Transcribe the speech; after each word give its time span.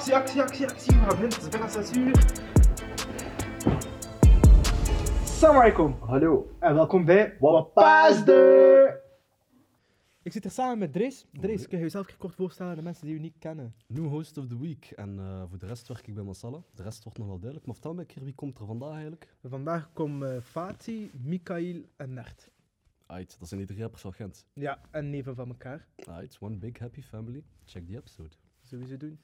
actie, 0.00 0.14
actie, 0.14 0.42
actie, 0.42 0.66
actie. 0.66 0.92
We 0.92 0.98
gaan 0.98 1.08
beginnen, 1.08 1.34
het 1.34 1.42
is 1.42 1.48
bijna 1.48 1.68
6 1.68 1.96
uur. 1.96 2.16
Assalamu 5.22 5.58
alaikum. 5.58 5.96
Hallo. 6.00 6.56
En 6.58 6.74
welkom 6.74 7.04
bij 7.04 7.36
Wapasde. 7.40 9.00
Ik 10.22 10.32
zit 10.32 10.42
hier 10.42 10.52
samen 10.52 10.78
met 10.78 10.92
Drees. 10.92 11.26
Drees, 11.32 11.68
kun 11.68 11.78
je 11.78 11.84
jezelf 11.84 12.04
een 12.04 12.10
keer 12.10 12.20
kort 12.20 12.34
voorstellen 12.34 12.70
aan 12.70 12.78
de 12.78 12.84
mensen 12.84 13.06
die 13.06 13.14
u 13.14 13.18
niet 13.18 13.38
kennen? 13.38 13.74
New 13.86 14.08
host 14.08 14.38
of 14.38 14.46
the 14.46 14.58
week. 14.58 14.92
En 14.96 15.18
eh, 15.18 15.42
voor 15.48 15.58
de 15.58 15.66
rest 15.66 15.88
werk 15.88 16.06
ik 16.06 16.14
bij 16.14 16.24
Masala. 16.24 16.62
De 16.74 16.82
rest 16.82 17.04
wordt 17.04 17.18
nog 17.18 17.26
wel 17.26 17.38
duidelijk. 17.38 17.66
Maar 17.66 17.74
vertel 17.74 17.94
me 17.94 18.00
een 18.00 18.06
keer, 18.06 18.24
wie 18.24 18.34
komt 18.34 18.58
er 18.58 18.66
vandaag 18.66 18.92
eigenlijk? 18.92 19.34
Vandaag 19.42 19.92
komen 19.92 20.36
eh, 20.36 20.42
Fatih, 20.42 21.12
Mikael 21.12 21.82
en 21.96 22.12
Nert. 22.12 22.50
Ait, 23.06 23.36
dat 23.38 23.48
zijn 23.48 23.60
die 23.60 23.68
drie 23.68 23.80
rappers 23.80 24.02
van 24.02 24.12
Gent. 24.12 24.46
Ja, 24.52 24.80
en 24.90 25.10
neven 25.10 25.34
van 25.34 25.48
elkaar. 25.48 25.86
Ait, 26.04 26.36
one 26.40 26.56
big 26.56 26.78
happy 26.78 27.02
family. 27.02 27.44
Check 27.64 27.86
die 27.86 27.96
episode. 27.96 28.34
Sowieso 28.62 28.96
doen. 28.96 29.18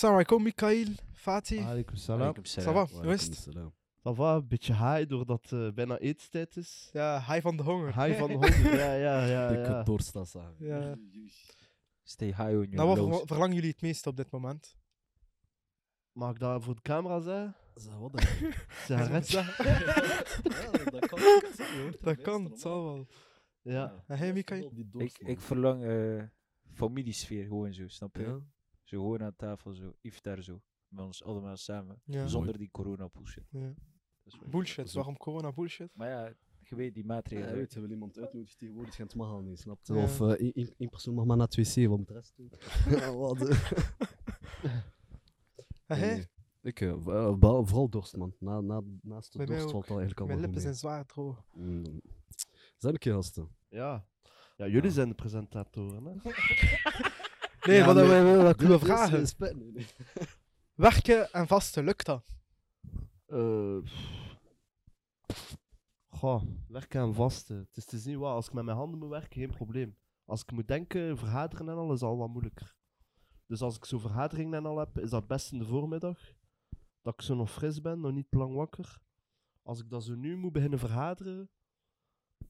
Assalamu 0.00 0.18
alaikum, 0.18 0.42
Mikael, 0.42 0.88
Fatih. 1.12 1.62
Alaikum 1.66 1.96
salam. 1.96 2.34
Ça 2.44 2.62
salam. 2.62 2.86
va, 2.86 3.02
hoe 3.02 3.12
is 3.12 3.22
het? 3.22 3.34
Salam. 3.34 3.72
Ça 4.02 4.12
va, 4.12 4.34
een 4.34 4.48
beetje 4.48 4.72
high 4.72 5.08
doordat 5.08 5.50
het 5.50 5.52
eh, 5.52 5.72
bijna 5.74 5.98
eetstijd 5.98 6.56
is. 6.56 6.88
Ja, 6.92 7.20
hij 7.20 7.40
van 7.42 7.56
de 7.56 7.62
honger. 7.62 8.02
High 8.04 8.18
van 8.18 8.28
de 8.28 8.34
honger, 8.34 8.76
ja, 8.76 8.92
ja, 8.94 9.24
ja. 9.24 9.48
Dikke 9.48 9.70
ja. 9.70 9.82
doorstassa. 9.82 10.52
Ja. 10.58 10.96
Stay 12.02 12.28
high 12.28 12.40
on 12.40 12.66
your 12.70 12.74
Nou, 12.74 13.08
wat 13.08 13.22
verlangen 13.26 13.54
jullie 13.54 13.70
het 13.70 13.82
meest 13.82 14.06
op 14.06 14.16
dit 14.16 14.30
moment? 14.30 14.76
Mag 16.20 16.30
ik 16.30 16.38
dat 16.38 16.64
voor 16.64 16.74
de 16.74 16.80
camera 16.82 17.20
zeggen? 17.20 17.54
Zo, 17.76 17.98
wat 17.98 18.12
dan? 18.12 18.22
Sigaret? 18.84 19.28
Ja, 19.30 20.72
dat 20.90 21.06
kan. 21.06 21.18
Dat 22.06 22.20
kan, 22.20 22.44
het 22.44 22.60
zal 22.60 22.84
wel. 22.84 23.06
Ja. 23.62 24.04
En 24.06 24.18
hij, 24.18 24.32
Mikael? 24.32 24.72
Ik, 24.98 25.18
ik 25.18 25.40
verlang 25.40 25.84
eh 25.84 26.22
familiesfeer 26.72 27.44
gewoon 27.44 27.74
zo, 27.74 27.88
snap 27.88 28.16
je? 28.16 28.22
Ja. 28.22 28.40
Zo 28.82 29.00
gewoon 29.00 29.22
aan 29.22 29.36
tafel, 29.36 29.74
zo, 29.74 29.94
iftar 30.00 30.42
zo. 30.42 30.60
Met 30.88 31.04
ons 31.04 31.24
allemaal 31.24 31.56
samen. 31.56 32.00
Ja. 32.04 32.26
Zonder 32.26 32.58
die 32.58 32.70
corona 32.70 33.08
bullshit. 33.12 33.44
Ja. 33.50 33.60
Dat 33.60 33.74
is 34.32 34.38
wel- 34.38 34.48
Bullshit, 34.48 34.92
waarom 34.92 35.16
corona 35.16 35.52
bullshit? 35.52 35.90
Maar 35.94 36.08
ja, 36.08 36.32
je 36.62 36.74
weet 36.74 36.94
die 36.94 37.02
Ja, 37.06 37.08
maatregelen. 37.12 37.54
weet 37.54 37.72
je, 37.72 37.80
wil 37.80 37.90
iemand 37.90 38.18
uitnodigen 38.18 38.56
tegenwoordig, 38.58 38.96
het 38.96 39.14
mag 39.14 39.30
al 39.30 39.40
niet, 39.40 39.58
snap 39.60 39.78
je? 39.82 39.94
Ja. 39.94 40.02
Of 40.02 40.20
eh, 40.20 40.50
één- 40.76 40.88
persoon 40.90 41.14
mag 41.14 41.24
maar 41.24 41.36
naar 41.36 41.46
het 41.46 41.56
wc, 41.74 41.88
wat 41.88 41.98
moet 41.98 42.08
de 42.08 42.12
rest 42.14 42.32
doen? 42.36 42.50
Ja, 42.98 43.12
wat, 43.14 43.38
Nee, 45.98 46.26
Ik, 46.62 46.80
eh, 46.80 46.90
eh, 46.90 47.34
vooral 47.38 47.88
dorst, 47.88 48.16
man. 48.16 48.34
Na, 48.38 48.60
na, 48.60 48.80
naast 49.02 49.32
de 49.32 49.38
Bij 49.38 49.46
mij 49.46 49.56
dorst 49.56 49.66
ook. 49.66 49.72
valt 49.72 49.86
dat 49.86 49.98
eigenlijk 49.98 50.20
al 50.20 50.26
Mijn 50.26 50.40
lippen 50.40 50.60
zijn 50.60 50.74
zwaar 50.74 51.06
droog. 51.06 51.44
Mm. 51.54 52.00
Zijn 52.76 52.94
ik 52.94 53.04
je 53.04 53.12
gasten? 53.12 53.48
Ja. 53.68 54.04
Ja, 54.56 54.66
jullie 54.66 54.90
zijn 54.90 55.08
de 55.08 55.14
presentatoren, 55.14 56.04
hè? 56.04 56.12
Nee, 57.66 57.76
Ja, 57.76 57.94
willen 57.94 58.56
Dit 58.56 58.68
we 58.68 58.74
is 58.74 58.80
vragen. 58.80 59.18
respect, 59.18 59.56
nee, 59.56 59.72
nee. 59.72 59.86
Werken 60.74 61.32
en 61.32 61.46
vasten, 61.46 61.84
lukt 61.84 62.06
dat? 62.06 62.34
Eh, 63.26 63.78
pff. 63.82 64.18
Goh, 66.08 66.42
werken 66.68 67.00
aan 67.00 67.14
vasten. 67.14 67.56
Het 67.56 67.76
is 67.76 67.84
te 67.84 67.98
zien, 67.98 68.18
wat, 68.18 68.32
als 68.32 68.46
ik 68.46 68.52
met 68.52 68.64
mijn 68.64 68.76
handen 68.76 68.98
moet 68.98 69.08
werken, 69.08 69.40
geen 69.40 69.50
probleem. 69.50 69.96
Als 70.24 70.42
ik 70.42 70.52
moet 70.52 70.68
denken, 70.68 71.18
vergaderen 71.18 71.68
en 71.68 71.74
al, 71.74 71.92
is 71.92 72.02
al 72.02 72.16
wat 72.16 72.28
moeilijker. 72.28 72.74
Dus 73.50 73.62
als 73.62 73.76
ik 73.76 73.84
zo 73.84 73.98
vergaderingen 73.98 74.54
en 74.54 74.66
al 74.66 74.78
heb, 74.78 74.98
is 74.98 75.10
dat 75.10 75.26
best 75.26 75.52
in 75.52 75.58
de 75.58 75.64
voormiddag. 75.64 76.18
Dat 77.02 77.14
ik 77.14 77.22
zo 77.22 77.34
nog 77.34 77.50
fris 77.50 77.80
ben, 77.80 78.00
nog 78.00 78.12
niet 78.12 78.30
te 78.30 78.38
lang 78.38 78.54
wakker. 78.54 79.00
Als 79.62 79.80
ik 79.80 79.90
dat 79.90 80.04
zo 80.04 80.14
nu 80.14 80.36
moet 80.36 80.52
beginnen 80.52 80.78
vergaderen, 80.78 81.50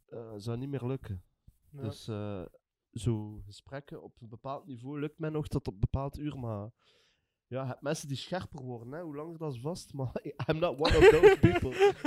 eh, 0.06 0.19
zou 0.37 0.50
het 0.50 0.59
niet 0.59 0.69
meer 0.69 0.87
lukken. 0.87 1.22
Ja. 1.71 1.83
Dus 1.83 2.09
eh, 2.09 2.44
zo 2.93 3.41
gesprekken 3.44 4.03
op 4.03 4.21
een 4.21 4.28
bepaald 4.28 4.66
niveau 4.66 5.00
lukt 5.00 5.19
mij 5.19 5.31
nog 5.31 5.47
tot 5.47 5.66
op 5.66 5.75
een 5.75 5.81
bepaald 5.81 6.19
uur, 6.19 6.39
maar 6.39 6.71
ja, 7.47 7.66
hebt 7.66 7.83
mensen 7.83 8.09
die 8.09 8.16
scherper 8.16 8.62
worden, 8.62 8.93
hè, 8.93 9.03
hoe 9.03 9.16
langer 9.16 9.39
dat 9.39 9.55
is 9.55 9.60
vast, 9.60 9.93
maar 9.99 10.12
I'm 10.47 10.59
not 10.59 10.78
one 10.78 10.97
of 10.97 11.09
those 11.09 11.39
people. 11.41 11.75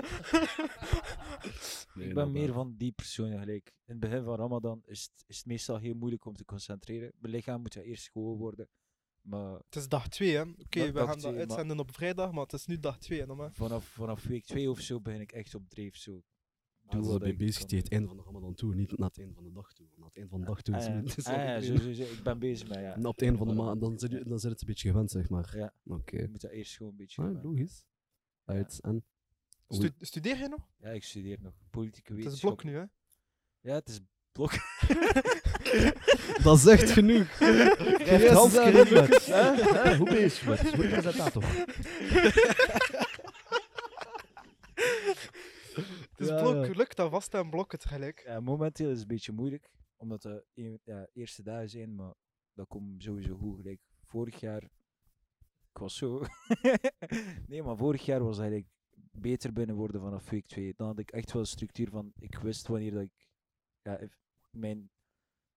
Nee, 1.94 2.08
ik 2.08 2.14
ben 2.14 2.32
meer 2.32 2.53
van 2.53 2.76
die 2.78 2.92
persoon 2.92 3.40
gelijk. 3.40 3.68
In 3.68 3.94
het 3.94 4.00
begin 4.00 4.24
van 4.24 4.36
Ramadan 4.36 4.82
is 4.86 5.03
het, 5.03 5.24
is 5.28 5.38
het 5.38 5.46
meestal 5.46 5.78
heel 5.78 5.96
moeilijk 5.96 6.26
om 6.26 6.36
te 6.36 6.46
concentreren. 6.46 7.12
Mijn 7.20 7.34
lichaam 7.34 7.62
moet 7.62 7.74
ja 7.74 7.82
eerst 7.82 8.09
gewoon 8.09 8.38
worden. 8.38 8.70
Maar 9.23 9.53
Het 9.53 9.75
is 9.75 9.88
dag 9.88 10.07
2, 10.07 10.35
hè? 10.35 10.41
Oké, 10.41 10.91
we 10.91 10.97
gaan 11.00 11.07
dat 11.07 11.19
twee, 11.19 11.31
maar- 11.31 11.39
uitzenden 11.41 11.79
op 11.79 11.94
vrijdag, 11.94 12.31
maar 12.31 12.44
het 12.44 12.53
is 12.53 12.66
nu 12.66 12.79
dag 12.79 12.97
2, 12.97 13.19
hè, 13.19 13.25
maar. 13.35 13.53
vanaf, 13.53 13.85
vanaf 13.85 14.23
week 14.23 14.45
2 14.45 14.69
of 14.69 14.79
zo 14.79 15.01
begin 15.01 15.22
ik 15.22 15.31
echt 15.31 15.56
op 15.56 15.69
dreef. 15.69 15.95
Zo. 15.97 16.11
Doe 16.89 17.01
wel 17.01 17.11
wat 17.19 17.23
ik 17.28 17.38
bezig 17.38 17.63
tegen 17.66 17.78
het 17.78 17.89
doen. 17.89 18.00
einde 18.00 18.07
van 18.07 18.17
de 18.17 18.23
Ramadan 18.23 18.53
toe, 18.56 18.75
niet 18.75 18.97
naar 18.97 19.07
het 19.07 19.17
einde 19.19 19.34
van 19.34 19.44
de 19.44 19.51
dag 19.51 19.73
toe. 19.73 19.88
Na 19.95 20.06
het 20.06 20.16
einde 20.16 20.29
van 20.31 20.39
de 20.39 20.45
dag 20.45 20.61
toe 20.61 20.75
is 20.78 20.85
Ah, 21.25 21.35
ja. 21.35 21.56
Ah, 21.56 21.61
zo, 21.63 21.75
zo, 21.78 21.94
zo. 21.94 22.03
Ik 22.03 22.23
ben 22.23 22.39
bezig 22.39 22.67
met 22.67 22.78
ja. 22.78 22.94
En 22.95 23.06
op 23.06 23.13
het 23.13 23.22
einde 23.22 23.38
van 23.38 23.47
de 23.47 23.53
maand, 23.53 23.81
dan 23.81 24.00
zit 24.00 24.11
je 24.11 24.23
dan 24.23 24.39
zit 24.39 24.51
het 24.51 24.61
een 24.61 24.67
beetje 24.67 24.89
gewend, 24.89 25.11
zeg 25.11 25.29
maar. 25.29 25.57
Ja. 25.57 25.73
Oké. 25.85 26.17
Je 26.17 26.28
moet 26.29 26.41
dat 26.41 26.51
eerst 26.51 26.78
gewoon 26.78 26.91
een 26.91 26.97
beetje. 26.97 27.22
Ah, 27.23 27.44
logisch. 27.44 27.85
Uit, 28.45 28.79
en? 28.81 29.05
Stu- 29.67 29.91
studeer 30.00 30.38
je 30.38 30.47
nog? 30.47 30.67
Ja, 30.78 30.90
ik 30.90 31.03
studeer 31.03 31.38
nog 31.41 31.53
politieke 31.69 32.09
Het 32.11 32.17
is 32.19 32.23
wetenschap. 32.25 32.50
blok 32.57 32.63
nu, 32.73 32.79
hè? 32.79 32.85
Ja, 33.69 33.73
het 33.73 33.90
is 33.90 34.00
blok. 34.34 34.52
Dat 36.44 36.58
is 36.58 36.66
echt 36.66 36.90
genoeg. 36.92 37.28
Kriemert, 37.38 39.26
hè? 39.26 39.54
Hè, 39.56 39.98
Hoe 39.98 40.10
bezig? 40.10 40.60
Goeie 40.70 40.90
presentator. 40.90 41.44
Het 44.74 46.20
is 46.20 46.28
Ja, 46.28 46.42
blok, 46.42 46.66
ja. 46.66 46.72
lukt 46.76 46.96
dat 46.96 47.12
vasten 47.12 47.40
en 47.40 47.50
blokken 47.50 47.80
tegelijk? 47.80 48.24
Ja, 48.26 48.40
momenteel 48.40 48.86
is 48.88 48.92
het 48.94 49.02
een 49.02 49.08
beetje 49.08 49.32
moeilijk, 49.32 49.70
omdat 49.98 50.22
de 50.22 50.46
een- 50.54 50.80
ja, 50.84 51.08
eerste 51.14 51.44
dagen 51.44 51.70
zijn, 51.70 51.96
maar 51.96 52.14
dat 52.54 52.68
komt 52.68 53.04
sowieso 53.04 53.36
goed. 53.36 53.56
Gelijk 53.58 53.80
vorig 54.06 54.40
jaar, 54.40 54.64
ik 54.64 55.78
was 55.80 55.96
zo. 55.96 56.22
nee, 57.48 57.64
maar 57.64 57.78
vorig 57.78 58.06
jaar 58.06 58.24
was 58.24 58.38
eigenlijk 58.40 58.70
beter 59.12 59.54
binnen 59.54 59.76
worden 59.76 60.02
vanaf 60.02 60.30
week 60.30 60.46
2. 60.48 60.74
Dan 60.78 60.88
had 60.88 61.00
ik 61.00 61.12
echt 61.12 61.32
wel 61.32 61.42
een 61.42 61.48
structuur 61.48 61.90
van, 61.90 62.12
ik 62.20 62.36
wist 62.38 62.68
wanneer 62.68 62.92
dat 62.92 63.02
ik 63.02 63.28
ja, 63.82 64.00
mijn 64.56 64.91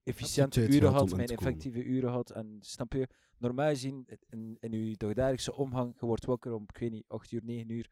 efficiënte 0.03 0.69
uren 0.69 0.93
had, 0.93 1.11
mijn 1.17 1.27
komen. 1.29 1.37
effectieve 1.47 1.85
uren 1.85 2.11
had. 2.11 2.31
En 2.31 2.57
snap 2.61 2.93
je, 2.93 3.09
normaal 3.39 3.69
gezien 3.69 4.07
in, 4.29 4.57
in 4.61 4.73
je 4.73 4.97
dagdagelijkse 4.97 5.55
omgang, 5.55 5.95
je 6.01 6.07
wordt 6.07 6.25
wakker 6.25 6.53
om, 6.53 6.63
ik 6.63 6.79
weet 6.79 6.91
niet, 6.91 7.09
8 7.09 7.33
uur, 7.33 7.45
9 7.45 7.71
uur. 7.71 7.91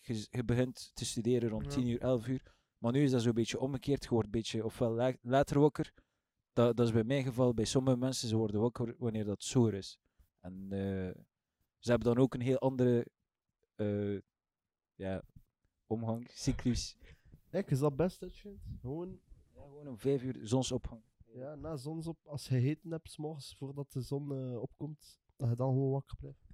Je, 0.00 0.44
begint 0.44 0.90
te 0.94 1.04
studeren 1.04 1.48
rond 1.48 1.64
Ja. 1.64 1.70
10 1.70 1.86
uur, 1.86 2.00
11 2.00 2.26
uur. 2.26 2.42
Maar 2.78 2.92
nu 2.92 3.02
is 3.02 3.10
dat 3.10 3.22
zo'n 3.22 3.32
beetje 3.34 3.60
omgekeerd. 3.60 4.02
Je 4.04 4.08
wordt 4.10 4.24
een 4.24 4.30
beetje 4.30 4.64
ofwel 4.64 4.90
la- 4.90 5.16
later 5.22 5.60
wakker. 5.60 5.92
Dat, 6.52 6.76
dat 6.76 6.86
is 6.86 6.92
bij 6.92 7.04
mijn 7.04 7.24
geval. 7.24 7.54
Bij 7.54 7.64
sommige 7.64 7.96
mensen 7.96 8.28
ze 8.28 8.36
worden 8.36 8.60
wakker 8.60 8.94
wanneer 8.98 9.24
dat 9.24 9.42
zoer 9.42 9.74
is. 9.74 9.98
En 10.40 10.66
eh, 10.70 11.22
ze 11.78 11.90
hebben 11.90 12.14
dan 12.14 12.18
ook 12.24 12.34
een 12.34 12.40
heel 12.40 12.58
andere 12.58 13.06
eh, 13.74 14.20
ja, 14.94 15.22
omgang, 15.86 16.30
cyclus. 16.32 16.96
Kijk, 17.50 17.70
is 17.70 17.78
dat 17.78 17.96
best 17.96 18.20
dat 18.20 18.36
je 18.36 18.56
Gewoon 18.80 19.20
gewoon 19.68 19.88
om 19.88 19.98
5 19.98 20.22
uur 20.22 20.38
zonsopgang. 20.42 21.02
ja, 21.34 21.54
na 21.54 21.76
zonsop, 21.76 22.18
als 22.26 22.48
je 22.48 22.54
gegeten 22.54 22.90
hebt, 22.90 23.10
's 23.10 23.16
morgens 23.16 23.54
voordat 23.58 23.92
de 23.92 24.00
zon 24.00 24.32
eh, 24.32 24.60
opkomt, 24.60 25.18
dat 25.36 25.48
je 25.48 25.54
dan 25.54 25.72
gewoon 25.72 25.90
wakker 25.90 26.16
blijft. 26.16 26.46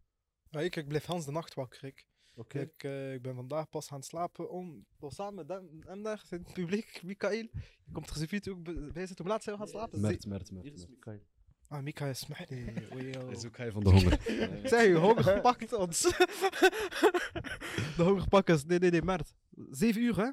Ja, 0.51 0.61
ik, 0.61 0.77
ik 0.77 0.89
blijf 0.89 1.05
Hans 1.05 1.25
de 1.25 1.31
nacht 1.33 1.55
wakker. 1.55 1.85
Ik, 1.85 2.07
Oké. 2.35 2.61
ik, 2.61 2.83
eh, 2.85 3.13
ik 3.13 3.23
ben 3.23 3.35
vandaag 3.35 3.69
pas 3.69 3.89
gaan 3.89 4.03
slapen 4.03 4.51
om, 4.51 4.87
door 4.99 5.13
samen 5.13 5.35
met 5.35 5.49
hem, 5.49 5.69
hem 5.81 6.03
daar, 6.03 6.25
in 6.31 6.39
het 6.39 6.53
publiek, 6.53 7.03
Mikael. 7.03 7.33
Je 7.33 7.51
komt 7.93 8.11
er 8.11 8.17
zoiets 8.29 8.49
ook 8.49 8.63
bij 8.93 9.07
zitten. 9.07 9.25
Hoe 9.25 9.27
laat 9.27 9.43
zijn 9.43 9.57
we 9.57 9.63
gaan 9.63 9.71
slapen? 9.71 10.01
Mert, 10.01 10.27
Mert, 10.27 10.51
Mert. 10.51 10.65
Hier 10.65 10.75
is. 10.75 10.87
Mikael. 10.87 11.21
Ah, 11.69 11.83
Mikael 11.83 12.11
is 12.11 12.19
smahdi. 12.19 12.73
Oei, 12.95 13.11
Hij 13.11 13.33
is 13.33 13.47
ook 13.47 13.57
hij 13.57 13.73
van 13.73 13.83
de 13.83 13.91
honger. 13.91 14.21
Zeg 14.69 14.87
je, 14.87 14.95
honger 14.95 15.41
pakt 15.51 15.73
ons. 15.73 16.01
de 16.03 18.03
honger 18.03 18.29
pakt 18.29 18.51
ons. 18.51 18.65
Nee, 18.65 18.79
nee, 18.79 18.91
nee, 18.91 19.03
Mert. 19.03 19.35
Zeven 19.71 20.03
uur, 20.03 20.17
hè? 20.17 20.31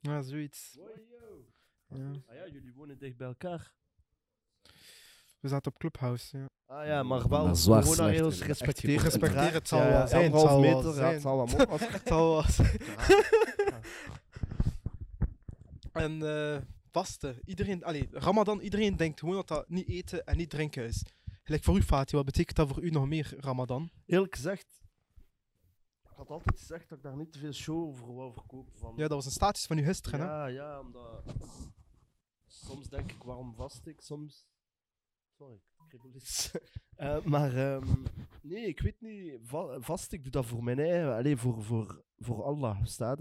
Ja, 0.00 0.22
zoiets. 0.22 0.78
Ja. 1.98 2.10
Ah 2.26 2.34
ja, 2.34 2.52
jullie 2.52 2.72
wonen 2.74 2.98
dicht 2.98 3.16
bij 3.16 3.26
elkaar. 3.26 3.72
We 5.40 5.48
zaten 5.48 5.72
op 5.72 5.78
Clubhouse, 5.78 6.38
ja. 6.38 6.46
Ah 6.66 6.86
ja, 6.86 7.02
maar 7.02 7.28
wel 7.28 7.44
Maar 7.44 7.56
zwaar 7.56 7.82
coronaregels 7.82 8.42
respecteren. 8.42 9.02
Respecteren, 9.02 9.52
het 9.52 9.68
zal 9.68 9.78
wel 9.82 10.06
zijn, 10.06 10.32
anderhalf 10.32 10.60
meter, 10.60 11.04
het 11.06 11.20
zal 11.22 11.36
wel. 11.36 11.46
Het 11.78 12.02
zal 12.04 12.32
wel 12.32 12.42
zijn. 12.42 12.78
En 15.92 16.22
eh 16.22 16.60
vasten. 16.94 17.38
Iedereen, 17.44 17.84
allee, 17.84 18.08
Ramadan, 18.10 18.60
iedereen 18.60 18.96
denkt 18.96 19.20
gewoon 19.20 19.34
dat 19.34 19.48
dat 19.48 19.68
niet 19.68 19.88
eten 19.88 20.24
en 20.24 20.36
niet 20.36 20.50
drinken 20.50 20.84
is. 20.84 21.04
Gelijk 21.42 21.64
voor 21.64 21.76
u, 21.76 21.82
Fatih, 21.82 22.14
wat 22.14 22.24
betekent 22.24 22.56
dat 22.56 22.68
voor 22.68 22.82
u 22.82 22.90
nog 22.90 23.06
meer 23.06 23.34
Ramadan? 23.38 23.90
Eerlijk 24.06 24.34
gezegd, 24.34 24.66
ik 26.02 26.10
had 26.16 26.30
altijd 26.30 26.58
gezegd 26.58 26.88
dat 26.88 26.98
ik 26.98 27.04
daar 27.04 27.16
niet 27.16 27.32
te 27.32 27.38
veel 27.38 27.52
show 27.52 27.86
over 27.86 28.14
wou 28.14 28.32
verkopen. 28.32 28.72
Van, 28.78 28.92
Ja, 28.96 29.02
dat 29.02 29.10
was 29.10 29.24
een 29.26 29.30
status 29.32 29.66
van 29.66 29.78
u 29.78 29.84
gisteren, 29.84 30.20
hè? 30.20 30.26
ja, 30.26 30.46
ja, 30.46 30.80
omdat 30.80 31.22
soms 32.64 32.88
denk 32.88 33.12
ik 33.12 33.22
waarom 33.22 33.54
vast 33.54 33.86
ik, 33.86 34.00
soms 34.00 34.46
Sorry, 35.36 35.54
ik 35.54 35.88
kreeg 35.88 36.02
wel 36.02 36.14
iets. 36.14 36.50
Eh, 36.94 37.24
maar 37.24 37.56
ehm, 37.56 38.04
nee, 38.42 38.66
ik 38.66 38.80
weet 38.80 39.00
niet. 39.00 39.38
va- 39.42 39.80
vast, 39.80 40.12
ik 40.12 40.22
doe 40.22 40.32
dat 40.32 40.46
voor 40.46 40.64
mijn 40.64 40.78
eigen. 40.78 41.14
Alleen 41.14 41.38
voor, 41.38 41.62
voor, 41.62 42.04
voor 42.16 42.42
Allah, 42.42 42.84
staat 42.84 43.20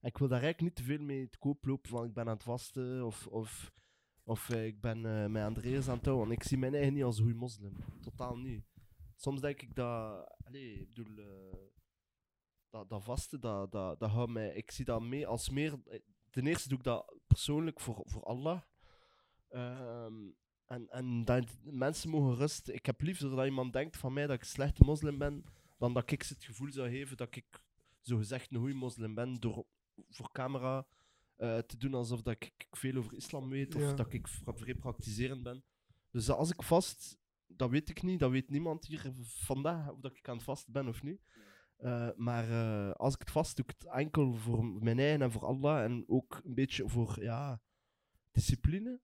ik 0.00 0.18
wil 0.18 0.28
daar 0.28 0.42
eigenlijk 0.42 0.60
niet 0.60 0.86
te 0.86 0.92
veel 0.92 1.04
mee 1.04 1.28
te 1.28 1.38
koop 1.38 1.64
lopen 1.64 1.90
van 1.90 2.04
ik 2.04 2.12
ben 2.12 2.26
aan 2.26 2.34
het 2.34 2.42
vasten 2.42 3.06
of, 3.06 3.26
of, 3.26 3.72
of 4.24 4.50
eh, 4.50 4.66
ik 4.66 4.80
ben 4.80 5.06
eh 5.06 5.26
met 5.26 5.44
Andreas 5.44 5.88
aan 5.88 5.96
het 5.96 6.04
houden. 6.04 6.28
Want 6.28 6.40
ik 6.40 6.48
zie 6.48 6.58
mijn 6.58 6.74
eigen 6.74 6.94
niet 6.94 7.04
als 7.04 7.18
goede 7.18 7.34
moslim. 7.34 7.76
Totaal 8.00 8.36
niet. 8.36 8.64
Soms 9.16 9.40
denk 9.40 9.62
ik 9.62 9.74
dat. 9.74 10.36
Allee, 10.44 10.80
ik 10.80 10.88
bedoel. 10.88 11.14
dat, 12.70 12.88
dat 12.88 13.04
vasten, 13.04 13.40
dat, 13.40 13.72
dat, 13.72 14.00
dat 14.00 14.10
houdt 14.10 14.32
mij. 14.32 14.54
Ik 14.54 14.70
zie 14.70 14.84
dat 14.84 15.02
mee 15.02 15.26
als 15.26 15.48
meer. 15.48 15.82
Ten 16.30 16.46
eerste 16.46 16.68
doe 16.68 16.78
ik 16.78 16.84
dat 16.84 17.14
persoonlijk 17.26 17.80
voor, 17.80 18.02
voor 18.04 18.22
Allah. 18.22 18.62
Ehm, 19.50 20.14
en, 20.66 20.88
en 20.90 21.24
dat 21.24 21.56
mensen 21.62 22.10
mogen 22.10 22.34
rust. 22.36 22.68
Ik 22.68 22.86
heb 22.86 23.00
liever 23.00 23.30
dat 23.30 23.44
iemand 23.44 23.72
denkt 23.72 23.96
van 23.96 24.12
mij 24.12 24.26
dat 24.26 24.34
ik 24.36 24.40
een 24.42 24.46
slechte 24.48 24.84
moslim 24.84 25.18
ben, 25.18 25.44
dan 25.78 25.94
dat 25.94 26.10
ik 26.10 26.22
ze 26.22 26.34
het 26.34 26.44
gevoel 26.44 26.72
zou 26.72 26.88
geven 26.90 27.16
dat 27.16 27.36
ik 27.36 27.62
zogezegd 28.00 28.50
een 28.52 28.58
goede 28.58 28.74
moslim 28.74 29.14
ben 29.14 29.40
door 29.40 29.66
voor 30.08 30.32
camera 30.32 30.86
eh, 31.36 31.58
te 31.58 31.76
doen 31.76 31.94
alsof 31.94 32.22
dat 32.22 32.34
ik 32.34 32.66
veel 32.70 32.96
over 32.96 33.14
islam 33.14 33.48
weet 33.48 33.74
of 33.74 33.82
Ja. 33.82 33.92
dat 33.92 34.12
ik 34.12 34.28
vrij 34.28 34.74
praktiserend 34.74 35.42
ben. 35.42 35.64
Dus 36.10 36.30
als 36.30 36.50
ik 36.50 36.62
vast, 36.62 37.18
dat 37.46 37.70
weet 37.70 37.88
ik 37.88 38.02
niet, 38.02 38.18
dat 38.20 38.30
weet 38.30 38.50
niemand 38.50 38.86
hier 38.86 39.12
vandaag 39.22 39.90
of 39.90 40.00
dat 40.00 40.16
ik 40.16 40.28
aan 40.28 40.34
het 40.34 40.44
vast 40.44 40.68
ben 40.68 40.88
of 40.88 41.02
niet. 41.02 41.20
Eh, 41.76 42.08
maar 42.16 42.50
eh, 42.50 42.90
als 42.90 43.14
ik 43.14 43.20
het 43.20 43.30
vast 43.30 43.56
doe, 43.56 43.64
ik 43.64 43.74
het 43.78 43.90
enkel 43.92 44.34
voor 44.34 44.64
mijn 44.64 44.98
eigen 44.98 45.22
en 45.22 45.32
voor 45.32 45.44
Allah 45.44 45.82
en 45.82 46.04
ook 46.06 46.40
een 46.44 46.54
beetje 46.54 46.88
voor 46.88 47.22
ja, 47.22 47.60
discipline. 48.30 49.00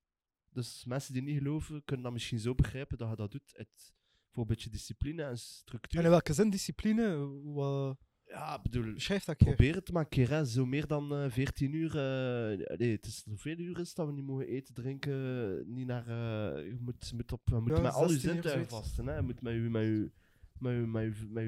Dus 0.56 0.85
mensen 0.85 1.12
die 1.12 1.23
niet 1.23 1.38
geloven, 1.38 1.85
kunnen 1.85 2.05
dat 2.05 2.12
misschien 2.12 2.38
zo 2.38 2.55
begrijpen 2.55 2.99
dat 2.99 3.11
je 3.11 3.17
dat 3.17 3.31
doet. 3.31 3.53
Het, 3.56 3.94
voor 4.31 4.43
een 4.43 4.49
beetje 4.49 4.70
discipline 4.70 5.23
en 5.23 5.38
structuur. 5.38 5.99
En 5.99 6.05
in 6.05 6.11
welke 6.11 6.32
zin 6.32 6.50
discipline? 6.50 7.17
Wat... 7.43 7.97
Ja, 8.25 8.61
bedoel, 8.62 8.93
Beschrijf 8.93 9.25
dat 9.25 9.37
keer. 9.37 9.47
probeer 9.47 9.75
het 9.75 9.93
maar 9.93 10.03
een 10.03 10.08
keer. 10.08 10.31
Hè. 10.31 10.44
Zo 10.44 10.67
meer 10.67 10.87
dan 10.87 11.14
eh 11.14 11.31
14 11.31 11.73
uur. 11.73 11.88
eh, 11.91 12.79
nee, 12.79 12.91
het 12.93 13.06
is 13.06 13.23
hoeveel 13.25 13.58
uur 13.58 13.79
is 13.81 13.94
dat 13.94 14.06
we 14.06 14.12
niet 14.12 14.25
mogen 14.25 14.47
eten, 14.47 14.75
drinken. 14.75 15.73
Niet 15.75 15.87
naar. 15.87 16.06
eh, 16.06 16.64
je 16.67 16.76
moet, 16.81 17.12
moet, 17.14 17.32
op, 17.32 17.41
je 17.49 17.55
moet 17.55 17.76
Ja, 17.76 17.81
met 17.81 17.93
al 17.93 18.03
je 18.03 18.08
16 18.08 18.29
uur, 18.29 18.35
zintuigen 18.35 18.69
vasten. 18.69 19.06
Hè. 19.06 19.17
Je 19.17 19.23
moet 19.23 19.43
met 19.43 19.53
je, 19.55 19.61
met 19.61 19.82
je, 19.82 20.11
met 20.58 20.73
je, 20.75 20.79
met 20.87 21.03
je, 21.03 21.26
met 21.31 21.44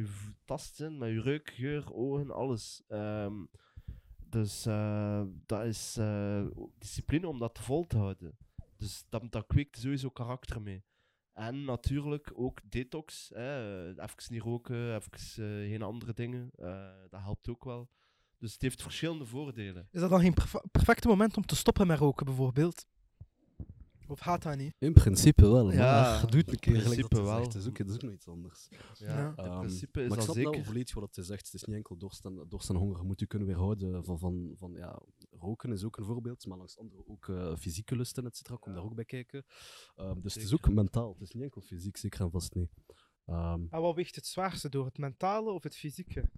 je 0.78 0.90
met 0.90 1.08
je 1.10 1.20
reuk, 1.20 1.50
geur, 1.50 1.93
ogen, 1.94 2.31
alles. 2.31 2.82
Ehm, 2.88 3.44
dus 4.31 4.66
eh, 4.66 5.22
dat 5.46 5.64
is 5.64 5.96
eh, 5.96 6.46
discipline 6.78 7.28
om 7.28 7.38
dat 7.38 7.58
vol 7.58 7.87
te 7.87 7.96
houden. 7.96 8.37
Dus 8.78 9.04
dat, 9.08 9.22
dat 9.32 9.46
kweekt 9.46 9.78
sowieso 9.78 10.08
karakter 10.10 10.62
mee. 10.62 10.84
En 11.32 11.64
natuurlijk 11.64 12.30
ook 12.34 12.60
detox. 12.70 13.30
Hè. 13.34 13.88
Even 13.88 14.14
niet 14.32 14.42
roken, 14.42 14.94
even 14.94 15.12
eh, 15.12 15.69
geen 15.70 15.82
andere 15.82 16.12
dingen. 16.14 16.50
eh, 16.54 16.88
dat 17.10 17.20
helpt 17.20 17.48
ook 17.48 17.64
wel. 17.64 17.88
Dus 18.38 18.52
het 18.52 18.62
heeft 18.62 18.82
verschillende 18.82 19.26
voordelen. 19.26 19.88
Is 19.90 20.00
dat 20.00 20.10
dan 20.10 20.20
geen 20.20 20.34
perfe- 20.34 20.64
perfecte 20.70 21.08
moment 21.08 21.36
om 21.36 21.44
te 21.46 21.56
stoppen 21.56 21.86
met 21.86 21.98
roken, 21.98 22.26
bijvoorbeeld? 22.26 22.86
Of 24.06 24.19
gaat 24.20 24.42
dat 24.42 24.56
niet? 24.56 24.75
In 24.78 24.92
principe 24.92 25.42
wel. 25.48 25.72
Ja, 25.72 25.78
Ja, 25.78 26.26
doe 26.26 26.40
het 26.40 26.52
een 26.52 26.58
keer. 26.58 26.72
in 26.74 26.78
dat 26.82 26.88
principe 26.92 27.22
wel. 27.22 27.42
Het 27.42 27.54
is 27.54 27.66
ook, 27.69 27.78
het 27.78 27.88
is 27.88 27.94
ook 27.94 28.02
nog 28.02 28.12
iets 28.12 28.28
anders. 28.28 28.69
Ja, 28.70 28.78
Ja. 29.06 29.28
In 29.36 29.44
Ehm, 29.44 29.58
principe 29.58 30.02
is 30.02 30.08
maar 30.08 30.19
ik 30.19 30.24
dat 30.24 30.34
snap 30.34 30.44
wel 30.44 30.52
zeker. 30.52 30.66
volledig 30.66 30.94
wat 30.94 31.14
je 31.14 31.22
zegt. 31.22 31.44
Het 31.44 31.54
is 31.54 31.64
niet 31.64 31.76
enkel 31.76 31.96
dorst 31.96 32.24
en, 32.24 32.46
dorst 32.48 32.69
en 32.69 32.76
honger. 32.76 32.96
Je 32.98 33.02
moet 33.06 33.20
je 33.20 33.26
kunnen 33.26 33.48
weerhouden 33.48 34.04
van, 34.04 34.19
van, 34.19 34.52
van 34.56 34.72
ja, 34.72 34.98
roken 35.38 35.73
is 35.73 35.85
ook 35.85 35.96
een 35.96 36.05
voorbeeld, 36.05 36.46
maar 36.46 36.56
langs 36.58 36.79
andere 36.79 37.06
ook 37.06 37.29
eh, 37.29 37.56
fysieke 37.56 37.96
lusten, 37.96 38.26
et 38.26 38.37
cetera. 38.37 38.56
Kom 38.56 38.75
daar 38.75 38.85
ook 38.85 38.94
bij 38.94 39.05
kijken. 39.05 39.44
Ehm, 39.96 40.20
dus 40.20 40.35
het 40.35 40.43
is 40.43 40.55
ook 40.55 40.69
mentaal. 40.69 41.12
Het 41.12 41.23
is 41.23 41.31
niet 41.31 41.43
enkel 41.43 41.61
fysiek, 41.61 41.96
zeker 41.96 42.20
en 42.20 42.31
vast 42.31 42.55
niet. 42.55 42.70
Ehm, 43.25 43.67
En 43.70 43.81
wat 43.81 43.94
weegt 43.94 44.14
het 44.14 44.26
zwaarste 44.26 44.69
door, 44.69 44.85
het 44.85 44.99
mentale 44.99 45.50
of 45.50 45.62
het 45.62 45.76
fysieke? 45.76 46.31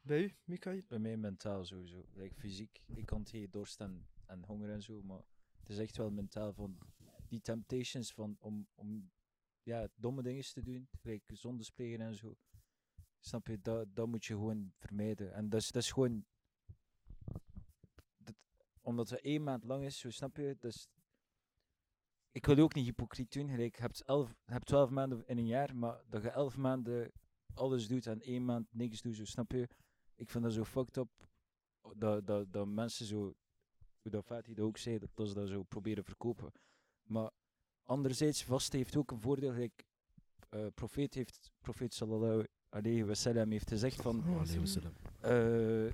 Bij 0.00 0.22
u, 0.22 0.36
Mikael? 0.44 0.82
Bij 0.88 0.98
mij 0.98 1.16
mentaal 1.16 1.64
sowieso. 1.64 2.04
Like 2.12 2.34
fysiek, 2.34 2.82
ik 2.94 3.06
kan 3.06 3.22
tegen 3.22 3.50
dorst 3.50 3.80
en, 3.80 4.06
en 4.26 4.44
honger 4.44 4.70
en 4.70 4.82
zo, 4.82 5.02
maar 5.02 5.22
het 5.58 5.68
is 5.68 5.78
echt 5.78 5.96
wel 5.96 6.10
mentaal 6.10 6.52
van 6.52 6.78
die 7.28 7.40
temptations 7.40 8.12
van 8.12 8.36
om, 8.38 8.66
om 8.74 9.10
ja, 9.62 9.88
domme 9.94 10.22
dingen 10.22 10.42
te 10.42 10.62
doen, 10.62 10.88
gelijk 11.00 11.22
zonde 11.26 11.64
plegen 11.74 12.00
en 12.00 12.14
zo. 12.14 12.36
Snap 13.20 13.46
je, 13.46 13.60
dat, 13.60 13.94
dat 13.94 14.06
moet 14.06 14.24
je 14.24 14.34
gewoon 14.34 14.72
vermijden. 14.78 15.32
En 15.32 15.48
dat 15.48 15.60
is, 15.60 15.70
dat 15.70 15.82
is 15.82 15.90
gewoon, 15.92 16.24
omdat 18.82 19.10
het 19.10 19.20
één 19.20 19.42
maand 19.42 19.64
lang 19.64 19.84
is, 19.84 19.98
zo 19.98 20.10
snap 20.10 20.36
je, 20.36 20.56
dus 20.58 20.88
ik 22.30 22.46
wil 22.46 22.58
ook 22.58 22.74
niet 22.74 22.84
hypocriet 22.84 23.32
doen, 23.32 23.48
gelijk, 23.48 23.76
je 23.76 23.82
hebt, 23.82 24.04
elf, 24.04 24.34
je 24.46 24.52
hebt 24.52 24.66
twaalf 24.66 24.90
maanden 24.90 25.26
in 25.26 25.38
een 25.38 25.46
jaar, 25.46 25.76
maar 25.76 26.02
dat 26.08 26.22
je 26.22 26.30
elf 26.30 26.56
maanden 26.56 27.12
alles 27.54 27.88
doet 27.88 28.06
en 28.06 28.20
één 28.20 28.44
maand 28.44 28.66
niks 28.70 29.02
doet, 29.02 29.16
zo 29.16 29.24
snap 29.24 29.52
je. 29.52 29.68
Ik 30.14 30.30
vind 30.30 30.44
dat 30.44 30.52
zo 30.52 30.64
fucked 30.64 30.96
up 30.96 31.28
dat, 31.96 32.26
dat, 32.26 32.52
dat 32.52 32.66
mensen 32.66 33.06
zo, 33.06 33.34
hoe 34.02 34.10
dat 34.10 34.24
Fatih 34.24 34.56
dat 34.56 34.64
ook 34.64 34.76
zei, 34.78 34.98
dat, 34.98 35.10
dat 35.14 35.28
ze 35.28 35.34
dat 35.34 35.48
zo 35.48 35.62
proberen 35.62 36.04
verkopen. 36.04 36.52
Maar 37.02 37.30
anderzijds, 37.82 38.44
vasten 38.44 38.78
heeft 38.78 38.96
ook 38.96 39.10
een 39.10 39.20
voordeel. 39.20 39.52
Gelijk, 39.52 39.86
eh 40.48 40.66
profeet 40.74 41.14
heeft, 41.14 41.50
profeet 41.60 41.94
sallallahu 41.94 42.46
alayhi 42.68 43.04
wa 43.04 43.14
sallam 43.14 43.50
heeft 43.50 43.68
gezegd 43.68 44.02
van, 44.02 44.24
Oh, 45.22 45.90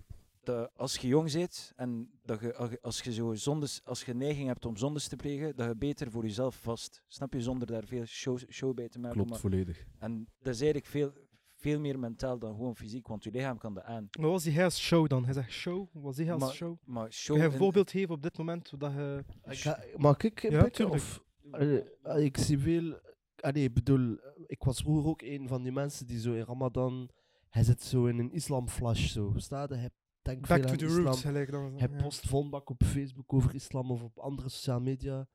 dat 0.48 0.70
als 0.76 0.96
je 0.96 1.06
jong 1.08 1.32
bent 1.32 1.72
en 1.76 2.10
dat 2.24 2.40
je, 2.40 2.78
als 2.82 3.00
je- 3.00 3.12
zo 3.12 3.34
zondes, 3.34 3.80
als 3.84 4.04
je 4.04 4.14
neiging 4.14 4.46
hebt 4.46 4.64
om 4.64 4.76
zondes 4.76 5.08
te 5.08 5.16
plegen, 5.16 5.56
dat 5.56 5.68
je 5.68 5.76
beter 5.76 6.10
voor 6.10 6.22
jezelf 6.22 6.56
vast. 6.60 7.02
Snap 7.08 7.32
je, 7.32 7.40
zonder 7.42 7.66
daar 7.66 7.84
veel 7.86 8.04
show, 8.04 8.38
show 8.50 8.74
bij 8.74 8.88
te 8.88 8.98
maken. 8.98 9.14
Klopt, 9.16 9.30
maar- 9.30 9.38
volledig. 9.38 9.84
en 9.98 10.28
dat 10.38 10.54
is 10.54 10.60
eigenlijk 10.60 10.90
veel, 10.90 11.12
veel 11.56 11.80
meer 11.80 11.98
mentaal 11.98 12.38
dan 12.38 12.54
gewoon 12.54 12.76
fysiek, 12.76 13.06
want 13.06 13.24
je 13.24 13.30
lichaam 13.30 13.58
kan 13.58 13.74
dat 13.74 13.84
aan. 13.84 14.08
Wat 14.10 14.30
was 14.30 14.44
hij 14.44 14.64
als 14.64 14.78
show 14.80 15.08
dan? 15.08 15.24
Hij 15.24 15.32
zegt 15.34 15.50
show? 15.50 15.86
Wat 15.92 16.02
was 16.02 16.16
hij 16.16 16.32
als 16.32 16.42
Maar- 16.42 16.52
show? 16.52 16.76
Maar 16.84 17.12
show 17.12 17.34
Kun 17.36 17.36
je 17.44 17.46
een 17.46 17.52
in- 17.54 17.58
voorbeeld 17.64 17.90
geven 17.90 18.14
op 18.14 18.22
dit 18.22 18.38
moment? 18.38 18.72
Dat 18.80 18.92
je... 18.92 19.24
Ik 19.44 19.58
ga- 19.58 19.82
mag 19.96 20.22
ik 20.22 20.40
Ja, 20.50 20.68
of, 20.88 21.22
Allee, 21.50 22.24
ik 22.24 22.36
zie 22.36 22.58
veel. 22.58 22.98
Allee, 23.40 23.64
ik 23.64 23.74
bedoel, 23.74 24.16
ik 24.46 24.62
was 24.62 24.80
vroeger 24.80 25.06
ook 25.10 25.22
een 25.22 25.48
van 25.48 25.62
die 25.62 25.72
mensen 25.72 26.06
die 26.06 26.20
zo 26.20 26.32
in 26.32 26.42
Ramadan. 26.44 27.08
Hij 27.48 27.62
zit 27.62 27.82
zo 27.82 28.06
in 28.06 28.18
een 28.18 28.32
islamflash, 28.32 29.12
zo. 29.12 29.30
Verstaat 29.30 29.68
je? 29.68 29.74
Hij 29.74 29.90
Back 30.22 30.46
veel 30.46 30.64
to 30.64 30.76
the 30.76 30.86
roots, 30.86 31.20
gelijk. 31.20 31.50
Hij 31.50 31.88
ja. 31.90 32.02
post 32.02 32.28
vol 32.28 32.48
bak 32.48 32.70
op 32.70 32.84
Facebook 32.84 33.32
over 33.32 33.54
islam 33.54 33.90
of 33.90 34.02
op 34.02 34.18
andere 34.18 34.48
sociale 34.48 34.80
media. 34.80 35.28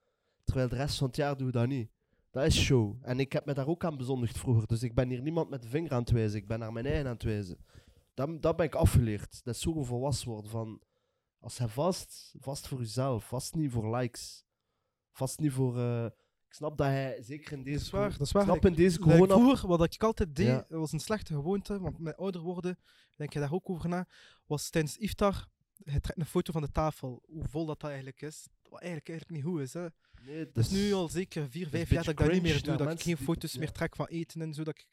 Terwijl 0.43 0.69
de 0.69 0.75
rest 0.75 0.97
van 0.97 1.07
het 1.07 1.15
jaar 1.15 1.37
doe 1.37 1.47
ik 1.47 1.53
dat 1.53 1.67
niet. 1.67 1.89
Dat 2.31 2.45
is 2.45 2.61
show. 2.61 2.95
En 3.01 3.19
ik 3.19 3.33
heb 3.33 3.45
me 3.45 3.53
daar 3.53 3.67
ook 3.67 3.85
aan 3.85 3.97
bezondigd 3.97 4.37
vroeger. 4.37 4.67
Dus 4.67 4.83
ik 4.83 4.93
ben 4.93 5.09
hier 5.09 5.21
niemand 5.21 5.49
met 5.49 5.61
de 5.61 5.67
vinger 5.67 5.91
aan 5.91 5.99
het 5.99 6.11
wijzen. 6.11 6.39
Ik 6.39 6.47
ben 6.47 6.59
naar 6.59 6.73
mijn 6.73 6.85
eigen 6.85 7.05
aan 7.05 7.13
het 7.13 7.23
wijzen. 7.23 7.57
Dat, 8.13 8.41
dat 8.41 8.55
ben 8.55 8.65
ik 8.65 8.75
afgeleerd. 8.75 9.43
Dat 9.43 9.55
is 9.55 9.61
zo 9.61 9.83
volwassen 9.83 10.29
worden 10.29 10.51
van... 10.51 10.81
Als 11.39 11.57
hij 11.57 11.67
vast, 11.67 12.35
vast 12.39 12.67
voor 12.67 12.79
jezelf. 12.79 13.27
Vast 13.27 13.55
niet 13.55 13.71
voor 13.71 13.95
likes. 13.95 14.45
Vast 15.11 15.39
niet 15.39 15.51
voor... 15.51 15.79
eh, 15.79 16.05
ik 16.53 16.59
snap 16.59 16.77
dat 16.77 16.87
hij, 16.87 17.17
zeker 17.21 17.51
in 17.51 17.57
Dat 17.57 17.65
deze... 17.65 17.77
is 17.85 17.89
waar, 17.89 18.11
co- 18.11 18.17
dat 18.17 18.27
is 18.27 18.31
waar. 18.31 18.43
Snap 18.43 18.65
in 18.65 18.73
deze 18.73 18.99
corona... 18.99 19.35
vroeger, 19.35 19.67
wat 19.67 19.93
ik 19.93 20.03
altijd 20.03 20.35
deed, 20.35 20.45
Ja. 20.47 20.65
was 20.69 20.91
een 20.91 20.99
slechte 20.99 21.33
gewoonte, 21.33 21.79
want 21.79 21.99
met 21.99 22.17
ouder 22.17 22.41
worden, 22.41 22.77
denk 23.15 23.33
je 23.33 23.39
daar 23.39 23.53
ook 23.53 23.69
over 23.69 23.89
na, 23.89 24.07
was 24.45 24.69
tijdens 24.69 24.97
iftar, 24.97 25.47
je 25.77 25.99
trekt 25.99 26.19
een 26.19 26.25
foto 26.25 26.51
van 26.51 26.61
de 26.61 26.71
tafel, 26.71 27.23
hoe 27.25 27.43
vol 27.49 27.65
dat, 27.65 27.79
dat 27.79 27.89
eigenlijk 27.89 28.21
is. 28.21 28.47
Wat 28.69 28.81
eigenlijk, 28.81 29.09
eigenlijk 29.09 29.43
niet 29.43 29.53
goed 29.53 29.61
is. 29.61 29.73
Hè. 29.73 29.87
Nee, 30.25 30.47
is 30.53 30.69
nu 30.69 30.93
al 30.93 31.07
zeker 31.09 31.49
vier, 31.49 31.67
vijf 31.69 31.89
jaar 31.89 32.03
dat 32.03 32.11
ik 32.11 32.17
dat 32.19 32.31
niet 32.31 32.41
meer 32.41 32.63
doe, 32.63 32.75
dat 32.77 32.91
ik 32.91 33.01
geen 33.01 33.15
die- 33.15 33.25
foto's 33.25 33.53
ja. 33.53 33.59
meer 33.59 33.71
trek 33.71 33.95
van 33.95 34.05
eten 34.07 34.41
en 34.41 34.53
zo. 34.53 34.63
Dat 34.63 34.75
ik, 34.79 34.87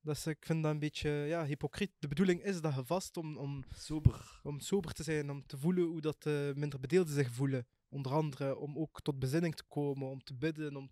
dat 0.00 0.16
is, 0.16 0.26
ik 0.26 0.44
vind 0.46 0.62
dat 0.62 0.72
een 0.72 0.78
beetje 0.78 1.10
ja, 1.10 1.44
hypocriet. 1.46 1.90
De 1.98 2.08
bedoeling 2.08 2.42
is 2.42 2.60
dat 2.60 2.74
je 2.74 2.84
vast 2.84 3.16
om, 3.16 3.36
om, 3.36 3.64
Sober. 3.76 4.40
om 4.42 4.60
sober 4.60 4.92
te 4.92 5.02
zijn, 5.02 5.30
om 5.30 5.46
te 5.46 5.58
voelen 5.58 5.84
hoe 5.84 6.00
dat 6.00 6.22
de 6.22 6.52
minder 6.56 6.80
bedeelden 6.80 7.14
zich 7.14 7.30
voelen. 7.30 7.66
Onder 7.94 8.12
andere 8.12 8.56
om 8.56 8.78
ook 8.78 9.02
tot 9.02 9.18
bezinning 9.18 9.54
te 9.54 9.64
komen, 9.68 10.08
om 10.08 10.22
te 10.22 10.34
bidden, 10.34 10.76
om 10.76 10.90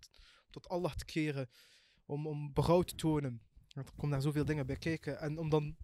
tot 0.49 0.69
Allah 0.69 0.93
te 0.93 1.05
keren, 1.05 1.49
om, 2.05 2.27
om 2.27 2.53
berouw 2.53 2.81
te 2.81 2.95
tonen. 2.95 3.41
Er 3.67 3.83
komen 3.95 4.09
daar 4.09 4.21
zoveel 4.21 4.45
dingen 4.45 4.65
bij 4.65 4.77
kijken. 4.77 5.19
En 5.19 5.37
om 5.37 5.49
dan, 5.49 5.75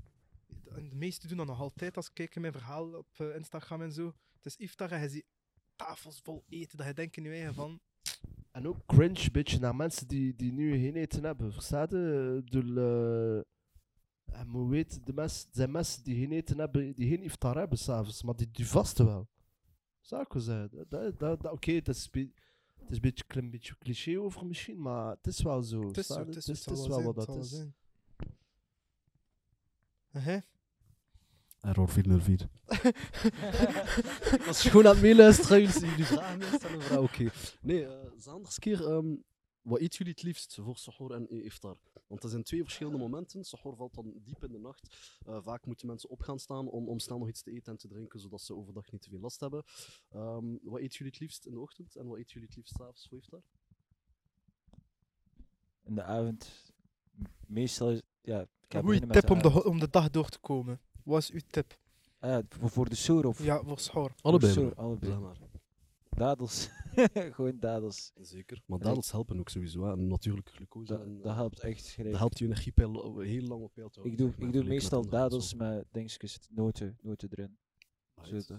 en 0.76 0.90
de 0.90 0.96
meesten 0.96 1.28
doen 1.28 1.38
dat 1.38 1.48
nog 1.48 1.60
altijd 1.60 1.96
als 1.96 2.08
ik 2.08 2.14
kijk 2.14 2.36
in 2.36 2.42
mijn 2.42 2.54
verhaal 2.54 2.94
op 2.94 3.08
eh, 3.18 3.36
Instagram 3.36 3.82
en 3.82 3.92
zo. 3.92 4.06
Het 4.34 4.46
is 4.46 4.56
iftar 4.56 4.92
en 4.92 5.02
je 5.02 5.10
ziet 5.10 5.26
tafels 5.76 6.20
vol 6.24 6.44
eten, 6.50 6.78
dat 6.78 6.88
je 6.88 6.94
denkt 6.94 7.18
in 7.18 7.24
je 7.24 7.30
eigen 7.30 7.54
van, 7.54 7.82
En 8.52 8.68
ook 8.68 8.86
cringe 8.86 9.24
een 9.24 9.32
beetje 9.32 9.60
naar 9.60 9.76
mensen 9.76 10.08
die, 10.08 10.36
die 10.36 10.52
nu 10.52 10.78
geen 10.78 10.96
eten 10.96 11.24
hebben. 11.24 11.54
Verstaat 11.54 11.92
je? 11.92 12.36
Ik 12.38 12.52
bedoel, 12.52 12.78
eh, 12.78 14.40
en 14.40 14.48
moet 14.48 14.70
weten, 14.70 15.06
de 15.06 15.14
mensen, 15.14 15.50
zijn 15.52 15.72
mensen 15.72 16.04
die 16.04 16.16
geen 16.20 16.32
eten 16.32 16.60
hebben, 16.60 16.94
die 16.96 17.10
geen 17.10 17.24
iftar 17.24 17.58
hebben 17.58 17.78
s'avonds, 17.78 18.24
maar 18.24 18.36
die, 18.36 18.52
die 18.52 18.68
vasten 18.68 19.06
wel. 19.06 19.30
Zou 20.10 20.22
ik 20.22 20.34
wel 20.34 20.42
zeggen. 20.42 20.70
Dat, 20.72 20.90
dat, 20.90 21.20
dat, 21.20 21.42
dat- 21.42 21.52
Oké, 21.52 21.72
het 21.72 21.88
is 21.88 22.04
een 22.04 22.10
be- 22.12 22.42
het 22.80 22.90
is 22.90 22.96
een 22.96 23.02
beetje, 23.02 23.24
klein 23.28 23.50
beetje 23.52 23.76
cliché 23.80 24.20
over 24.20 24.46
misschien, 24.46 24.82
maar 24.82 25.10
het 25.10 25.28
is 25.28 25.42
wel 25.42 25.62
zo. 25.64 25.88
Het 25.88 25.98
is, 25.98 26.08
zo, 26.08 26.20
het 26.20 26.36
is, 26.36 26.46
het 26.48 26.72
is 26.72 26.88
wel 26.88 27.04
wat 27.04 27.16
dat 27.16 27.36
is. 27.38 27.64
Uh-huh. 30.14 30.42
Error 31.62 31.90
404. 31.90 32.50
ik 34.34 34.44
was 34.46 34.62
gewoon 34.62 34.88
aan 34.88 34.92
het 34.94 35.02
meeluisteren. 35.02 35.62
Jullie 35.62 36.06
vragen 36.06 36.38
mij 36.38 36.48
stellen. 36.54 37.02
Oké. 37.02 37.30
Nee, 37.62 37.86
eh 37.86 38.12
Zaanders 38.18 38.60
keer. 38.60 38.86
ehm, 38.88 39.16
wat 39.70 39.80
eten 39.80 39.98
jullie 39.98 40.14
het 40.14 40.24
liefst 40.24 40.56
voor 40.62 40.78
Sahur 40.78 41.12
en 41.12 41.30
iftar? 41.30 41.78
Want 42.08 42.22
dat 42.22 42.32
zijn 42.32 42.44
twee 42.44 42.64
verschillende 42.64 42.98
momenten. 42.98 43.44
Sahur 43.44 43.76
valt 43.76 43.94
dan 43.94 44.14
diep 44.24 44.44
in 44.44 44.52
de 44.52 44.60
nacht. 44.60 45.16
Eh, 45.26 45.40
vaak 45.44 45.66
moeten 45.66 45.88
mensen 45.88 46.10
op 46.10 46.22
gaan 46.22 46.40
staan 46.40 46.70
om, 46.70 46.88
om 46.88 47.00
snel 47.00 47.18
nog 47.18 47.28
iets 47.28 47.42
te 47.42 47.52
eten 47.52 47.72
en 47.72 47.78
te 47.78 47.88
drinken, 47.88 48.20
zodat 48.20 48.42
ze 48.42 48.56
overdag 48.56 48.92
niet 48.92 49.02
te 49.02 49.10
veel 49.10 49.20
last 49.20 49.40
hebben. 49.40 49.64
Ehm, 50.10 50.58
wat 50.62 50.80
eten 50.80 50.98
jullie 50.98 51.12
het 51.12 51.20
liefst 51.20 51.46
in 51.46 51.52
de 51.52 51.60
ochtend 51.60 51.96
en 51.96 52.08
wat 52.08 52.18
eten 52.18 52.32
jullie 52.34 52.48
het 52.48 52.58
liefst 52.58 52.76
s'avonds 52.76 53.08
voor 53.08 53.18
iftar? 53.18 53.42
In 55.84 55.96
de 55.96 56.04
avond, 56.04 56.74
meestal 57.48 57.92
is, 57.92 58.02
ja, 58.22 58.42
ik 58.42 58.48
Goeie 58.68 58.84
beginnen 58.84 59.08
met 59.08 59.22
tip 59.22 59.30
om 59.30 59.42
de, 59.42 59.64
om 59.64 59.80
de 59.80 59.90
dag 59.90 60.10
door 60.10 60.30
te 60.30 60.40
komen. 60.40 60.82
Wat 61.04 61.22
is 61.22 61.32
uw 61.32 61.42
tip? 61.48 61.80
Ah, 62.20 62.44
voor, 62.50 62.70
voor 62.70 62.90
de 62.90 62.96
soer 62.96 63.26
of 63.26 63.44
Ja, 63.44 63.64
voor 63.64 63.80
schoor. 63.80 64.14
Allebei. 64.22 64.72
Allebei. 64.76 65.12
Zeg 65.12 65.20
maar. 65.20 65.49
Dadels. 66.20 66.70
Gewoon 67.36 67.60
dadels. 67.60 68.12
Zeker. 68.16 68.62
Maar 68.66 68.80
dadels 68.80 69.12
helpen 69.12 69.40
ook 69.40 69.50
sowieso. 69.50 69.86
Hè. 69.86 69.96
Natuurlijke 69.96 70.52
glucose. 70.52 70.94
Dat, 70.94 71.02
en, 71.02 71.22
dat 71.22 71.36
helpt 71.36 71.60
echt. 71.60 71.88
gelijk. 71.88 72.10
dat 72.10 72.20
helpt 72.20 72.40
je 72.40 72.46
energiepeil 72.46 73.20
heel 73.20 73.42
lang 73.48 73.62
op 73.62 73.74
peil 73.74 73.90
te 73.90 74.00
houden. 74.00 74.12
Ik 74.12 74.18
doe, 74.18 74.48
ik 74.48 74.54
doe 74.54 74.62
met 74.62 74.72
meestal 74.72 75.02
mensen. 75.02 75.20
dadels 75.20 75.54
met 75.54 75.86
dingetjes, 75.92 76.40
noten, 76.50 76.98
noten 77.02 77.30
erin. 77.32 77.58
Right. 78.16 78.54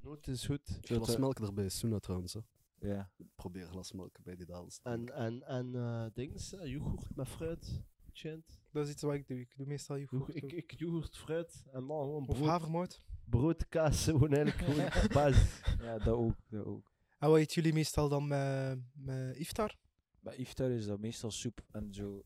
Noot 0.00 0.26
is 0.26 0.46
goed. 0.46 0.78
Glas 0.80 1.06
dat- 1.06 1.18
melk 1.18 1.38
erbij 1.38 1.68
Suna 1.68 1.98
trouwens. 1.98 2.32
Hè. 2.32 2.40
Ja. 2.80 3.10
Probeer 3.34 3.62
een 3.62 3.68
glas 3.68 3.92
melk 3.92 4.22
bij 4.22 4.36
die 4.36 4.46
dadels. 4.46 4.80
En, 4.82 5.14
en, 5.14 5.42
en 5.46 5.74
eh 5.74 6.06
dings, 6.12 6.54
eh, 6.54 6.70
yoghurt 6.70 7.16
met 7.16 7.28
fruit. 7.28 7.82
Chint. 8.12 8.60
Dat 8.70 8.86
is 8.86 8.92
iets 8.92 9.02
wat 9.02 9.14
ik 9.14 9.26
doe. 9.26 9.40
Ik 9.40 9.56
doe 9.56 9.66
meestal 9.66 9.98
yoghurt. 9.98 10.34
Ik, 10.34 10.52
ik 10.52 10.78
yoghurt, 10.78 11.16
fruit 11.16 11.64
en 11.72 11.86
dan 11.86 12.00
gewoon 12.00 12.26
Of 12.26 12.36
brood, 12.36 12.48
havermout. 12.48 13.04
Brood, 13.30 13.68
kaas. 13.68 14.04
Gewoon 14.04 14.32
eigenlijk 14.32 14.64
gewoon 14.64 15.08
basis. 15.22 15.60
ja, 15.80 15.98
dat 15.98 16.14
ook. 16.14 16.34
Dat 16.48 16.64
ook. 16.64 16.92
En 17.18 17.28
wat 17.28 17.38
eten 17.38 17.54
jullie 17.54 17.72
meestal 17.72 18.08
dan 18.08 18.26
met, 18.28 18.78
met 18.94 19.36
iftar? 19.36 19.76
Bij 20.20 20.36
iftar 20.36 20.70
is 20.70 20.86
dat 20.86 20.98
meestal 21.00 21.30
soep 21.30 21.60
en 21.70 21.94
zo 21.94 22.22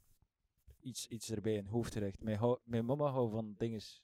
iets, 0.80 1.06
iets 1.08 1.30
erbij, 1.30 1.58
een 1.58 1.66
hoofdgerecht. 1.66 2.20
Mijn, 2.22 2.38
hou- 2.38 2.58
mijn 2.64 2.84
mama 2.84 3.10
houdt 3.10 3.32
van 3.32 3.54
dinges, 3.56 4.02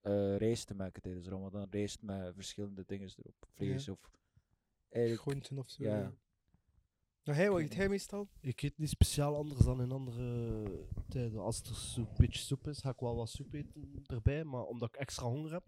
eh 0.00 0.36
rijst 0.36 0.66
te 0.66 0.74
maken 0.74 1.02
tijdens 1.02 1.26
Ramadan. 1.26 1.66
Rijst 1.70 2.02
met 2.02 2.34
verschillende 2.34 2.84
dingen 2.86 3.10
erop. 3.16 3.46
Vlees 3.54 3.88
of... 3.88 4.10
Groenten 4.92 5.58
of 5.58 5.68
zo. 5.70 5.82
ja. 5.84 6.12
Nou, 7.24 7.38
hij, 7.38 7.50
wat 7.50 7.60
eet 7.60 7.74
hij 7.74 7.88
meestal? 7.88 8.28
Ik 8.40 8.62
eet 8.62 8.78
niet 8.78 8.88
speciaal 8.88 9.36
anders 9.36 9.60
dan 9.60 9.82
in 9.82 9.92
andere 9.92 10.64
tijden. 11.08 11.40
Als 11.40 11.60
er 11.60 11.74
zo'n 11.74 12.08
beetje 12.16 12.40
soep 12.40 12.68
is, 12.68 12.78
ga 12.78 12.90
ik 12.90 13.00
wel 13.00 13.16
wat 13.16 13.28
soep 13.30 13.54
eten 13.54 14.02
erbij. 14.06 14.44
Maar 14.44 14.62
omdat 14.62 14.88
ik 14.88 14.96
extra 15.00 15.26
honger 15.26 15.52
heb. 15.52 15.66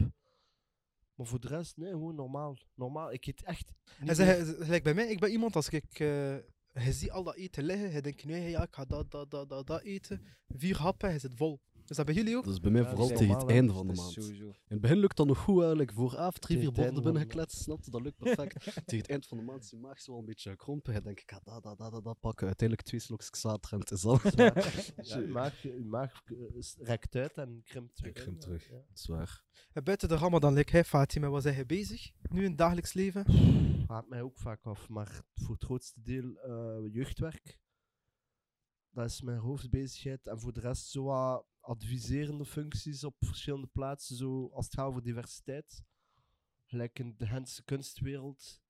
Maar 1.23 1.31
voor 1.31 1.41
de 1.41 1.47
rest, 1.47 1.77
nee, 1.77 1.91
gewoon 1.91 2.15
normaal. 2.15 2.57
Normaal, 2.75 3.11
ik 3.13 3.25
eet 3.25 3.43
echt. 3.43 3.71
meer- 3.99 4.15
zegt, 4.15 4.63
gelijk 4.63 4.83
bij 4.83 4.93
mij, 4.93 5.07
ik 5.07 5.19
ben 5.19 5.31
iemand 5.31 5.55
als 5.55 5.69
ik. 5.69 5.99
eh 5.99 6.35
hij 6.73 6.91
ziet 6.91 7.11
al 7.11 7.23
dat 7.23 7.35
eten 7.35 7.63
liggen, 7.63 7.91
hij 7.91 8.01
denkt 8.01 8.25
nu, 8.25 8.35
ja, 8.35 8.61
ik 8.63 8.73
ga 8.75 8.85
dat, 8.85 9.11
dat, 9.11 9.31
dat, 9.31 9.49
dat, 9.49 9.67
dat 9.67 9.81
eten. 9.81 10.21
Vier 10.47 10.77
happen, 10.77 11.09
hij 11.09 11.19
zit 11.19 11.33
vol. 11.35 11.59
Is 11.87 11.95
dat 11.95 12.05
bij 12.05 12.15
jullie 12.15 12.37
ook? 12.37 12.43
Dat 12.43 12.53
is 12.53 12.59
bij 12.59 12.71
mij 12.71 12.85
vooral 12.85 13.07
tegen 13.07 13.39
het 13.39 13.49
einde 13.49 13.73
van 13.73 13.87
de 13.87 13.93
maand. 13.93 14.11
sowieso. 14.11 14.45
In 14.45 14.55
het 14.67 14.81
begin 14.81 14.97
lukt 14.97 15.17
dat 15.17 15.27
nog 15.27 15.37
goed 15.37 15.59
eigenlijk. 15.59 15.93
Vooravond 15.93 16.41
drie, 16.41 16.59
vier 16.59 16.71
borden 16.71 16.95
de 16.95 17.01
binnengekletst, 17.01 17.57
snap 17.57 17.83
je? 17.83 17.91
Dat 17.91 18.01
lukt 18.01 18.17
perfect. 18.17 18.63
tegen 18.63 18.97
het 18.97 19.09
eind 19.09 19.27
van 19.27 19.37
de 19.37 19.43
maand 19.43 19.63
is 19.63 19.69
je 19.69 19.77
maag 19.77 20.01
zo 20.01 20.11
wel 20.11 20.19
een 20.19 20.25
beetje 20.25 20.55
krompen. 20.55 20.93
Dan 20.93 21.03
denk 21.03 21.19
ik, 21.19 21.23
ik 21.23 21.31
ga 21.31 21.39
dat, 21.43 21.63
dat, 21.63 21.77
dat, 21.77 21.91
dat, 21.91 22.03
dat 22.03 22.19
pakken. 22.19 22.47
Uiteindelijk 22.47 22.87
twee 22.87 22.99
slokjes 22.99 23.29
xater 23.29 23.73
en 23.73 23.79
het 23.79 23.91
is 23.91 24.05
al. 24.05 24.19
Uw 25.23 25.27
maag, 25.87 26.23
eh, 26.25 26.61
rekt 26.77 27.15
uit 27.15 27.33
en 27.33 27.61
krimpt 27.65 28.05
in, 28.05 28.13
krimpt 28.13 28.41
terug. 28.41 28.69
Ja. 28.69 28.83
Zwaar. 28.93 29.43
En 29.73 29.83
buiten 29.83 30.07
de 30.07 30.17
Ramadan, 30.17 30.53
like 30.53 30.71
hij, 30.71 30.83
Fatima, 30.83 31.29
was 31.29 31.43
hij 31.43 31.65
bezig? 31.65 32.11
Nu 32.29 32.43
in 32.43 32.49
het 32.49 32.57
dagelijks 32.57 32.93
leven? 32.93 33.25
Gaat 33.87 34.09
mij 34.09 34.21
ook 34.21 34.39
vaak 34.39 34.65
af, 34.65 34.89
maar 34.89 35.21
voor 35.35 35.53
het 35.53 35.63
grootste 35.63 36.01
deel 36.03 36.35
eh, 36.35 36.93
jeugdwerk. 36.93 37.57
Dat 38.93 39.05
is 39.05 39.21
mijn 39.21 39.37
hoofdbezigheid. 39.37 40.27
En 40.27 40.39
voor 40.39 40.53
de 40.53 40.59
rest 40.59 40.87
zo 40.87 41.03
wat 41.03 41.45
adviserende 41.59 42.45
functies 42.45 43.03
op 43.03 43.15
verschillende 43.19 43.67
plaatsen, 43.67 44.15
zo 44.15 44.49
als 44.53 44.65
het 44.65 44.73
gaat 44.73 44.85
over 44.87 45.03
diversiteit. 45.03 45.83
Gelijk 46.65 46.99
in 46.99 47.15
de 47.17 47.27
Gentse 47.27 47.63
kunstwereld 47.63 48.61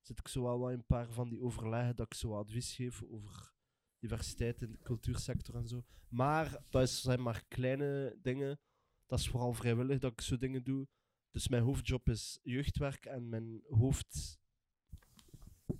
zit 0.00 0.18
ik 0.18 0.28
zo 0.28 0.42
wel 0.42 0.70
in 0.70 0.78
een 0.78 0.86
paar 0.86 1.12
van 1.12 1.28
die 1.28 1.42
overleggen 1.42 1.96
dat 1.96 2.06
ik 2.06 2.14
zo 2.14 2.36
advies 2.36 2.74
geef 2.74 3.02
over 3.02 3.52
diversiteit 3.98 4.62
in 4.62 4.70
de 4.70 4.78
cultuursector 4.78 5.54
en 5.54 5.68
zo. 5.68 5.84
Maar 6.08 6.62
dat 6.70 6.90
zijn 6.90 7.22
maar 7.22 7.44
kleine 7.48 8.18
dingen. 8.22 8.60
Dat 9.06 9.18
is 9.18 9.28
vooral 9.28 9.52
vrijwillig 9.52 9.98
dat 9.98 10.12
ik 10.12 10.20
zo 10.20 10.36
dingen 10.36 10.64
doe. 10.64 10.88
Dus 11.30 11.48
mijn 11.48 11.62
hoofdjob 11.62 12.08
is 12.08 12.38
jeugdwerk 12.42 13.04
en 13.04 13.28
mijn 13.28 13.62
hoofd 13.68 14.37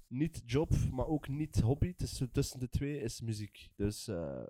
niet 0.09 0.43
job, 0.45 0.71
maar 0.91 1.07
ook 1.07 1.29
niet 1.29 1.61
hobby. 1.61 1.95
Zo 1.97 2.27
tussen 2.33 2.61
de 2.61 2.69
twee 2.69 3.01
is 3.01 3.21
muziek. 3.21 3.69
Dus 3.77 4.09
eh 4.09 4.45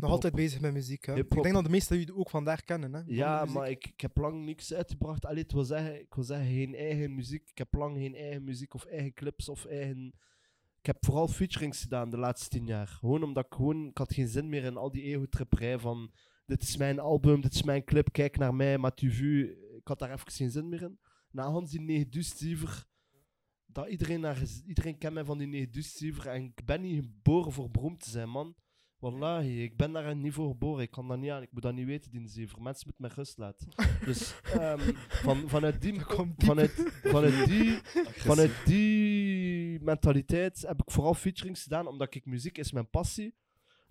Nog 0.00 0.10
altijd 0.10 0.34
bezig 0.34 0.60
met 0.60 0.72
muziek, 0.72 1.04
hè? 1.04 1.16
Ik 1.16 1.30
denk 1.42 1.54
dat 1.54 1.64
de 1.64 1.70
meesten 1.70 1.98
jullie 1.98 2.16
ook 2.16 2.30
vandaag 2.30 2.64
kennen, 2.64 2.92
hè? 2.92 3.02
van 3.04 3.14
Ja, 3.14 3.44
maar 3.44 3.70
ik, 3.70 3.86
ik 3.86 4.00
heb 4.00 4.16
lang 4.16 4.44
niks 4.44 4.74
uitgebracht. 4.74 5.26
Allee, 5.26 5.42
het 5.42 5.52
wil 5.52 5.64
zeggen, 5.64 6.00
ik 6.00 6.14
wil 6.14 6.24
zeggen, 6.24 6.46
geen 6.46 6.74
eigen 6.74 7.14
muziek. 7.14 7.50
Ik 7.50 7.58
heb 7.58 7.74
lang 7.74 7.96
geen 7.96 8.14
eigen 8.14 8.44
muziek 8.44 8.74
of 8.74 8.84
eigen 8.84 9.12
clips 9.12 9.48
of 9.48 9.64
eigen... 9.64 10.14
Ik 10.78 10.86
heb 10.86 11.04
vooral 11.04 11.28
featurings 11.28 11.80
gedaan 11.80 12.10
de 12.10 12.18
laatste 12.18 12.48
tien 12.48 12.66
jaar. 12.66 12.86
Gewoon 12.86 13.22
omdat 13.22 13.44
ik 13.44 13.54
gewoon... 13.54 13.88
Ik 13.88 13.98
had 13.98 14.14
geen 14.14 14.28
zin 14.28 14.48
meer 14.48 14.64
in 14.64 14.76
al 14.76 14.90
die 14.90 15.02
ego-tripperij 15.02 15.78
van... 15.78 16.12
Dit 16.46 16.62
is 16.62 16.76
mijn 16.76 16.98
album, 16.98 17.40
dit 17.40 17.54
is 17.54 17.62
mijn 17.62 17.84
clip, 17.84 18.12
kijk 18.12 18.36
naar 18.36 18.54
mij, 18.54 18.78
maar 18.78 18.94
tu 18.94 19.10
vu. 19.10 19.42
Ik 19.76 19.88
had 19.88 19.98
daar 19.98 20.12
even 20.12 20.30
geen 20.30 20.50
zin 20.50 20.68
meer 20.68 20.82
in. 20.82 20.98
Na 21.30 21.50
Hans 21.50 21.70
die 21.70 21.80
9 21.80 22.10
Dustiever... 22.10 22.86
Dat 23.74 23.88
iedereen, 23.88 24.20
naar, 24.20 24.42
iedereen 24.66 24.98
kent 24.98 25.14
mij 25.14 25.24
van 25.24 25.38
die 25.38 25.46
9 25.46 25.72
Dustiever. 25.72 26.26
En 26.26 26.42
ik 26.42 26.64
ben 26.64 26.80
niet 26.80 27.04
geboren 27.04 27.52
voor 27.52 27.70
beroemd 27.70 28.00
te 28.00 28.10
zijn, 28.10 28.28
man. 28.28 28.54
Wallahi, 28.98 29.62
ik 29.62 29.76
ben 29.76 29.92
daar 29.92 30.16
niet 30.16 30.32
voor 30.32 30.48
geboren. 30.48 30.82
Ik 30.82 30.90
kan 30.90 31.08
dat 31.08 31.18
niet 31.18 31.30
aan. 31.30 31.42
Ik 31.42 31.52
moet 31.52 31.62
dat 31.62 31.74
niet 31.74 31.86
weten, 31.86 32.10
die 32.10 32.28
zever. 32.28 32.62
Mensen 32.62 32.86
moeten 32.86 33.06
mij 33.06 33.14
rust 33.14 33.38
laten. 33.38 33.68
Dus 34.04 34.40
ehm, 34.42 34.94
van, 35.08 35.48
vanuit, 35.48 35.82
die, 35.82 36.00
vanuit, 36.48 36.92
vanuit, 37.02 37.46
die, 37.46 37.78
vanuit 38.28 38.52
die 38.64 39.80
mentaliteit 39.80 40.62
heb 40.62 40.80
ik 40.82 40.90
vooral 40.90 41.14
featurings 41.14 41.62
gedaan, 41.62 41.86
omdat 41.86 42.14
ik 42.14 42.26
muziek 42.26 42.58
is 42.58 42.72
mijn 42.72 42.90
passie. 42.90 43.34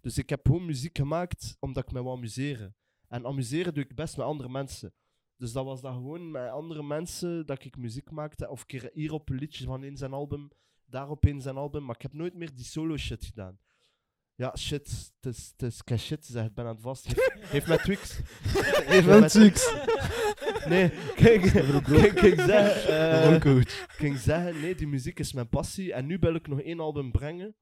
Dus 0.01 0.17
ik 0.17 0.29
heb 0.29 0.45
gewoon 0.45 0.65
muziek 0.65 0.97
gemaakt 0.97 1.57
omdat 1.59 1.83
ik 1.83 1.91
me 1.91 2.03
wou 2.03 2.17
amuseren. 2.17 2.75
En 3.07 3.25
amuseren 3.25 3.73
doe 3.73 3.83
ik 3.83 3.95
best 3.95 4.17
met 4.17 4.25
andere 4.25 4.49
mensen. 4.49 4.93
Dus 5.37 5.51
dat 5.51 5.65
was 5.65 5.81
dat 5.81 5.93
gewoon 5.93 6.31
met 6.31 6.49
andere 6.49 6.83
mensen 6.83 7.45
dat 7.45 7.63
ik 7.63 7.77
muziek 7.77 8.11
maakte. 8.11 8.49
Of 8.49 8.65
keer 8.65 8.89
hier 8.93 9.13
op 9.13 9.29
een 9.29 9.35
liedje 9.35 9.65
van 9.65 9.83
in 9.83 9.97
zijn 9.97 10.13
album, 10.13 10.51
daar 10.85 11.09
op 11.09 11.25
in 11.25 11.41
zijn 11.41 11.57
album. 11.57 11.85
Maar 11.85 11.95
ik 11.95 12.01
heb 12.01 12.13
nooit 12.13 12.33
meer 12.33 12.55
die 12.55 12.65
solo 12.65 12.97
shit 12.97 13.25
gedaan. 13.25 13.59
Ja, 14.35 14.55
shit. 14.55 15.11
Het 15.21 15.61
is, 15.61 15.81
ik 15.85 15.99
shit 15.99 16.25
gezegd. 16.25 16.47
Ik 16.47 16.53
ben 16.53 16.65
aan 16.65 16.73
het 16.73 16.81
vast. 16.81 17.07
Geef 17.39 17.67
mij 17.67 17.77
Twix. 17.77 18.19
Geef 18.89 19.05
mij 19.05 19.29
Twix. 19.29 19.73
Nee, 20.67 20.89
kijk. 21.21 21.41
Kijk, 21.83 22.21
ik 22.21 22.39
zeg... 22.39 22.85
eh, 22.85 23.57
ik 23.59 23.85
ging 23.87 24.17
zeggen, 24.17 24.61
nee, 24.61 24.75
die 24.75 24.87
muziek 24.87 25.19
is 25.19 25.33
mijn 25.33 25.49
passie. 25.49 25.93
En 25.93 26.05
nu 26.05 26.17
wil 26.19 26.35
ik 26.35 26.47
nog 26.47 26.61
één 26.61 26.79
album 26.79 27.11
brengen. 27.11 27.55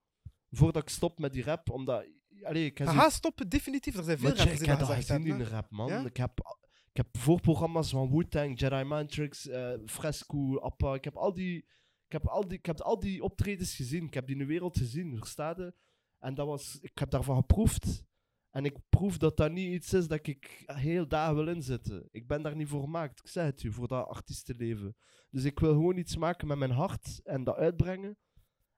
Voordat 0.51 0.81
ik 0.81 0.89
stop 0.89 1.19
met 1.19 1.33
die 1.33 1.43
rap. 1.43 1.69
Omdat... 1.69 2.05
Allee, 2.43 2.65
ik 2.65 2.79
gaan 2.83 3.11
stoppen, 3.11 3.49
definitief. 3.49 3.97
Er 3.97 4.03
zijn 4.03 4.17
veel 4.17 4.29
rappers 4.29 4.51
ik 4.51 4.59
die 4.59 4.69
heb 4.69 4.79
gezien 4.79 5.25
in 5.25 5.37
de 5.37 5.47
rap, 5.47 5.69
man. 5.69 5.87
Ja? 5.87 6.05
Ik, 6.05 6.17
heb, 6.17 6.59
ik 6.91 6.97
heb 6.97 7.17
voorprogramma's 7.17 7.89
van 7.89 8.09
Wu-Tang, 8.09 8.59
Jedi 8.59 8.83
Mind 8.83 9.11
Tricks, 9.11 9.47
eh, 9.47 9.73
Fresco, 9.85 10.59
Appa. 10.59 10.93
Ik 10.93 11.03
heb 11.03 11.15
al 11.15 11.33
die... 11.33 11.57
Ik 12.05 12.21
heb, 12.21 12.27
al 12.27 12.47
die, 12.47 12.57
ik 12.57 12.65
heb 12.65 12.81
al 12.81 12.99
die 12.99 13.23
optredens 13.23 13.75
gezien. 13.75 14.05
Ik 14.05 14.13
heb 14.13 14.25
die 14.25 14.35
in 14.35 14.41
de 14.41 14.47
wereld 14.47 14.77
gezien, 14.77 15.17
verstaat 15.17 15.57
je? 15.57 15.73
En 16.19 16.33
dat 16.35 16.47
was, 16.47 16.79
ik 16.81 16.97
heb 16.97 17.09
daarvan 17.09 17.35
geproefd. 17.35 18.03
En 18.49 18.65
ik 18.65 18.77
proef 18.89 19.17
dat 19.17 19.37
dat 19.37 19.51
niet 19.51 19.73
iets 19.73 19.93
is 19.93 20.07
dat 20.07 20.27
ik 20.27 20.63
heel 20.65 21.07
dagen 21.07 21.35
wil 21.35 21.47
inzetten. 21.47 22.07
Ik 22.11 22.27
ben 22.27 22.41
daar 22.41 22.55
niet 22.55 22.67
voor 22.67 22.81
gemaakt. 22.81 23.19
Ik 23.19 23.27
zeg 23.27 23.45
het 23.45 23.63
u, 23.63 23.71
voor 23.71 23.87
dat 23.87 24.07
artiestenleven. 24.07 24.95
Dus 25.29 25.43
ik 25.43 25.59
wil 25.59 25.73
gewoon 25.73 25.97
iets 25.97 26.17
maken 26.17 26.47
met 26.47 26.57
mijn 26.57 26.71
hart 26.71 27.19
en 27.23 27.43
dat 27.43 27.55
uitbrengen. 27.55 28.17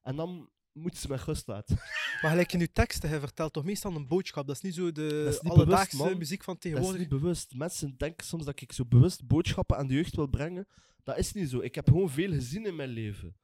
En 0.01 0.15
dan 0.15 0.49
moeten 0.73 0.99
ze 0.99 1.07
mij 1.07 1.17
rust 1.25 1.47
laten. 1.47 1.77
Maar 2.21 2.31
gelijk 2.31 2.53
in 2.53 2.59
uw 2.59 2.67
teksten, 2.73 3.09
hij 3.09 3.19
vertelt 3.19 3.53
toch 3.53 3.63
meestal 3.63 3.95
een 3.95 4.07
boodschap. 4.07 4.47
Dat 4.47 4.55
is 4.55 4.61
niet 4.61 4.73
zo 4.75 4.91
de 4.91 5.21
Dat 5.23 5.33
is 5.33 5.41
niet 5.41 5.51
alledaagse 5.51 5.97
bewust, 5.97 6.17
muziek 6.17 6.43
van 6.43 6.53
Dat 6.53 6.63
is 6.65 6.69
tegenwoordig. 6.71 7.01
niet 7.01 7.21
bewust. 7.21 7.55
Mensen 7.55 7.97
denken 7.97 8.25
soms 8.25 8.45
dat 8.45 8.61
ik 8.61 8.71
zo 8.71 8.85
bewust 8.85 9.27
boodschappen 9.27 9.77
aan 9.77 9.87
de 9.87 9.93
jeugd 9.93 10.15
wil 10.15 10.27
brengen. 10.27 10.67
Dat 11.03 11.17
is 11.17 11.33
niet 11.33 11.49
zo. 11.49 11.59
Ik 11.59 11.75
heb 11.75 11.87
gewoon 11.87 12.09
veel 12.09 12.31
gezien 12.31 12.65
in 12.65 12.75
mijn 12.75 12.89
leven. 12.89 13.35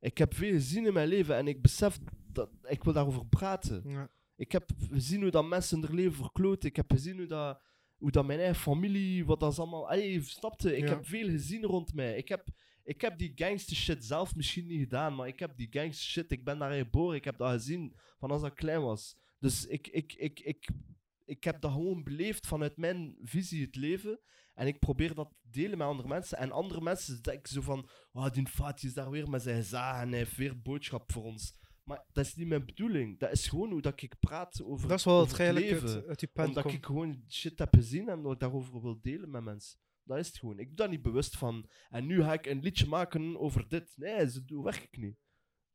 Ik 0.00 0.18
heb 0.18 0.34
veel 0.34 0.50
gezien 0.52 0.86
in 0.86 0.92
mijn 0.92 1.08
leven 1.08 1.36
en 1.36 1.48
ik 1.48 1.62
besef 1.62 1.98
dat 2.32 2.50
ik 2.62 2.84
wil 2.84 2.92
daarover 2.92 3.26
praten. 3.26 3.82
Ja. 3.90 4.10
Ik 4.36 4.52
heb 4.52 4.70
gezien 4.90 5.20
hoe 5.22 5.30
dat 5.30 5.48
mensen 5.48 5.82
hun 5.82 5.94
leven 5.94 6.16
verkloten. 6.16 6.68
Ik 6.68 6.76
heb 6.76 6.90
gezien 6.92 7.16
hoe 7.16 7.26
dat, 7.26 7.60
hoe 7.96 8.10
dat 8.10 8.26
mijn 8.26 8.38
eigen 8.38 8.56
familie, 8.62 9.24
wat 9.24 9.40
dat 9.40 9.52
is 9.52 9.58
allemaal... 9.58 9.88
Allee, 9.90 10.22
snapte? 10.22 10.76
Ik 10.76 10.82
Ja. 10.82 10.88
heb 10.88 11.06
veel 11.06 11.28
gezien 11.28 11.62
rond 11.64 11.94
mij. 11.94 12.16
Ik 12.16 12.28
heb, 12.28 12.48
ik 12.88 13.00
heb 13.00 13.18
die 13.18 13.32
gangster 13.34 13.76
shit 13.76 14.04
zelf 14.04 14.34
misschien 14.34 14.66
niet 14.66 14.80
gedaan, 14.80 15.14
maar 15.14 15.28
ik 15.28 15.38
heb 15.38 15.56
die 15.56 15.68
gangster 15.70 16.06
shit, 16.06 16.32
ik 16.32 16.44
ben 16.44 16.58
daar 16.58 16.72
geboren, 16.72 17.16
ik 17.16 17.24
heb 17.24 17.38
dat 17.38 17.50
gezien 17.50 17.96
van 18.18 18.30
als 18.30 18.42
ik 18.42 18.54
klein 18.54 18.82
was. 18.82 19.16
Dus 19.38 19.66
ik, 19.66 19.86
ik, 19.86 20.12
ik, 20.12 20.40
ik, 20.40 20.68
ik 21.24 21.44
heb 21.44 21.60
dat 21.60 21.72
gewoon 21.72 22.04
beleefd 22.04 22.46
vanuit 22.46 22.76
mijn 22.76 23.16
visie 23.22 23.64
het 23.64 23.76
leven. 23.76 24.20
En 24.54 24.66
ik 24.66 24.78
probeer 24.78 25.14
dat 25.14 25.30
te 25.30 25.50
delen 25.50 25.78
met 25.78 25.86
andere 25.86 26.08
mensen. 26.08 26.38
En 26.38 26.52
andere 26.52 26.80
mensen 26.80 27.22
denken 27.22 27.52
zo 27.52 27.60
van, 27.60 27.88
oh, 28.12 28.30
die 28.30 28.46
Fatih 28.46 28.88
is 28.88 28.94
daar 28.94 29.10
weer 29.10 29.28
met 29.30 29.42
zijn 29.42 29.62
zagen 29.62 30.02
en 30.02 30.08
hij 30.08 30.18
heeft 30.18 30.36
weer 30.36 30.62
boodschap 30.62 31.12
voor 31.12 31.24
ons. 31.24 31.54
Maar 31.84 32.04
dat 32.12 32.24
is 32.24 32.34
niet 32.34 32.48
mijn 32.48 32.66
bedoeling. 32.66 33.18
Dat 33.18 33.32
is 33.32 33.48
gewoon 33.48 33.70
hoe 33.70 33.82
dat 33.82 34.02
ik 34.02 34.18
praat 34.20 34.62
over, 34.62 34.88
Dat 34.88 34.98
is 34.98 35.04
wel 35.04 35.20
het 35.20 35.24
over 35.24 35.44
het 35.44 35.54
eigenlijk 35.54 35.82
leven. 35.82 36.46
Omdat 36.46 36.62
komt. 36.62 36.74
ik 36.74 36.86
gewoon 36.86 37.24
shit 37.28 37.58
heb 37.58 37.74
gezien 37.74 38.08
en 38.08 38.22
dat 38.22 38.32
ik 38.32 38.40
daarover 38.40 38.82
wil 38.82 38.98
delen 39.02 39.30
met 39.30 39.42
mensen. 39.42 39.78
Dat 40.08 40.18
is 40.18 40.26
het 40.26 40.38
gewoon. 40.38 40.58
Ik 40.58 40.66
doe 40.66 40.76
dat 40.76 40.90
niet 40.90 41.02
bewust 41.02 41.36
van. 41.36 41.68
En 41.88 42.06
nu 42.06 42.22
ga 42.22 42.32
ik 42.32 42.46
een 42.46 42.60
liedje 42.60 42.86
maken 42.86 43.38
over 43.38 43.68
dit. 43.68 43.92
Nee, 43.96 44.30
zo 44.30 44.40
doe 44.44 44.64
werk 44.64 44.82
ik 44.82 44.96
niet. 44.96 45.16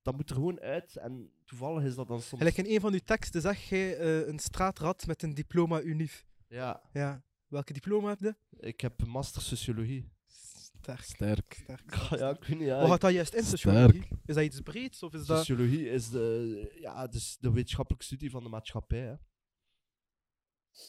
Dat 0.01 0.15
moet 0.15 0.29
er 0.29 0.35
gewoon 0.35 0.59
uit. 0.59 0.95
En 0.95 1.31
toevallig 1.45 1.83
is 1.83 1.95
dat 1.95 2.07
dan 2.07 2.21
soms. 2.21 2.55
In 2.55 2.65
een 2.65 2.81
van 2.81 2.93
uw 2.93 2.99
teksten 3.05 3.41
zeg 3.41 3.69
jij 3.69 3.97
eh, 3.97 4.27
een 4.27 4.39
straatrat 4.39 5.07
met 5.07 5.23
een 5.23 5.33
diploma 5.33 5.81
unief. 5.81 6.25
Ja, 6.47 6.89
Ja. 6.93 7.23
Welke 7.47 7.73
diploma 7.73 8.09
heb 8.09 8.19
je? 8.19 8.35
ik 8.67 8.81
heb 8.81 9.01
een 9.01 9.09
master 9.09 9.41
sociologie. 9.41 10.11
Sterk. 10.27 11.01
Sterk. 11.01 11.59
Sterk. 11.63 11.95
Ja, 12.19 12.29
ik 12.29 12.43
weet 12.43 12.59
niet. 12.59 12.67
Ja, 12.67 12.79
Wat 12.79 12.89
gaat 12.89 13.01
dat 13.01 13.11
juist 13.11 13.33
in 13.33 13.43
sociologie? 13.43 14.07
Is 14.25 14.35
dat 14.35 14.43
iets 14.43 14.61
breeds 14.61 15.03
of 15.03 15.13
is 15.13 15.25
dat... 15.25 15.37
Sociologie 15.37 15.89
is 15.89 16.09
de, 16.09 16.75
ja, 16.79 17.07
dus 17.07 17.37
de 17.39 17.51
wetenschappelijke 17.51 18.05
studie 18.05 18.29
van 18.29 18.43
de 18.43 18.49
maatschappij. 18.49 18.99
Hè. 18.99 19.13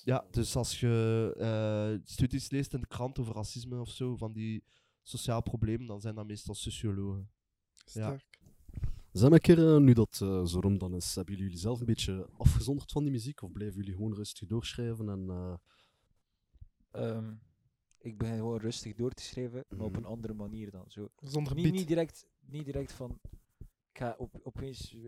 Ja, 0.04 0.26
dus 0.30 0.56
als 0.56 0.80
je 0.80 1.34
eh, 1.38 2.06
studies 2.10 2.50
leest 2.50 2.74
in 2.74 2.80
de 2.80 2.86
krant 2.86 3.18
over 3.18 3.34
racisme 3.34 3.80
of 3.80 3.88
zo, 3.90 4.16
van 4.16 4.32
die 4.32 4.64
sociaal 5.02 5.42
problemen, 5.42 5.86
dan 5.86 6.00
zijn 6.00 6.14
dat 6.14 6.26
meestal 6.26 6.54
sociologen. 6.54 7.30
Ja. 7.84 8.16
Zijn 9.12 9.32
een 9.32 9.40
keer, 9.40 9.74
eh, 9.74 9.80
nu 9.80 9.92
dat 9.92 10.18
eh, 10.22 10.44
zo 10.44 10.60
rond 10.60 10.80
dan 10.80 10.94
is, 10.94 11.14
hebben 11.14 11.36
jullie 11.36 11.56
zelf 11.58 11.80
een 11.80 11.86
beetje 11.86 12.28
afgezonderd 12.38 12.92
van 12.92 13.02
die 13.02 13.12
muziek? 13.12 13.42
Of 13.42 13.52
blijven 13.52 13.76
jullie 13.76 13.94
gewoon 13.94 14.14
rustig 14.14 14.48
doorschrijven? 14.48 15.08
En, 15.08 15.28
eh, 15.30 15.54
Ehm, 16.90 17.34
ik 17.98 18.18
begin 18.18 18.36
gewoon 18.36 18.58
rustig 18.60 18.94
door 18.94 19.10
te 19.12 19.22
schrijven, 19.22 19.64
maar 19.68 19.80
op 19.86 19.90
Mhm. 19.90 19.98
een 20.00 20.04
andere 20.08 20.34
manier 20.34 20.70
dan. 20.70 20.84
Zo. 20.90 21.08
Zonder 21.20 21.54
Niet, 21.54 21.62
beat. 21.64 21.74
niet, 21.76 21.88
direct, 21.88 22.26
niet 22.40 22.64
direct 22.64 22.92
van, 22.92 23.18
ik 23.92 23.98
ga 23.98 24.14
op, 24.18 24.40
opeens 24.42 24.94
eh, 24.94 25.02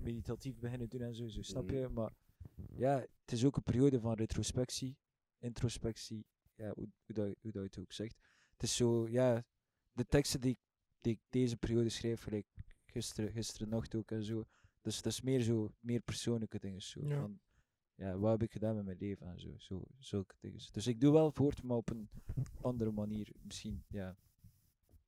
meditatief 0.00 0.58
beginnen 0.58 0.88
doen 0.88 1.00
en 1.00 1.14
zo, 1.14 1.28
zo 1.28 1.42
snap 1.42 1.64
Mhm. 1.64 1.74
je? 1.74 1.88
Maar 1.88 2.12
ja, 2.70 2.98
het 2.98 3.32
is 3.32 3.44
ook 3.44 3.56
een 3.56 3.62
periode 3.62 4.00
van 4.00 4.14
retrospectie, 4.14 4.96
introspectie, 5.38 6.26
ja, 6.54 6.72
hoe, 6.74 6.88
hoe, 7.04 7.14
dat, 7.14 7.26
hoe 7.40 7.52
dat 7.52 7.62
je 7.62 7.68
het 7.68 7.78
ook 7.78 7.92
zegt. 7.92 8.16
Het 8.52 8.62
is 8.62 8.76
zo, 8.76 9.08
ja, 9.08 9.44
de 9.92 10.06
teksten 10.06 10.40
die, 10.40 10.50
ik- 10.50 10.60
die 11.00 11.12
ik 11.12 11.20
deze 11.28 11.56
periode 11.56 11.88
schreef, 11.88 12.22
gelijk 12.22 12.46
gisteren, 12.86 13.32
gisteren 13.32 13.68
nacht 13.68 13.94
ook 13.94 14.10
en 14.10 14.24
zo, 14.24 14.44
dus 14.80 15.02
dat 15.02 15.12
is 15.12 15.20
meer 15.20 15.40
zo, 15.40 15.72
meer 15.80 16.00
persoonlijke 16.00 16.58
dingen 16.58 16.82
zo. 16.82 17.00
Ja. 17.06 17.20
Van, 17.20 17.40
ja, 17.94 18.18
wat 18.18 18.30
heb 18.30 18.42
ik 18.42 18.52
gedaan 18.52 18.74
met 18.76 18.84
mijn 18.84 18.98
leven 18.98 19.26
en 19.26 19.40
zo, 19.40 19.54
zo 19.58 19.84
zulke 19.98 20.34
dingen. 20.40 20.60
Dus 20.72 20.86
ik 20.86 21.00
doe 21.00 21.12
wel 21.12 21.30
voort, 21.32 21.62
maar 21.62 21.76
op 21.76 21.90
een 21.90 22.08
andere 22.60 22.90
manier, 22.92 23.32
misschien, 23.42 23.84
ja. 23.88 24.16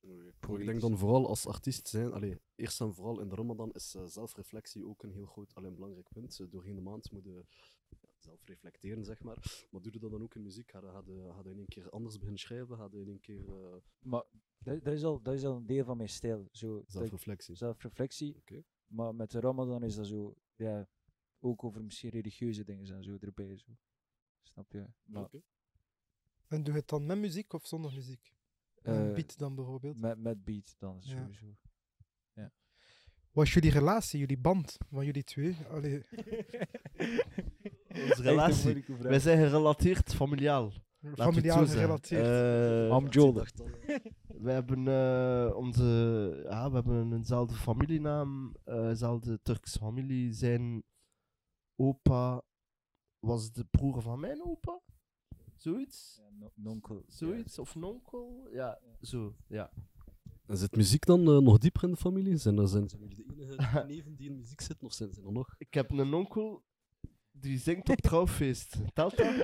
Ik 0.02 0.66
denk 0.66 0.80
dan 0.80 0.99
vooral 0.99 1.28
als 1.28 1.47
artiest 1.47 1.88
zijn, 1.88 2.12
allee, 2.12 2.38
eerst 2.54 2.80
en 2.80 2.95
vooral 2.95 3.21
in 3.21 3.28
de 3.28 3.35
Ramadan 3.35 3.73
is 3.73 3.95
eh, 3.95 4.04
zelfreflectie 4.07 4.87
ook 4.87 5.02
een 5.02 5.12
heel 5.12 5.26
groot, 5.26 5.54
alleen 5.54 5.75
belangrijk 5.75 6.09
punt. 6.09 6.40
Eh, 6.40 6.47
doorheen 6.50 6.75
de 6.75 6.80
maand 6.80 7.11
moet 7.12 7.25
je 7.25 7.45
ja, 8.00 8.09
zelf 8.19 8.45
reflecteren, 8.45 9.04
zeg 9.04 9.23
maar. 9.23 9.66
Maar 9.71 9.80
doe 9.83 9.92
je 9.92 9.99
dat 9.99 10.11
dan 10.11 10.23
ook 10.23 10.35
in 10.35 10.42
muziek? 10.42 10.71
Ga 10.71 10.80
je, 10.80 10.87
ga 10.87 11.02
je, 11.07 11.33
ga 11.33 11.42
je 11.45 11.50
in 11.50 11.57
één 11.59 11.69
keer 11.69 11.90
anders 11.90 12.14
beginnen 12.14 12.40
schrijven? 12.40 12.76
Ga 12.76 12.88
je 12.90 13.00
in 13.00 13.09
één 13.09 13.21
keer 13.21 13.49
eh, 13.49 13.76
Maar 13.99 14.25
dat, 14.59 14.85
dat, 14.85 14.95
is 14.95 15.04
al, 15.04 15.23
dat 15.23 15.35
is 15.35 15.45
al 15.45 15.57
een 15.57 15.66
deel 15.66 15.85
van 15.85 15.97
mijn 15.97 16.09
stijl. 16.09 16.49
Zo, 16.52 16.78
ik- 16.78 16.85
zelfreflectie? 16.90 17.54
zelfreflectie. 17.54 18.37
Oké. 18.37 18.62
Maar 18.87 19.14
met 19.14 19.30
de 19.30 19.40
Ramadan 19.40 19.83
is 19.83 19.95
dat 19.95 20.07
zo, 20.07 20.35
ja, 20.57 20.88
ook 21.38 21.64
over 21.64 21.85
misschien 21.85 22.11
religieuze 22.11 22.64
dingen 22.64 22.95
en 22.95 23.04
zo 23.04 23.16
erbij. 23.21 23.57
Zo. 23.57 23.73
Snap 24.42 24.73
je? 24.73 24.87
Maar, 25.04 25.25
Oké. 25.25 25.42
En 26.47 26.62
doe 26.62 26.73
je 26.75 26.80
het 26.80 26.88
dan 26.88 27.07
met 27.07 27.19
muziek 27.19 27.52
of 27.52 27.66
zonder 27.66 27.92
muziek? 27.95 28.33
Eh, 28.82 28.94
Een 28.94 29.14
beat 29.14 29.38
dan 29.38 29.54
bijvoorbeeld. 29.54 30.00
met, 30.00 30.18
met 30.18 30.44
beat 30.44 30.75
dan 30.78 30.96
Ja. 31.00 31.16
sowieso. 31.16 31.46
Wat 33.32 33.44
is 33.46 33.54
jullie 33.54 33.70
relatie, 33.70 34.18
jullie 34.18 34.38
band 34.38 34.76
van 34.90 35.05
jullie 35.05 35.24
twee? 35.24 35.57
Allee, 35.70 36.05
Onze 38.09 38.22
relatie. 38.22 38.85
Wij 38.98 39.18
zijn 39.18 39.38
gerelateerd 39.38 40.14
familiaal. 40.14 40.64
Laten 40.64 40.81
we 41.00 41.11
het 41.11 41.22
familiaal 41.22 41.66
gerelateerd. 41.66 42.26
Eh, 42.85 42.90
Mam 42.90 43.07
Jolder. 43.09 43.52
We 44.44 44.50
hebben 44.50 44.88
eh, 44.88 45.57
onze, 45.57 45.85
ja, 46.48 46.68
we 46.68 46.74
hebben 46.74 47.12
eenzelfde 47.12 47.55
familienaam, 47.55 48.57
eh, 48.64 48.83
dezelfde 48.83 49.40
Turkse 49.42 49.78
familie. 49.78 50.33
Zijn 50.33 50.83
opa 51.76 52.42
was 53.18 53.52
de 53.52 53.64
broer 53.64 54.02
van 54.02 54.20
mijn 54.20 54.44
opa, 54.44 54.81
zoiets, 55.62 56.16
Ja, 56.23 56.29
no- 56.38 56.53
nonkel. 56.55 57.05
zoiets 57.07 57.59
of 57.59 57.75
nonkel, 57.75 58.49
ja, 58.53 58.79
zo, 59.03 59.37
ja. 59.46 59.70
En 60.46 60.57
zit 60.57 60.77
muziek 60.77 61.05
dan 61.07 61.20
eh, 61.20 61.38
nog 61.38 61.59
dieper 61.59 61.83
in 61.85 61.90
de 61.90 61.96
familie? 61.96 62.37
Zijn, 62.37 62.59
er, 62.59 62.68
zijn, 62.68 62.88
zijn 62.88 63.03
jullie 63.03 63.16
de 63.27 63.35
enige 63.42 63.85
neven 63.88 64.16
die 64.16 64.29
in 64.31 64.37
muziek 64.37 64.61
zitten 64.61 64.87
of 64.87 64.92
zijn, 64.92 65.12
zijn 65.12 65.27
er 65.27 65.33
nog? 65.33 65.55
Ik 65.59 65.75
heb 65.75 65.90
een 65.90 66.14
onkel 66.14 66.62
die 67.33 67.59
zingt 67.59 67.88
op 67.88 67.96
trouwfeest. 68.01 68.77
Telt 68.94 69.16
dat? 69.16 69.27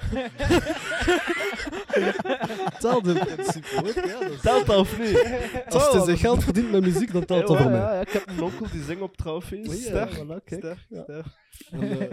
Hetzelfde 2.72 3.12
in 3.18 3.24
principe 3.34 3.66
ook, 3.78 4.04
ja. 4.04 4.18
dat 4.20 4.30
is- 4.30 4.40
Telt 4.40 4.66
dat 4.66 4.76
of 4.78 4.98
niet? 4.98 5.64
Als 5.68 5.92
hij 5.92 6.04
zijn 6.04 6.16
geld 6.18 6.44
verdient 6.44 6.70
met 6.70 6.82
muziek, 6.82 7.12
dan 7.12 7.24
telt 7.24 7.46
dat 7.46 7.56
Ja, 7.56 7.62
voor 7.62 7.70
mij. 7.72 7.80
ja, 7.80 7.92
ja, 7.94 8.00
ik 8.00 8.08
heb 8.08 8.28
een 8.28 8.42
onkel 8.42 8.70
die 8.70 8.82
zingt 8.82 9.02
op 9.02 9.16
trouwfeest. 9.16 9.68
Oh, 9.68 9.74
ja, 9.74 9.80
Sterk. 9.80 10.14
voilà, 10.24 10.44
kijk. 10.44 10.60
Sterk, 10.60 10.86
Ja. 10.88 11.02
sterk. 11.02 11.26
En, 11.70 12.00
eh, 12.00 12.10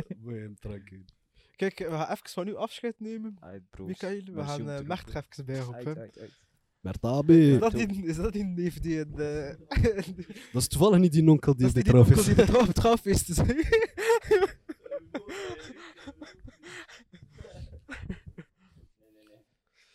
Kijk, 1.55 1.77
we 1.79 1.89
gaan 1.89 2.11
even 2.11 2.29
van 2.29 2.47
u 2.47 2.55
afscheid 2.55 2.99
nemen. 2.99 3.37
Uit, 3.39 3.69
proost. 3.69 3.89
Michael, 3.89 4.23
we 4.33 4.43
gaan 4.43 4.69
uh, 4.69 4.79
Mert 4.79 5.09
er 5.09 5.15
even 5.15 5.45
bij 5.45 5.59
roepen. 5.59 6.11
Is 6.85 7.59
dat 7.59 7.71
die, 7.71 8.03
is 8.05 8.15
dat 8.15 8.33
die 8.33 8.43
neef 8.43 8.79
die 8.79 8.99
in 8.99 9.11
de... 9.15 9.57
Dat 10.53 10.61
is 10.61 10.67
toevallig 10.67 10.99
niet 10.99 11.11
die 11.11 11.23
nonkel 11.23 11.55
die 11.55 11.67
dat 11.67 11.75
is 11.75 11.83
bij 11.83 11.83
die 11.83 11.91
trouw 11.91 12.03
onkel 12.03 12.19
is. 12.19 12.25
die 12.25 12.35
de 12.35 12.45
trouw- 12.45 12.65
trouwfeest 12.65 13.29
is. 13.29 13.37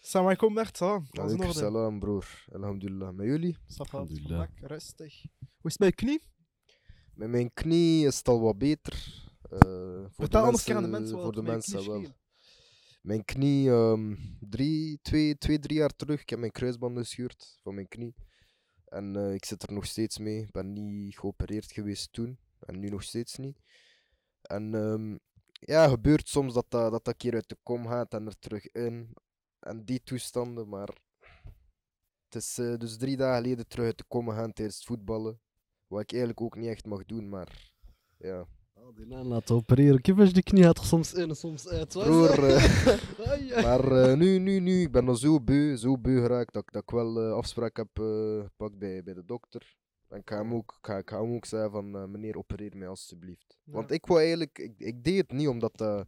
Salam 0.01 0.27
alaikum 0.27 0.53
Mert, 0.53 0.81
Alaikum 0.81 1.53
salam, 1.53 1.99
broer. 2.01 2.25
Alhamdulillah. 2.53 3.13
Met 3.13 3.27
jullie? 3.27 3.57
Alhamdulillah. 3.77 4.49
rustig. 4.61 5.23
Hoe 5.39 5.71
is 5.71 5.73
het 5.73 5.79
met 5.79 5.89
je 5.89 5.95
knie? 5.95 6.23
Met 7.15 7.29
mijn 7.29 7.51
knie 7.55 8.07
is 8.07 8.19
het 8.19 8.29
al 8.29 8.41
wat 8.41 8.59
beter. 8.59 9.27
Eh, 9.51 10.05
voor 10.11 10.29
de 10.29 10.39
anders 10.39 10.71
aan 10.71 10.83
de 10.83 10.89
mensen- 10.89 11.21
Voor 11.21 11.33
de 11.33 11.43
mensen 11.43 11.87
wel. 11.87 12.05
Mijn 13.03 13.25
knie, 13.25 13.71
ehm, 13.71 14.17
drie, 14.41 14.99
twee, 15.03 15.39
twee, 15.39 15.59
drie 15.59 15.79
jaar 15.79 15.97
terug, 15.97 16.21
ik 16.21 16.31
heb 16.31 16.39
mijn 16.39 16.53
kruisband 16.53 16.99
gescheurd 16.99 17.59
van 17.63 17.75
mijn 17.75 17.89
knie. 17.89 18.15
En 18.85 19.17
eh, 19.17 19.35
ik 19.35 19.45
zit 19.45 19.63
er 19.63 19.73
nog 19.73 19.87
steeds 19.87 20.19
mee. 20.19 20.43
Ik 20.43 20.51
ben 20.51 20.73
niet 20.73 21.19
geopereerd 21.19 21.73
geweest 21.73 22.13
toen. 22.13 22.39
En 22.59 22.79
nu 22.79 22.89
nog 22.89 23.03
steeds 23.03 23.37
niet. 23.37 23.59
En 24.43 24.75
ehm, 24.75 25.17
ja, 25.51 25.89
gebeurt 25.89 26.29
soms 26.29 26.55
dat 26.55 26.67
dat, 26.69 26.91
dat 26.91 27.05
dat 27.05 27.17
keer 27.17 27.35
uit 27.35 27.49
de 27.49 27.57
kom 27.63 27.87
gaat 27.87 28.15
en 28.15 28.27
er 28.27 28.39
terug 28.39 28.67
in. 28.73 29.15
En 29.59 29.85
die 29.85 30.03
toestanden, 30.03 30.69
maar... 30.69 30.97
Het 32.25 32.43
is 32.43 32.59
eh, 32.59 32.75
dus 32.77 32.97
drie 32.97 33.17
dagen 33.17 33.43
geleden 33.43 33.69
terug 33.69 33.87
uit 33.87 33.99
de 33.99 34.05
kom 34.09 34.29
gegaan 34.29 34.53
tijdens 34.53 34.77
het 34.77 34.87
voetballen. 34.87 35.41
Wat 35.87 36.01
ik 36.01 36.11
eigenlijk 36.11 36.41
ook 36.41 36.57
niet 36.57 36.69
echt 36.69 36.87
mag 36.87 37.05
doen, 37.05 37.29
maar... 37.29 37.73
Ja. 38.19 38.47
Die 38.97 39.07
naam 39.07 39.27
laten 39.27 39.55
opereren. 39.55 40.01
Kijk, 40.01 40.19
als 40.19 40.33
die 40.33 40.43
knie 40.43 40.65
er 40.65 40.77
soms 40.83 41.13
in 41.15 41.29
en 41.29 41.37
soms 41.37 41.69
uit. 41.69 41.93
Dat? 41.93 42.07
eh. 42.39 43.63
Maar 43.63 43.93
eh, 43.93 44.17
nu, 44.17 44.39
nu, 44.39 44.59
nu, 44.61 44.81
ik 44.83 44.93
ben 44.93 45.09
al 45.09 45.15
zo 45.17 45.41
beu, 45.41 45.77
zo 45.77 45.99
beu 45.99 46.21
geraakt 46.21 46.53
dat, 46.53 46.63
ik- 46.63 46.73
dat 46.73 46.83
ik 46.83 46.91
wel 46.91 47.21
eh, 47.21 47.33
afspraak 47.33 47.77
heb 47.77 47.89
gepakt 48.43 48.79
bij, 48.79 49.03
bij 49.03 49.15
de 49.15 49.25
dokter. 49.25 49.77
En 50.09 50.19
ik 50.19 50.29
ga 50.31 50.37
hem 50.37 50.55
ook, 50.55 50.75
ik 50.81 50.87
ga, 50.87 50.97
ik 50.97 51.09
hem 51.09 51.35
ook 51.35 51.45
zeggen 51.45 51.71
van, 51.71 52.11
meneer, 52.11 52.37
opereer 52.37 52.77
mij 52.77 52.89
alstublieft. 52.89 53.59
Want 53.65 53.91
ik 53.91 54.07
wou 54.07 54.21
eigenlijk, 54.21 54.59
ik, 54.59 54.75
ik 54.79 55.05
deed 55.05 55.17
het 55.19 55.33
niet 55.33 55.49
omdat 55.49 55.77
dat 55.79 56.07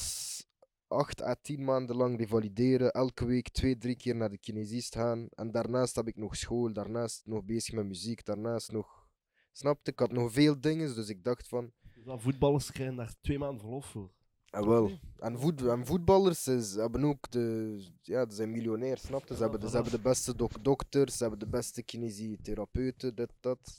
is 0.00 0.44
acht 0.86 1.22
à 1.22 1.34
tien 1.42 1.64
maanden 1.64 1.96
lang 1.96 2.18
revalideren, 2.18 2.90
elke 2.90 3.24
week 3.26 3.48
twee, 3.48 3.78
drie 3.78 3.96
keer 3.96 4.16
naar 4.16 4.30
de 4.30 4.38
kinesist 4.38 4.94
gaan. 4.94 5.28
En 5.34 5.50
daarnaast 5.50 5.96
heb 5.96 6.08
ik 6.08 6.16
nog 6.16 6.36
school, 6.36 6.72
daarnaast 6.72 7.22
nog 7.24 7.44
bezig 7.44 7.74
met 7.74 7.86
muziek, 7.86 8.24
daarnaast 8.24 8.72
nog, 8.72 9.06
snapte, 9.52 9.90
ik 9.90 9.98
had 9.98 10.12
nog 10.12 10.32
veel 10.32 10.60
dingen, 10.60 10.94
dus 10.94 11.08
ik 11.08 11.24
dacht 11.24 11.48
van, 11.48 11.72
Dat 12.04 12.20
voetballers 12.20 12.70
krijgen 12.72 12.96
daar 12.96 13.12
twee 13.20 13.38
maanden 13.38 13.60
verlof 13.60 13.86
voor. 13.86 14.10
en 14.50 14.68
wel. 14.68 14.90
En, 15.18 15.38
voet, 15.38 15.62
en 15.66 15.86
voetballers 15.86 16.46
is, 16.48 16.74
hebben 16.74 17.04
ook 17.04 17.30
de, 17.30 17.76
ja, 18.02 18.28
ze 18.28 18.34
zijn 18.36 18.50
miljonair, 18.50 18.98
snap 18.98 19.28
je? 19.28 19.34
Ze, 19.34 19.42
hebben, 19.42 19.60
de, 19.60 19.68
ze 19.68 19.74
hebben 19.74 19.92
de 19.92 20.00
beste 20.00 20.36
dok 20.36 20.64
dokters, 20.64 21.16
ze 21.16 21.22
hebben 21.22 21.38
de 21.40 21.46
beste 21.48 21.82
kinesitherapeuten, 21.82 23.14
dit, 23.14 23.32
dat. 23.40 23.78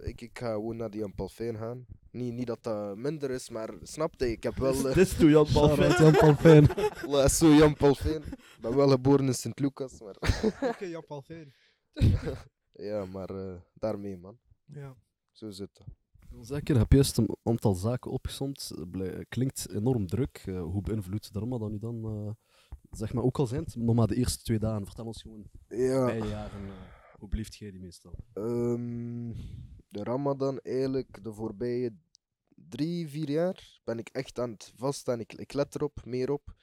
Ik, 0.00 0.20
ik 0.20 0.38
ga 0.38 0.52
gewoon 0.52 0.76
naar 0.76 0.90
die 0.90 1.00
Jan 1.00 1.14
Palfijn 1.14 1.56
gaan. 1.56 1.86
Niet, 2.10 2.32
niet 2.32 2.46
dat 2.46 2.62
dat 2.62 2.96
minder 2.96 3.30
is, 3.30 3.48
maar 3.50 3.70
snap 3.82 4.14
je? 4.20 4.30
Ik 4.30 4.42
heb 4.42 4.56
wel... 4.56 4.74
eh, 4.74 4.82
Dit 4.82 4.96
is 4.96 5.16
toe, 5.16 5.30
Jan 5.30 5.46
Shout-out 5.46 5.96
Jan 5.98 6.12
Palfijn. 6.16 6.66
zo 7.30 7.54
Jan 7.54 7.74
Palfijn. 7.76 8.22
Ik 8.22 8.56
ben 8.60 8.76
wel 8.76 8.88
geboren 8.88 9.26
in 9.26 9.34
Sint-Lucas, 9.34 10.00
maar... 10.00 10.16
Oké, 10.70 10.84
Jan 10.84 11.04
Palfijn. 11.06 11.54
ja, 12.72 13.04
maar 13.04 13.30
eh, 13.30 13.60
daarmee, 13.74 14.16
man. 14.16 14.38
Ja. 14.64 14.96
Zo 15.32 15.50
zit 15.50 15.78
het. 15.78 15.86
Zeker, 16.40 16.76
heb 16.78 16.90
je 16.90 16.94
juist 16.96 17.16
een 17.18 17.36
aantal 17.42 17.74
zaken 17.74 18.10
opgesomd. 18.10 18.70
Eh, 18.92 19.20
Klinkt 19.28 19.70
enorm 19.70 20.06
druk. 20.06 20.42
Eh, 20.46 20.62
hoe 20.62 20.82
beïnvloedt 20.82 21.32
de 21.32 21.38
Ramadan 21.38 21.70
nu 21.70 21.78
dan? 21.78 22.04
eh, 22.04 22.30
Zeg 22.90 23.12
maar, 23.12 23.24
ook 23.24 23.38
al 23.38 23.46
zijn 23.46 23.62
het 23.64 23.76
nog 23.76 23.94
maar 23.94 24.06
de 24.06 24.14
eerste 24.16 24.42
twee 24.44 24.58
dagen. 24.58 24.86
Vertel 24.86 25.06
ons 25.06 25.22
gewoon 25.22 25.44
Ja, 25.68 26.04
beide 26.04 26.28
jaren. 26.28 26.60
hoe 27.18 27.28
beleeft 27.28 27.54
jij 27.56 27.70
die 27.70 27.80
meestal? 27.80 28.14
ehm, 28.32 29.32
de 29.88 30.02
Ramadan 30.04 30.58
eigenlijk 30.58 31.24
de 31.24 31.32
voorbije 31.32 31.94
drie, 32.54 33.08
vier 33.08 33.30
jaar 33.30 33.80
ben 33.84 33.98
ik 33.98 34.08
echt 34.08 34.38
aan 34.38 34.50
het 34.50 34.72
vaststaan. 34.76 35.20
Ik, 35.20 35.32
ik 35.32 35.52
let 35.52 35.74
erop, 35.74 36.04
meer 36.04 36.30
op. 36.30 36.54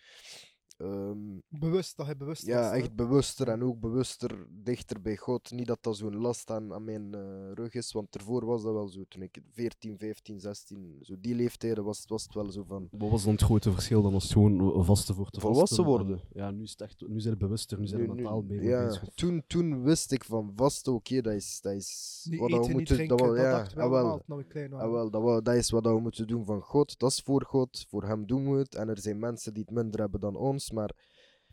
Ehm, 0.78 1.18
Bewust, 1.50 1.98
dat 1.98 2.08
je 2.08 2.16
bewust 2.16 2.46
ja, 2.46 2.60
was, 2.62 2.70
hè. 2.70 2.76
echt 2.76 2.96
bewuster 2.96 3.48
en 3.48 3.64
ook 3.64 3.80
bewuster 3.80 4.48
dichter 4.50 5.02
bij 5.02 5.18
God. 5.18 5.52
Niet 5.52 5.68
dat 5.68 5.78
dat 5.82 5.98
zo'n 5.98 6.16
last 6.18 6.52
aan, 6.52 6.74
aan 6.74 6.84
mijn 6.84 7.14
eh, 7.14 7.52
rug 7.54 7.74
is, 7.74 7.92
want 7.92 8.16
ervoor 8.16 8.46
was 8.46 8.64
dat 8.64 8.74
wel 8.74 8.88
zo. 8.88 9.04
Toen 9.08 9.22
ik 9.22 9.42
14, 9.52 9.98
15, 9.98 10.40
16, 10.40 10.98
zo 11.02 11.16
die 11.20 11.36
leeftijden 11.36 11.84
was, 11.84 12.04
was 12.08 12.24
het 12.24 12.34
wel 12.34 12.52
zo 12.52 12.64
van. 12.68 12.88
Wat 12.92 13.10
was 13.10 13.24
dan 13.24 13.34
het 13.34 13.42
grote 13.42 13.72
verschil 13.72 14.02
dan 14.02 14.14
als 14.14 14.24
het 14.24 14.32
gewoon 14.34 14.86
vasten 14.86 15.16
voor 15.16 15.30
te 15.30 15.40
Volwassen 15.40 15.84
worden. 15.84 16.20
En- 16.20 16.22
Ja, 16.32 16.52
nu 16.52 16.64
is 16.64 16.72
het 16.72 16.82
echt, 16.82 17.08
nu 17.08 17.20
zijn 17.20 17.34
we 17.34 17.40
bewuster, 17.40 17.80
nu 17.80 17.88
zijn 17.88 18.02
we 18.08 18.14
mentaal 18.14 18.42
mee 18.42 18.62
ja, 18.62 18.86
bezig. 18.86 19.10
toen, 19.16 19.44
toen 19.48 19.84
wist 19.84 20.12
ik 20.12 20.24
van 20.24 20.52
vast, 20.56 20.88
oké, 20.88 21.22
dat 21.22 21.34
is, 21.34 21.62
dat 21.62 21.74
is 21.74 22.26
Niet 22.30 22.40
wat 22.40 22.50
eten, 22.50 22.62
we 22.62 22.72
moeten 22.72 22.96
drinken, 22.96 23.18
dat, 23.18 23.26
wel, 23.26 23.36
ja, 23.36 23.68
wel. 23.76 24.44
klein 24.48 24.70
dat, 25.12 25.46
dat 25.46 25.56
is 25.56 25.70
wat 25.70 25.84
we 25.86 26.00
moeten 26.00 26.28
doen 26.28 26.46
van 26.46 26.62
God. 26.62 27.00
Dat 27.00 27.12
is 27.12 27.20
voor 27.22 27.44
God. 27.46 27.86
Voor 27.90 28.04
hem 28.04 28.26
doen 28.26 28.52
we 28.52 28.58
het. 28.58 28.76
En 28.76 28.90
er 28.90 29.00
zijn 29.00 29.20
mensen 29.20 29.54
die 29.54 29.64
het 29.64 29.72
minder 29.76 30.00
hebben 30.00 30.20
dan 30.20 30.36
ons. 30.36 30.67
Maar 30.72 30.92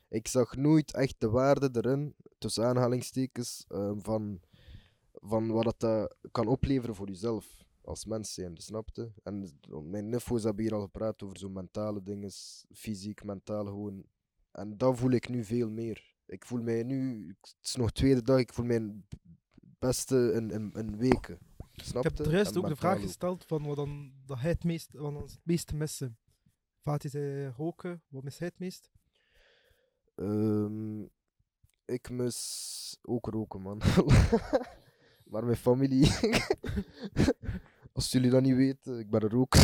ik 0.08 0.28
zag 0.28 0.56
nooit 0.56 0.94
echt 0.94 1.14
de 1.18 1.30
waarde 1.30 1.68
erin, 1.72 2.14
tussen 2.38 2.64
aanhalingstekens, 2.64 3.64
ehm, 3.68 3.98
van, 3.98 4.40
van 5.12 5.48
wat 5.48 5.64
het 5.64 5.82
eh, 5.82 6.04
kan 6.30 6.46
opleveren 6.46 6.94
voor 6.94 7.08
jezelf. 7.08 7.62
Als 7.80 8.04
mens 8.04 8.34
zijn, 8.34 8.56
snapte? 8.56 9.12
En 9.22 9.58
mijn 9.82 10.08
nifo's 10.08 10.42
hebben 10.42 10.64
hier 10.64 10.74
al 10.74 10.80
gepraat 10.80 11.22
over 11.22 11.38
zo'n 11.38 11.52
mentale 11.52 12.02
dingen, 12.02 12.30
fysiek, 12.72 13.24
mentaal 13.24 13.64
gewoon. 13.64 14.04
En 14.50 14.76
dat 14.76 14.98
voel 14.98 15.10
ik 15.10 15.28
nu 15.28 15.44
veel 15.44 15.70
meer. 15.70 16.14
Ik 16.26 16.44
voel 16.44 16.62
mij 16.62 16.82
nu, 16.82 17.28
het 17.40 17.56
is 17.62 17.74
nog 17.74 17.92
tweede 17.92 18.22
dag, 18.22 18.38
ik 18.38 18.52
voel 18.52 18.66
mij 18.66 18.76
het 18.76 18.94
beste 19.78 20.32
in, 20.34 20.50
in, 20.50 20.72
in 20.72 20.96
weken. 20.96 21.38
Snapte? 21.72 22.08
Ik 22.08 22.16
heb 22.16 22.26
de 22.26 22.30
rest 22.30 22.56
ook 22.56 22.68
de 22.68 22.76
vraag 22.76 23.00
gesteld 23.00 23.44
van 23.44 23.66
wat 23.66 23.76
dan 23.76 24.12
dat 24.26 24.38
hij 24.38 24.50
het 24.50 24.64
meest, 24.64 24.92
wat 24.92 25.14
ons 25.14 25.32
het 25.32 25.40
meeste 25.44 25.74
missen. 25.74 26.18
Fatih 26.80 27.10
zei 27.10 27.52
roken, 27.56 28.02
wat 28.08 28.22
mis 28.22 28.38
hij 28.38 28.48
het 28.48 28.58
meest? 28.58 28.90
Ehm, 30.14 31.02
ik 31.84 32.10
mis 32.10 32.98
ook 33.02 33.26
roken, 33.26 33.60
man. 33.60 33.80
maar 35.30 35.44
mijn 35.44 35.56
familie. 35.56 36.12
Als 37.92 38.12
jullie 38.12 38.30
dat 38.30 38.42
niet 38.42 38.56
weten, 38.56 38.98
ik 38.98 39.10
ben 39.10 39.20
er 39.20 39.36
ook. 39.36 39.56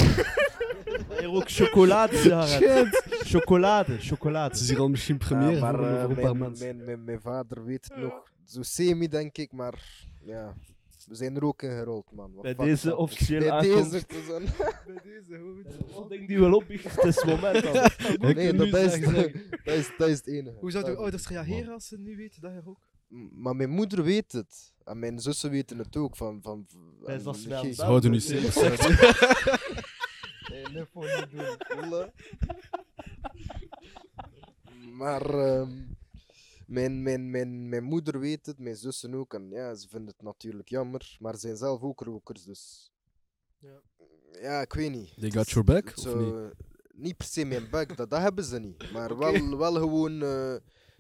Hier 1.19 1.31
ook 1.31 1.51
chocolade, 1.51 2.17
Sarah. 2.17 2.93
Chocolade, 3.33 3.99
chocolade. 3.99 4.53
Het 4.53 4.61
is 4.61 4.69
hier 4.69 4.79
al 4.79 4.89
misschien 4.89 5.19
première 5.19 5.53
Ja, 5.53 5.61
maar 5.61 5.75
voor, 5.75 5.87
eh, 5.87 6.33
mijn, 6.33 6.59
mijn, 6.59 6.85
mijn, 6.85 7.05
mijn 7.05 7.21
vader 7.21 7.65
weet 7.65 7.85
het 7.85 7.97
nog. 7.97 8.23
Zo 8.45 8.63
semi, 8.63 9.09
denk 9.09 9.39
ik, 9.39 9.53
maar 9.53 10.07
ja. 10.21 10.55
We 11.11 11.17
zijn 11.17 11.37
er 11.37 11.45
ook 11.45 11.63
in 11.63 11.71
gerold, 11.71 12.13
man. 12.13 12.33
Wat 12.33 12.43
Bij 12.43 12.55
fuck 12.55 12.65
deze 12.65 12.89
dat. 12.89 12.97
officiële 12.99 13.39
Bij 13.41 13.51
aankomst. 13.51 13.91
deze, 13.91 14.07
te 14.07 14.23
zijn. 14.27 14.43
Bij 14.95 15.03
deze, 15.03 15.37
hoe 15.39 15.63
Wat 15.95 16.09
denk 16.09 16.29
die 16.29 16.41
wel 16.41 16.53
op? 16.55 16.65
Het 16.69 17.05
is 17.05 17.17
het 17.17 17.25
moment 17.25 17.63
dan. 17.65 17.73
Nee, 18.35 18.53
dat 18.55 18.67
is, 18.67 19.01
dat, 19.65 19.75
is, 19.75 19.91
dat 19.99 20.09
is 20.09 20.17
het 20.17 20.27
enige. 20.27 20.57
Hoe 20.61 20.71
zouden 20.71 20.93
Dat- 20.93 21.03
ouders 21.03 21.29
reageren 21.29 21.73
als 21.73 21.87
ze 21.89 21.99
nu 21.99 22.17
weten 22.17 22.41
dat 22.41 22.53
je 22.53 22.61
rookt? 22.65 22.89
M- 23.09 23.29
Maar 23.43 23.57
mijn 23.57 23.71
moeder 23.71 24.03
weet 24.03 24.33
het. 24.33 24.75
En 24.85 24.99
mijn 24.99 25.19
zussen 25.19 25.51
weten 25.51 25.79
het 25.79 25.97
ook. 25.97 26.17
Van, 26.17 26.39
van, 26.43 26.67
wel 27.01 27.35
Ze 27.35 27.49
dan, 27.49 27.75
houden 27.87 28.11
nu. 28.11 28.21
Nee, 30.51 30.63
nee, 30.73 30.85
voor 30.93 31.05
niet 31.05 31.31
doen. 31.31 32.11
Maar 34.97 35.23
ehm, 35.35 35.71
mijn, 36.71 37.03
mijn, 37.03 37.31
mijn, 37.31 37.69
mijn 37.69 37.85
moeder 37.85 38.21
weet 38.21 38.47
het, 38.47 38.59
mijn 38.59 38.77
zussen 38.77 39.15
ook. 39.15 39.35
En 39.35 39.49
ja, 39.51 39.75
ze 39.75 39.89
vinden 39.89 40.09
het 40.09 40.23
natuurlijk 40.23 40.69
jammer. 40.69 41.17
Maar 41.21 41.35
ze 41.35 41.41
zijn 41.41 41.57
zelf 41.57 41.83
ook 41.83 42.01
rokers, 42.01 42.45
dus... 42.45 42.93
Ja. 43.59 43.81
Ja, 44.41 44.61
ik 44.61 44.73
weet 44.73 44.91
niet. 44.91 45.21
They 45.21 45.31
got 45.31 45.51
your 45.51 45.65
back, 45.65 45.93
of 45.97 46.15
niet? 46.15 46.53
niet 46.95 47.17
per 47.17 47.27
se 47.27 47.45
mijn 47.45 47.71
back, 47.71 47.97
dat, 47.97 48.11
dat 48.11 48.21
hebben 48.21 48.45
ze 48.45 48.59
niet. 48.59 48.91
Maar 48.93 49.19
wel, 49.19 49.57
wel 49.57 49.73
gewoon... 49.73 50.23
eh, 50.23 50.55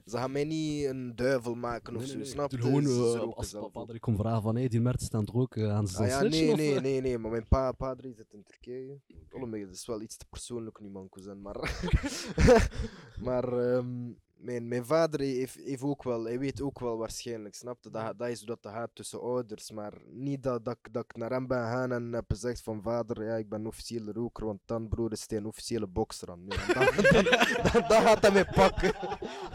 ze 0.05 0.17
gaan 0.17 0.33
mij 0.33 0.45
niet 0.45 0.85
een 0.85 1.17
duivel 1.17 1.55
maken 1.55 1.95
of 1.95 2.01
Nee, 2.01 2.11
zo, 2.11 2.17
nee, 2.17 2.25
snap 2.25 2.53
Ik 2.53 2.59
je? 2.59 2.65
Gewoon, 2.65 2.85
eh, 2.85 3.15
roken 3.17 3.37
als 3.37 3.55
ook. 3.55 3.89
er 3.89 4.01
komt 4.01 4.19
vragen 4.19 4.43
van, 4.43 4.57
hey, 4.57 4.69
die 4.69 4.81
Mert 4.81 5.03
staat 5.03 5.29
roken, 5.29 5.69
gaan 5.69 5.87
ze 5.87 5.93
dan 5.97 6.03
Ah, 6.03 6.09
ja, 6.11 6.23
nee, 6.23 6.51
of, 6.51 6.57
nee, 6.57 6.75
eh? 6.75 6.83
nee, 6.83 7.01
nee, 7.01 7.19
maar 7.19 7.31
mijn 7.31 7.49
pa, 7.49 7.73
padre 7.73 8.13
zit 8.13 8.33
in 8.33 8.43
Turkije. 8.43 9.01
Allemaal, 9.31 9.61
dat 9.61 9.75
is 9.75 9.87
wel 9.87 10.01
iets 10.01 10.17
te 10.17 10.27
persoonlijk 10.31 10.81
nu, 10.81 10.89
man, 10.89 11.09
cousin. 11.09 11.41
Maar, 11.41 11.83
maar 13.27 13.59
ehm, 13.59 14.13
mijn, 14.40 14.68
mijn 14.68 14.85
vader 14.85 15.20
heeft, 15.20 15.55
heeft 15.55 15.83
ook 15.83 16.03
wel, 16.03 16.24
hij 16.24 16.38
weet 16.38 16.61
ook 16.61 16.79
wel 16.81 16.96
waarschijnlijk, 16.96 17.55
snapte 17.55 17.90
dat, 17.90 18.18
dat 18.18 18.29
is 18.29 18.40
dat 18.40 18.59
gaat 18.62 18.90
tussen 18.94 19.20
ouders. 19.20 19.70
Maar 19.70 19.92
niet 20.07 20.42
dat, 20.42 20.64
dat, 20.64 20.76
ik- 20.83 20.92
dat 20.92 21.05
ik 21.05 21.16
naar 21.16 21.31
hem 21.31 21.46
ben 21.46 21.59
gegaan 21.59 21.92
en 21.92 22.12
heb 22.12 22.24
gezegd 22.29 22.62
van 22.62 22.83
vader, 22.83 23.24
ja, 23.24 23.35
ik 23.37 23.48
ben 23.48 23.66
officiële 23.66 24.12
roker, 24.12 24.44
want 24.46 24.61
dan 24.64 24.88
broer 24.88 25.12
is 25.12 25.24
hij 25.26 25.38
een 25.38 25.46
officiële 25.46 25.87
bokser 25.87 26.31
aan. 26.31 26.44
Nee, 26.44 26.59
dan, 26.74 26.85
dan, 27.12 27.24
dan, 27.72 27.88
dan 27.88 28.03
gaat 28.03 28.22
hij 28.22 28.33
mij 28.38 28.44
pakken. 28.44 28.92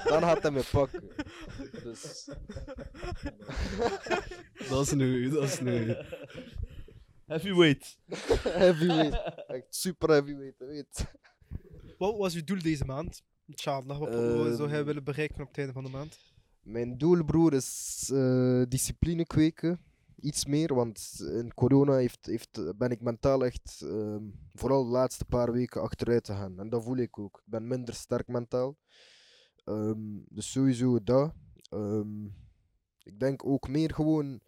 Dan 0.03 0.21
gaat 0.21 0.41
hij 0.41 0.51
mij 0.51 0.63
pakken. 0.71 1.03
Dus, 1.83 2.29
Dat 4.69 4.81
is 4.85 4.91
nu, 4.93 5.29
dat 5.29 5.43
is 5.43 5.59
nu. 5.59 5.95
Heavyweight. 7.25 7.97
heavyweight. 8.63 9.45
Echt 9.47 9.75
super 9.75 10.09
heavyweight, 10.09 10.59
je 10.59 10.65
weet. 10.65 11.05
Wat 11.97 12.17
was 12.17 12.35
uw 12.35 12.43
doel 12.43 12.61
deze 12.61 12.85
maand? 12.85 13.23
Inshallah, 13.45 13.97
wat, 13.99 14.13
zou 14.13 14.69
hij 14.69 14.77
Ehm, 14.77 14.85
willen 14.85 15.03
bereiken 15.03 15.41
op 15.41 15.47
het 15.47 15.57
einde 15.57 15.73
van 15.73 15.83
de 15.83 15.89
maand? 15.89 16.19
Mijn 16.61 16.97
doel, 16.97 17.23
broer, 17.23 17.53
is 17.53 18.09
eh, 18.13 18.61
discipline 18.67 19.25
kweken. 19.25 19.79
Iets 20.21 20.45
meer, 20.45 20.73
want 20.73 21.15
in 21.19 21.53
corona 21.53 21.95
heeft, 21.95 22.25
heeft, 22.25 22.77
ben 22.77 22.89
ik 22.91 23.01
mentaal 23.01 23.45
echt, 23.45 23.81
ehm, 23.81 24.23
vooral 24.53 24.83
de 24.83 24.89
laatste 24.91 25.25
paar 25.25 25.51
weken, 25.51 25.81
achteruit 25.81 26.27
gegaan. 26.27 26.59
En 26.59 26.69
dat 26.69 26.83
voel 26.83 26.97
ik 26.97 27.19
ook. 27.19 27.37
Ik 27.45 27.51
ben 27.51 27.67
minder 27.67 27.93
sterk 27.93 28.27
mentaal. 28.27 28.77
Ehm, 29.63 30.17
dus 30.29 30.51
sowieso 30.51 31.03
dat. 31.03 31.33
Ik 33.03 33.19
denk 33.19 33.45
ook 33.45 33.67
meer 33.67 33.93
gewoon, 33.93 34.39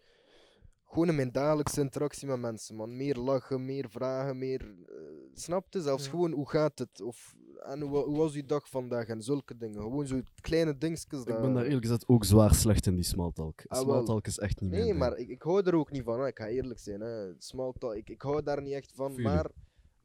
gewoon 0.84 1.08
in 1.08 1.14
mijn 1.14 1.32
dagelijkse 1.32 1.80
interactie 1.80 2.26
met 2.28 2.40
mensen, 2.40 2.76
man. 2.76 2.96
Meer 2.96 3.16
lachen, 3.16 3.64
meer 3.64 3.90
vragen, 3.90 4.38
meer... 4.38 4.60
eh 4.88 4.96
snapte? 5.34 5.82
Zelfs 5.82 6.04
Ja. 6.04 6.10
gewoon, 6.10 6.32
hoe 6.32 6.48
gaat 6.48 6.78
het? 6.78 7.00
Of, 7.00 7.34
en 7.62 7.80
hoe, 7.80 7.98
hoe 7.98 8.16
was 8.16 8.34
uw 8.34 8.46
dag 8.46 8.68
vandaag? 8.68 9.06
En 9.06 9.22
zulke 9.22 9.56
dingen. 9.56 9.82
Gewoon 9.82 10.06
zo 10.06 10.20
kleine 10.40 10.78
dingetjes. 10.78 11.20
Ik 11.20 11.40
ben 11.40 11.54
daar 11.54 11.64
eerlijk 11.64 11.82
gezegd 11.82 12.08
ook 12.08 12.24
zwaar 12.24 12.54
slecht 12.54 12.86
in, 12.86 12.94
die 12.94 13.04
smalltalk. 13.04 13.62
Ah. 13.66 13.80
Smalltalk 13.80 14.26
is 14.26 14.38
echt 14.38 14.60
niet 14.60 14.70
mijn 14.70 14.82
Nee, 14.82 14.94
maar 14.94 15.16
ik, 15.16 15.28
ik 15.28 15.42
hou 15.42 15.62
er 15.62 15.74
ook 15.74 15.90
niet 15.90 16.02
van. 16.02 16.20
Hè. 16.20 16.26
Ik 16.26 16.38
ga 16.38 16.46
eerlijk 16.46 16.80
zijn. 16.80 17.00
Hè. 17.00 17.32
Small 17.38 17.72
talk, 17.78 17.94
ik, 17.94 18.10
ik 18.10 18.22
hou 18.22 18.42
daar 18.42 18.62
niet 18.62 18.72
echt 18.72 18.92
van. 18.94 19.22
Maar, 19.22 19.50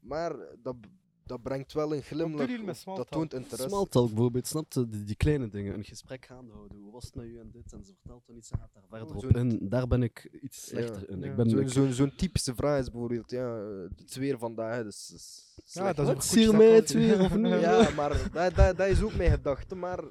maar 0.00 0.36
dat, 0.62 0.76
dat 1.24 1.42
brengt 1.42 1.72
wel 1.72 1.94
een 1.94 2.02
glimlach. 2.02 2.86
op- 2.86 2.96
dat 2.96 3.10
toont 3.10 3.34
interesse. 3.34 3.68
Smalltalk 3.68 4.08
bijvoorbeeld, 4.08 4.46
snap 4.46 4.72
je? 4.72 4.86
Die, 4.88 5.04
die 5.04 5.16
kleine 5.16 5.48
dingen. 5.48 5.74
Een 5.74 5.84
gesprek 5.84 6.24
gaande 6.26 6.52
houden. 6.52 6.78
Hoe 6.78 6.92
was 6.92 7.04
het 7.04 7.14
met 7.14 7.24
u 7.24 7.38
en 7.38 7.50
dit? 7.50 7.72
En 7.72 7.84
ze 7.84 7.92
vertelt 7.94 8.26
dan 8.26 8.36
iets 8.36 8.50
en 8.50 8.58
gaat 8.58 8.70
daar 8.72 8.82
verder 8.88 9.16
op 9.16 9.36
in. 9.36 9.68
Daar 9.68 9.86
ben 9.86 10.02
ik 10.02 10.38
iets 10.42 10.58
Ja. 10.58 10.76
slechter 10.76 11.08
in. 11.10 11.20
Ja. 11.20 11.26
Ik 11.30 11.36
ben, 11.36 11.68
Zo'n 11.70 11.92
zo'n 11.92 12.14
typische 12.16 12.54
vraag 12.54 12.80
is 12.80 12.90
bijvoorbeeld, 12.90 13.30
ja, 13.30 13.56
het 13.96 14.14
weer 14.14 14.38
vandaag, 14.38 14.82
dus, 14.82 15.06
dus 15.06 15.52
Ja, 15.72 15.92
dat 15.92 16.06
is 16.08 16.14
Wat, 16.14 16.24
sier 16.24 16.46
goed 16.48 16.56
mij 16.56 16.66
dat 16.66 16.76
het 16.76 16.92
weer, 16.92 17.20
of 17.20 17.36
niet? 17.36 17.60
Ja, 17.68 17.90
maar 17.90 18.30
dat, 18.32 18.54
dat, 18.54 18.76
dat 18.76 18.88
is 18.88 19.02
ook 19.02 19.14
mijn 19.14 19.30
gedachte, 19.30 19.74
maar 19.74 20.04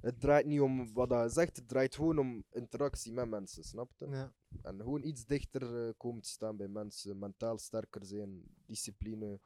het 0.00 0.20
draait 0.20 0.46
niet 0.46 0.60
om 0.60 0.92
wat 0.92 1.10
hij 1.10 1.28
zegt, 1.28 1.56
het 1.56 1.68
draait 1.68 1.94
gewoon 1.94 2.18
om 2.18 2.44
interactie 2.50 3.12
met 3.12 3.28
mensen, 3.28 3.64
snap 3.64 3.90
je? 3.98 4.06
Ja. 4.10 4.32
En 4.62 4.76
gewoon 4.78 5.02
iets 5.04 5.24
dichter 5.24 5.86
eh, 5.86 5.92
komen 5.96 6.22
te 6.22 6.28
staan 6.28 6.56
bij 6.56 6.68
mensen, 6.68 7.18
mentaal 7.18 7.58
sterker 7.58 8.04
zijn, 8.04 8.42
discipline. 8.66 9.40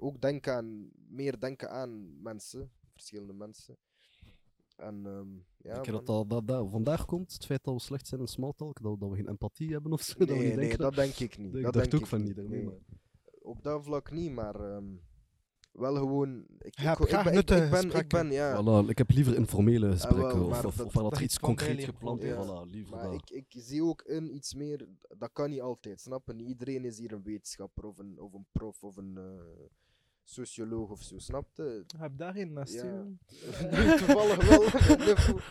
Ook 0.00 0.20
denken 0.20 0.54
aan, 0.54 0.90
meer 1.08 1.40
denken 1.40 1.70
aan 1.70 2.22
mensen, 2.22 2.70
verschillende 2.92 3.32
mensen. 3.32 3.76
En 4.76 5.06
ehm 5.06 5.28
ja, 5.56 5.72
Denk 5.72 5.84
je 5.84 5.92
dat, 5.92 6.06
dat, 6.06 6.30
dat, 6.30 6.46
dat 6.46 6.70
vandaag 6.70 7.04
komt? 7.04 7.32
Het 7.32 7.44
feit 7.46 7.64
dat 7.64 7.74
we 7.74 7.80
slecht 7.80 8.06
zijn 8.06 8.20
in 8.20 8.26
smalltalk? 8.26 8.82
Dat, 8.82 9.00
dat 9.00 9.10
we 9.10 9.16
geen 9.16 9.28
empathie 9.28 9.72
hebben 9.72 9.92
of 9.92 10.02
zo? 10.02 10.18
dat 10.18 10.28
we 10.28 10.34
Nee, 10.34 10.42
niet 10.46 10.48
nee, 10.56 10.60
denken 10.60 10.78
dat 10.78 10.94
denk 10.94 11.14
ik 11.14 11.38
niet. 11.38 11.54
Ik 11.54 11.62
dat 11.62 11.72
dacht 11.72 11.90
denk 11.90 11.94
ook 11.94 12.00
ik 12.00 12.06
van 12.06 12.22
niet, 12.22 12.36
daarmee, 12.36 12.58
nee. 12.58 12.64
maar- 12.68 12.98
Op 13.42 13.62
dat 13.62 13.84
vlak 13.84 14.10
niet, 14.10 14.32
maar 14.32 14.54
ehm, 14.60 14.84
wel 15.72 15.94
gewoon. 15.94 16.46
Ik, 16.58 16.78
Ja, 16.80 16.92
ik, 16.92 16.98
ik, 16.98 17.08
graag 17.08 17.24
ben, 17.24 17.32
ik, 17.32 17.38
ik 17.38 17.46
ben, 17.46 17.62
ik 17.66 17.70
gesprekken. 17.74 18.28
ben, 18.28 18.30
ja. 18.36 18.62
Voilà, 18.84 18.88
ik 18.88 18.98
heb 18.98 19.10
liever 19.10 19.34
informele 19.36 19.90
gesprekken. 19.90 20.38
wel, 20.38 20.48
of, 20.48 20.64
of, 20.64 20.76
dat- 20.76 20.86
of 20.86 20.92
dat 20.92 21.02
dat 21.02 21.12
er 21.16 21.22
iets 21.22 21.22
iets 21.22 21.34
van 21.34 21.48
concreet 21.48 21.68
bijleert 21.68 21.90
gepland 21.94 22.22
is. 22.22 22.34
Voilà, 22.34 22.70
liever 22.70 22.96
Maar 22.96 23.04
dat. 23.10 23.14
ik, 23.14 23.30
ik 23.30 23.62
zie 23.62 23.84
ook 23.84 24.02
in 24.02 24.34
iets 24.34 24.54
meer, 24.54 24.88
dat 25.18 25.32
kan 25.32 25.50
niet 25.50 25.60
altijd, 25.60 26.00
snap 26.00 26.26
je? 26.26 26.34
Niet 26.34 26.48
iedereen 26.48 26.84
is 26.84 26.98
hier 26.98 27.12
een 27.12 27.22
wetenschapper 27.22 27.84
of 27.84 27.98
een, 27.98 28.20
of 28.20 28.32
een 28.34 28.46
prof 28.52 28.82
of 28.84 28.96
een 28.96 29.16
eh, 29.16 29.64
socioloog 30.30 30.90
of 30.90 31.02
zo, 31.02 31.18
snap 31.18 31.48
je? 31.54 31.84
Ik 31.88 32.00
heb 32.00 32.18
daarin 32.18 32.52
naast 32.52 32.74
Ja. 32.74 32.82
je. 32.84 33.96
Toevallig 34.04 34.48
wel. 34.48 35.38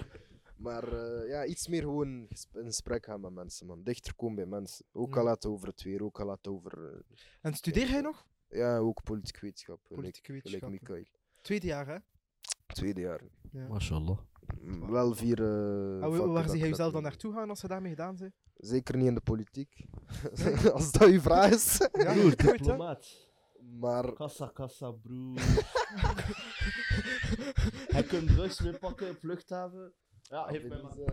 Maar 0.58 0.94
eh, 0.94 1.30
ja, 1.30 1.46
iets 1.46 1.68
meer 1.68 1.82
gewoon 1.82 2.28
in 2.54 2.66
gesprek 2.66 3.06
gaan 3.06 3.22
met 3.22 3.34
mensen, 3.34 3.68
man. 3.68 3.84
Dichter 3.84 4.16
komen 4.16 4.36
bij 4.36 4.46
mensen. 4.46 4.86
Ook 4.92 5.18
al 5.18 5.24
laten 5.24 5.50
over 5.50 5.68
het 5.68 5.84
weer, 5.84 6.04
ook 6.04 6.20
al 6.20 6.26
laten 6.26 6.52
over. 6.52 6.86
eh, 6.94 7.00
En 7.42 7.54
studeer 7.54 7.88
jij 7.90 8.02
nog? 8.02 8.26
ja, 8.50 8.78
ook 8.78 9.04
politiek 9.04 9.38
wetenschap. 9.42 9.80
Mikael. 10.70 11.04
Tweede 11.42 11.68
jaar, 11.68 11.88
hè? 11.88 11.98
Tweede 12.68 13.02
jaar. 13.02 13.22
Ja. 13.52 13.68
Mashallah. 13.68 14.18
Mm, 14.62 14.92
Wel 14.92 15.16
vier. 15.16 15.40
eh, 15.42 16.04
En 16.04 16.32
waar- 16.32 16.50
zie 16.50 16.60
je 16.60 16.68
jezelf 16.68 16.94
dan 16.94 17.04
naartoe 17.04 17.34
gaan 17.34 17.50
als 17.50 17.60
ze 17.60 17.68
daarmee 17.68 17.90
gedaan 17.90 18.18
zijn? 18.18 18.34
Zeker 18.56 18.98
niet 18.98 19.08
in 19.08 19.13
de 19.16 19.22
politiek. 19.22 19.86
Als 20.74 20.92
dat 20.92 21.08
uw 21.08 21.20
vraag 21.22 21.52
is. 21.52 21.78
Ja, 21.92 22.13
Broer, 22.13 22.36
diplomaat. 22.36 23.27
Maar 23.80 24.13
Kassa, 24.13 24.47
kassa, 24.47 24.91
broer. 24.91 25.36
Hij 27.93 28.03
kunt 28.03 28.27
drugs 28.27 28.62
mee 28.62 28.77
pakken 28.77 29.10
op 29.10 29.17
vluchthaven. 29.19 29.93
Ja, 30.21 30.43
geef 30.47 30.67
mij 30.67 30.82
maar. 30.82 30.97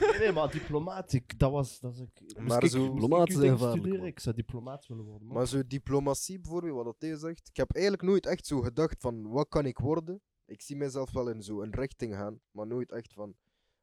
Nee, 0.00 0.18
nee, 0.18 0.32
maar 0.32 0.50
diplomaat, 0.50 1.12
ik, 1.12 1.38
dat 1.38 1.50
was... 1.50 1.80
Dat 1.80 1.98
ik, 1.98 2.36
Maar 2.38 2.64
ik, 2.64 2.70
zo- 2.70 2.92
Diplomaat 2.92 3.28
ik 3.28 3.34
studeren, 3.34 4.04
ik 4.06 4.20
zou 4.20 4.34
diplomaat 4.34 4.86
willen 4.86 5.04
worden. 5.04 5.26
man. 5.26 5.36
Maar 5.36 5.46
zo 5.46 5.62
diplomatie 5.66 6.40
bijvoorbeeld, 6.40 6.74
wat 6.74 6.84
dat 6.84 6.96
hij 6.98 7.16
zegt. 7.16 7.48
Ik 7.48 7.56
heb 7.56 7.72
eigenlijk 7.74 8.04
nooit 8.04 8.26
echt 8.26 8.46
zo 8.46 8.60
gedacht 8.60 9.00
van 9.00 9.28
wat 9.28 9.48
kan 9.48 9.66
ik 9.66 9.78
worden. 9.78 10.20
Ik 10.46 10.62
zie 10.62 10.76
mezelf 10.76 11.10
wel 11.12 11.28
in 11.30 11.42
zo'n 11.42 11.74
richting 11.74 12.14
gaan, 12.14 12.40
maar 12.50 12.66
nooit 12.66 12.92
echt 12.92 13.12
van. 13.12 13.34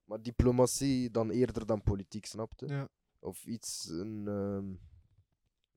Maar 0.05 0.21
diplomatie 0.21 1.11
dan 1.11 1.29
eerder 1.29 1.65
dan 1.65 1.81
politiek, 1.83 2.25
snapte? 2.25 2.67
Ja. 2.67 2.87
Of 3.19 3.45
iets, 3.45 3.87
een, 3.89 4.23
ehm, 4.27 4.65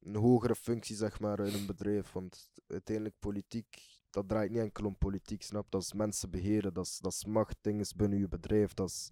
een 0.09 0.17
hogere 0.17 0.55
functie 0.55 0.97
zeg 0.97 1.21
maar 1.21 1.41
in 1.41 1.55
een 1.55 1.67
bedrijf. 1.67 2.13
Want 2.13 2.51
uiteindelijk 2.67 3.19
politiek, 3.19 4.01
dat 4.11 4.29
draait 4.29 4.51
niet 4.51 4.61
enkel 4.61 4.85
om 4.87 4.97
politiek, 4.97 5.43
snap? 5.43 5.71
Dat 5.71 5.83
is 5.83 5.93
mensen 5.93 6.31
beheren, 6.31 6.75
dat 6.75 6.87
is, 6.87 6.99
dat 6.99 7.13
is 7.13 7.25
macht, 7.25 7.57
dingen 7.61 7.87
binnen 7.97 8.19
je 8.19 8.29
bedrijf, 8.29 8.75
dat 8.75 8.89
is 8.89 9.11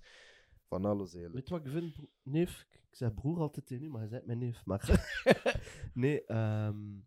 van 0.68 0.85
alles 0.85 1.14
eigenlijk. 1.14 1.35
Weet 1.35 1.48
je 1.48 1.54
wat 1.54 1.66
ik 1.66 1.92
vind, 1.94 2.09
neef? 2.22 2.66
Ik 2.70 2.96
zeg 2.96 3.14
broer 3.14 3.38
altijd 3.40 3.66
tegen 3.66 3.85
u, 3.85 3.88
maar 3.90 4.00
hij 4.00 4.09
zei 4.09 4.22
mijn 4.26 4.38
neef. 4.38 4.64
Maar 4.64 5.11
nee, 5.94 6.24
ehm 6.24 6.98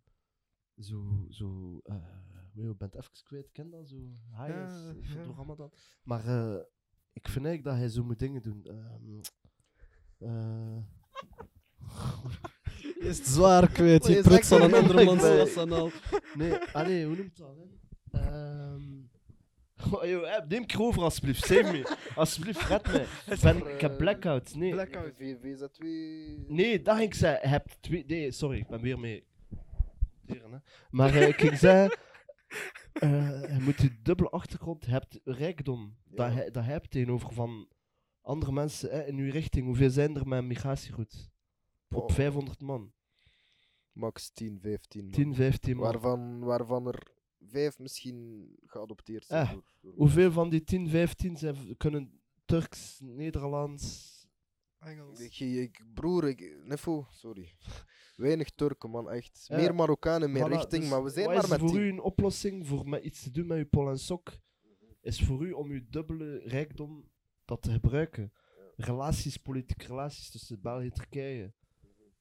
zo, 0.77 1.25
zo, 1.29 1.79
weet 2.53 2.63
je, 2.65 2.69
ik 2.69 2.77
ben 2.77 2.89
het 2.91 2.95
even 2.95 3.23
kwijt, 3.23 3.51
ken 3.51 3.69
dat? 3.69 3.87
Zo, 3.89 3.95
high 4.31 4.47
Ja, 4.47 4.93
is, 5.01 5.13
ja. 5.13 5.23
door 5.23 5.35
Ramadan. 5.35 5.71
Maar 6.03 6.25
eh, 6.25 6.63
ik 7.13 7.27
vind 7.27 7.45
eigenlijk 7.45 7.63
dat 7.63 7.75
hij 7.75 7.89
zo 7.89 8.03
moet 8.03 8.19
dingen 8.19 8.41
doen. 8.41 8.65
Ehm 8.65 9.19
eh, 10.17 10.77
Is 12.99 13.17
het 13.17 13.27
zwaar 13.27 13.71
kwijt, 13.71 14.05
je 14.07 14.13
je 14.13 14.21
pruts 14.21 14.47
zegt 14.47 14.61
van 14.61 14.73
een 14.73 14.87
dan 15.55 15.71
al. 15.71 15.91
nee, 16.33 16.53
allee, 16.73 17.05
hoe 17.05 17.15
noemt 17.15 17.37
dat? 17.37 17.55
Hè? 17.57 18.19
Ehm 18.19 18.99
oh, 19.91 20.05
joh, 20.05 20.47
neem 20.47 20.61
ik 20.61 20.75
over 20.79 21.01
alsjeblieft, 21.01 21.45
save 21.45 21.71
me. 21.71 21.97
Alsjeblieft, 22.15 22.61
red 22.61 22.87
me. 22.87 23.05
Ik, 23.33 23.39
ben, 23.39 23.73
ik 23.73 23.81
heb 23.81 23.97
blackout, 23.97 24.55
nee. 24.55 24.71
Blackout. 24.71 25.13
VZW. 25.17 25.83
Nee, 26.47 26.81
dat 26.81 26.95
ging 26.95 27.07
ik 27.07 27.13
zeggen. 27.13 27.41
Je 27.41 27.47
hebt 27.47 27.77
twee... 27.81 28.03
Nee, 28.07 28.31
sorry, 28.31 28.57
ik 28.57 28.67
ben 28.67 28.81
weer 28.81 28.99
mee. 28.99 29.27
Maar 30.89 31.15
eh, 31.15 31.27
ik 31.27 31.39
ging 31.39 31.57
zeggen... 31.57 31.97
eh, 32.93 33.41
je 33.41 33.57
moet 33.61 33.81
je 33.81 33.89
dubbele 34.01 34.29
achtergrond... 34.29 34.85
Je 34.85 34.91
hebt 34.91 35.19
rijkdom. 35.23 35.97
Dat, 36.05 36.27
Ja. 36.27 36.33
hij, 36.33 36.51
dat 36.51 36.63
hij 36.63 36.73
hebt 36.73 36.91
tegenover 36.91 37.33
van 37.33 37.67
andere 38.21 38.51
mensen 38.51 38.89
hè, 38.89 39.05
in 39.05 39.17
uw 39.17 39.31
richting. 39.31 39.65
Hoeveel 39.65 39.89
zijn 39.89 40.15
er 40.15 40.27
met 40.27 40.43
migratieroute? 40.43 41.17
Op 41.89 42.09
Oh. 42.09 42.11
500 42.15 42.61
man. 42.61 42.93
Max 43.91 44.29
10, 44.29 44.59
15. 44.59 45.03
man. 45.03 45.11
10, 45.11 45.35
15 45.35 45.75
man. 45.75 45.85
Waarvan, 45.91 46.39
waarvan 46.39 46.87
er 46.87 47.07
vijf 47.39 47.79
misschien 47.79 48.49
geadopteerd 48.65 49.25
zijn. 49.25 49.45
Ah, 49.45 49.51
door- 49.53 49.63
door 49.81 49.93
Hoeveel 49.95 50.31
van 50.31 50.49
die 50.49 50.63
10, 50.63 50.89
15 50.89 51.37
zijn, 51.37 51.77
kunnen 51.77 52.21
Turks, 52.45 52.99
Nederlands... 53.03 54.17
Engels. 54.79 55.19
Ik, 55.19 55.39
ik, 55.39 55.83
broer, 55.93 56.27
ik, 56.27 56.57
sorry. 57.11 57.55
Weinig 58.15 58.49
Turken, 58.49 58.89
man, 58.89 59.09
echt. 59.09 59.47
Meer 59.51 59.75
Marokkanen, 59.75 60.31
meer 60.31 60.47
Voilà, 60.47 60.51
richting, 60.51 60.81
dus 60.81 60.91
maar 60.91 61.03
we 61.03 61.09
zijn 61.09 61.25
maar 61.27 61.43
is 61.43 61.49
met 61.49 61.59
voor 61.59 61.69
tien. 61.69 61.79
u 61.79 61.89
een 61.89 61.99
oplossing 62.01 62.67
voor 62.67 62.89
met 62.89 63.03
iets 63.03 63.23
te 63.23 63.31
doen 63.31 63.47
met 63.47 63.57
uw 63.57 63.67
pol 63.69 63.89
en 63.89 63.99
sok? 63.99 64.37
Is 65.01 65.23
voor 65.23 65.45
u 65.45 65.51
om 65.51 65.69
uw 65.69 65.81
dubbele 65.89 66.37
rijkdom 66.37 67.09
dat 67.45 67.61
te 67.61 67.71
gebruiken. 67.71 68.33
Relaties, 68.75 69.37
politieke 69.37 69.85
relaties 69.87 70.29
tussen 70.31 70.61
België 70.61 70.85
en 70.85 70.93
Turkije. 70.93 71.53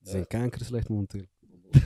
Zijn 0.03 0.27
kanker 0.27 0.65
slecht 0.65 0.89
momenteel. 0.89 1.25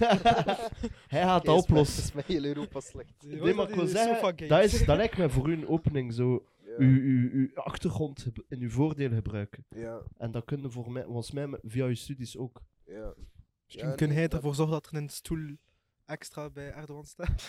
Hij 1.09 1.23
gaat 1.23 1.45
dat 1.45 1.57
Is 1.57 1.63
oplossen. 1.63 2.03
is 2.03 2.13
met 2.13 2.25
heel 2.25 2.45
Europa 2.45 2.81
slecht. 2.81 3.13
Nee, 3.27 3.55
maar 3.55 3.69
ik 3.69 3.75
wil 3.75 3.87
zeggen, 3.87 4.49
dat, 4.49 4.65
is, 4.65 4.85
dat 4.85 4.97
lijkt 4.97 5.17
mij 5.17 5.29
voor 5.29 5.49
u 5.49 5.53
een 5.53 5.69
opening. 5.69 6.13
Zo, 6.13 6.47
uw, 6.79 7.01
uw, 7.01 7.31
uw 7.33 7.51
achtergrond 7.55 8.27
in 8.49 8.61
uw 8.61 8.71
voordeel 8.71 9.11
gebruiken. 9.11 9.65
ja, 9.69 10.01
En 10.19 10.31
dat 10.31 10.45
kunnen 10.45 10.73
voor 10.73 10.93
mij, 10.93 11.05
volgens 11.05 11.31
mij 11.31 11.47
met- 11.47 11.61
via 11.65 11.85
uw 11.87 11.95
studies 11.95 12.37
ook. 12.37 12.63
ja. 12.87 13.15
Misschien 13.65 13.89
Ja, 13.89 13.95
kun 13.95 14.09
nee, 14.09 14.17
hij 14.17 14.27
dat- 14.29 14.37
ervoor 14.37 14.55
zorgen 14.55 14.75
dat 14.75 14.87
er 14.87 14.95
een 14.99 15.09
stoel 15.09 15.57
extra 16.07 16.51
bij 16.51 16.73
Erdogan 16.73 17.05
staat. 17.05 17.43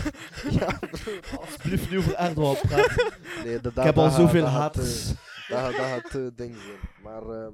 ja. 0.58 0.80
Alsjeblieft, 1.40 1.90
nu 1.90 1.98
over 1.98 2.14
Erdogan 2.14 2.56
praten. 2.68 3.12
Nee, 3.44 3.60
dat, 3.60 3.76
Ik 3.76 3.82
heb 3.82 3.98
al 3.98 4.10
zoveel 4.10 4.40
dat 4.42 4.50
haters. 4.50 5.10
eh, 5.10 5.16
Dat 5.48 5.58
gaat, 5.58 5.76
dat 5.76 5.86
gaat 5.86 6.14
eh, 6.14 6.26
ding 6.34 6.54
zijn. 6.56 6.78
Maar 7.02 7.22
ehm, 7.22 7.52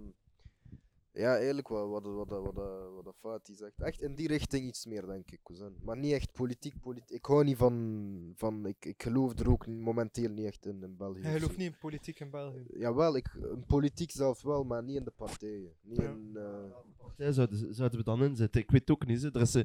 ja, 1.14 1.36
eigenlijk 1.36 1.68
wat, 1.68 1.88
wat, 1.88 2.04
wat, 2.04 2.28
wat, 2.28 2.54
wat, 2.54 2.92
wat 2.94 3.04
dat 3.04 3.14
Fatih 3.20 3.56
zegt. 3.56 3.80
Echt 3.80 4.02
in 4.02 4.14
die 4.14 4.26
richting 4.28 4.66
iets 4.66 4.86
meer, 4.86 5.06
denk 5.06 5.30
ik, 5.30 5.40
cousin. 5.42 5.76
Maar 5.82 5.96
niet 5.96 6.12
echt 6.12 6.32
politiek. 6.32 6.80
politiek. 6.80 7.10
Ik 7.16 7.24
hou 7.26 7.44
niet 7.44 7.56
van... 7.56 8.32
van 8.36 8.66
ik, 8.66 8.84
ik 8.84 9.02
geloof 9.02 9.38
er 9.38 9.50
ook 9.50 9.66
momenteel 9.66 10.30
niet 10.30 10.46
echt 10.46 10.66
in, 10.66 10.82
in 10.82 10.96
België. 10.96 11.20
Hij 11.20 11.30
of 11.34 11.38
gelooft 11.40 11.56
niet 11.58 11.72
in 11.72 11.78
politiek 11.78 12.20
in 12.20 12.30
België. 12.30 12.64
Jawel, 12.68 13.16
ik, 13.16 13.28
in 13.34 13.64
politiek 13.66 14.10
zelf 14.10 14.42
wel, 14.42 14.64
maar 14.64 14.82
niet 14.82 14.96
in 14.96 15.04
de 15.04 15.10
partijen. 15.16 15.72
Niet 15.82 15.98
Ja. 16.00 16.08
in... 16.10 16.30
eh, 16.36 16.76
Partij 16.96 17.32
zouden, 17.32 17.74
zouden 17.74 17.98
we 17.98 18.04
dan 18.04 18.22
inzetten? 18.24 18.60
Ik 18.60 18.70
weet 18.70 18.90
ook 18.90 19.06
niet. 19.06 19.22
hè. 19.22 19.28
Er 19.32 19.40
is, 19.40 19.56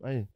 ai, 0.00 0.26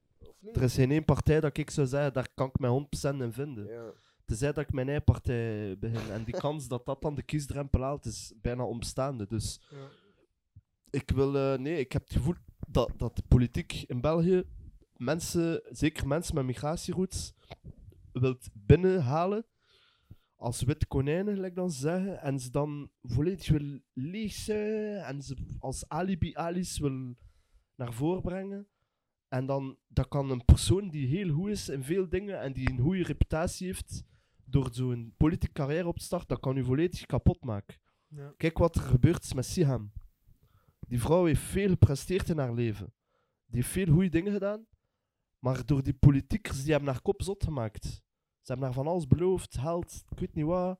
er 0.52 0.62
is 0.62 0.74
geen 0.74 0.90
één 0.90 1.04
partij 1.04 1.40
dat 1.40 1.56
ik 1.58 1.70
zou 1.70 1.86
zeggen, 1.86 2.12
daar 2.12 2.28
kan 2.34 2.48
ik 2.48 2.58
mij 2.58 2.86
100% 3.14 3.16
in 3.16 3.32
vinden. 3.32 3.66
Ja. 3.66 3.92
Tenzij 4.24 4.52
dat 4.52 4.64
ik 4.64 4.72
mijn 4.72 4.86
eigen 4.86 5.04
partij 5.04 5.76
begin. 5.78 6.10
En 6.10 6.24
die 6.24 6.34
kans 6.36 6.68
dat 6.68 6.86
dat 6.86 7.02
dan 7.02 7.14
de 7.14 7.22
kiesdrempel 7.22 7.80
haalt, 7.82 8.04
is 8.04 8.32
bijna 8.40 8.64
onbestaande. 8.64 9.26
Dus 9.26 9.60
Ja. 9.70 9.76
Ik 10.92 11.10
wil, 11.10 11.36
eh, 11.36 11.58
nee, 11.58 11.78
ik 11.78 11.92
heb 11.92 12.02
het 12.02 12.12
gevoel 12.12 12.34
dat, 12.68 12.92
dat 12.96 13.16
de 13.16 13.22
politiek 13.28 13.72
in 13.86 14.00
België 14.00 14.44
mensen, 14.96 15.62
zeker 15.70 16.06
mensen 16.06 16.34
met 16.34 16.44
migratieroutes, 16.44 17.32
wilt 18.12 18.48
binnenhalen 18.52 19.46
als 20.36 20.62
witte 20.62 20.86
konijnen, 20.86 21.34
gelijk 21.34 21.54
dan 21.54 21.70
ze 21.70 21.80
zeggen, 21.80 22.20
en 22.20 22.40
ze 22.40 22.50
dan 22.50 22.90
volledig 23.02 23.48
wil 23.48 23.80
leegzuigen 23.92 25.04
en 25.04 25.22
ze 25.22 25.36
als 25.58 25.88
alibi-ali's 25.88 26.78
wil 26.78 27.14
naar 27.76 27.92
voren 27.92 28.22
brengen. 28.22 28.66
En 29.28 29.46
dan 29.46 29.78
dat 29.88 30.08
kan 30.08 30.30
een 30.30 30.44
persoon 30.44 30.88
die 30.90 31.06
heel 31.06 31.34
goed 31.34 31.50
is 31.50 31.68
in 31.68 31.82
veel 31.82 32.08
dingen 32.08 32.40
en 32.40 32.52
die 32.52 32.70
een 32.70 32.78
goede 32.78 33.02
reputatie 33.02 33.66
heeft, 33.66 34.04
door 34.44 34.68
zo'n 34.72 35.14
politieke 35.16 35.54
carrière 35.54 35.88
op 35.88 35.98
te 35.98 36.04
starten, 36.04 36.28
dat 36.28 36.40
kan 36.40 36.56
u 36.56 36.64
volledig 36.64 37.06
kapot 37.06 37.44
maken. 37.44 37.76
Ja. 38.08 38.34
Kijk 38.36 38.58
wat 38.58 38.76
er 38.76 38.82
gebeurd 38.82 39.24
is 39.24 39.34
met 39.34 39.46
Siham. 39.46 39.92
Die 40.88 41.00
vrouw 41.00 41.24
heeft 41.24 41.40
veel 41.40 41.68
gepresteerd 41.68 42.28
in 42.28 42.38
haar 42.38 42.54
leven. 42.54 42.92
Die 43.46 43.60
heeft 43.60 43.72
veel 43.72 43.92
goede 43.92 44.08
dingen 44.08 44.32
gedaan. 44.32 44.66
Maar 45.38 45.66
door 45.66 45.82
die 45.82 45.94
politiekers, 45.94 46.62
die 46.62 46.72
hebben 46.72 46.92
haar 46.92 47.02
kop 47.02 47.22
zot 47.22 47.44
gemaakt. 47.44 47.84
Ze 47.84 48.52
hebben 48.52 48.64
haar 48.64 48.74
van 48.74 48.86
alles 48.86 49.06
beloofd, 49.06 49.58
geld, 49.58 50.04
ik 50.10 50.18
weet 50.18 50.34
niet 50.34 50.44
wat. 50.44 50.78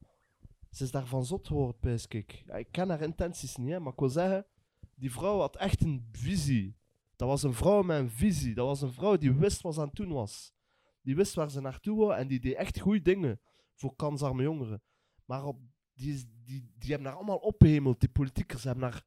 Ze 0.71 0.85
is 0.85 0.91
daarvan 0.91 1.25
zot 1.25 1.47
geworden, 1.47 1.79
pijs 1.79 2.07
ik. 2.07 2.45
Ik 2.47 2.69
ken 2.71 2.89
haar 2.89 3.01
intenties 3.01 3.57
niet, 3.57 3.71
hè, 3.71 3.81
maar 3.81 3.93
ik 3.93 3.99
wil 3.99 4.09
zeggen, 4.09 4.47
die 4.95 5.13
vrouw 5.13 5.39
had 5.39 5.57
echt 5.57 5.83
een 5.83 6.09
visie. 6.13 6.77
Dat 7.17 7.29
was 7.29 7.43
een 7.43 7.55
vrouw 7.55 7.83
met 7.83 7.99
een 7.99 8.11
visie. 8.11 8.55
Dat 8.55 8.67
was 8.67 8.83
een 8.83 8.93
vrouw 8.93 9.17
die 9.17 9.33
wist 9.33 9.63
wat 9.63 9.75
ze 9.75 9.81
aan 9.81 9.87
het 9.87 9.97
doen 9.97 10.13
was. 10.13 10.53
Die 11.03 11.17
wist 11.17 11.35
waar 11.35 11.51
ze 11.51 11.61
naartoe 11.61 11.99
wou 11.99 12.15
en 12.15 12.29
die 12.29 12.41
deed 12.41 12.55
echt 12.55 12.81
goede 12.81 13.03
dingen 13.03 13.41
voor 13.75 13.97
kansarme 13.97 14.43
jongeren. 14.43 14.83
Maar 15.25 15.45
op, 15.45 15.61
die, 15.95 16.31
die, 16.45 16.71
die 16.79 16.91
hebben 16.91 17.07
haar 17.07 17.17
allemaal 17.17 17.37
opgehemeld, 17.37 18.01
die 18.01 18.09
politiekers. 18.09 18.65
Hebben 18.65 18.85
haar 18.85 19.05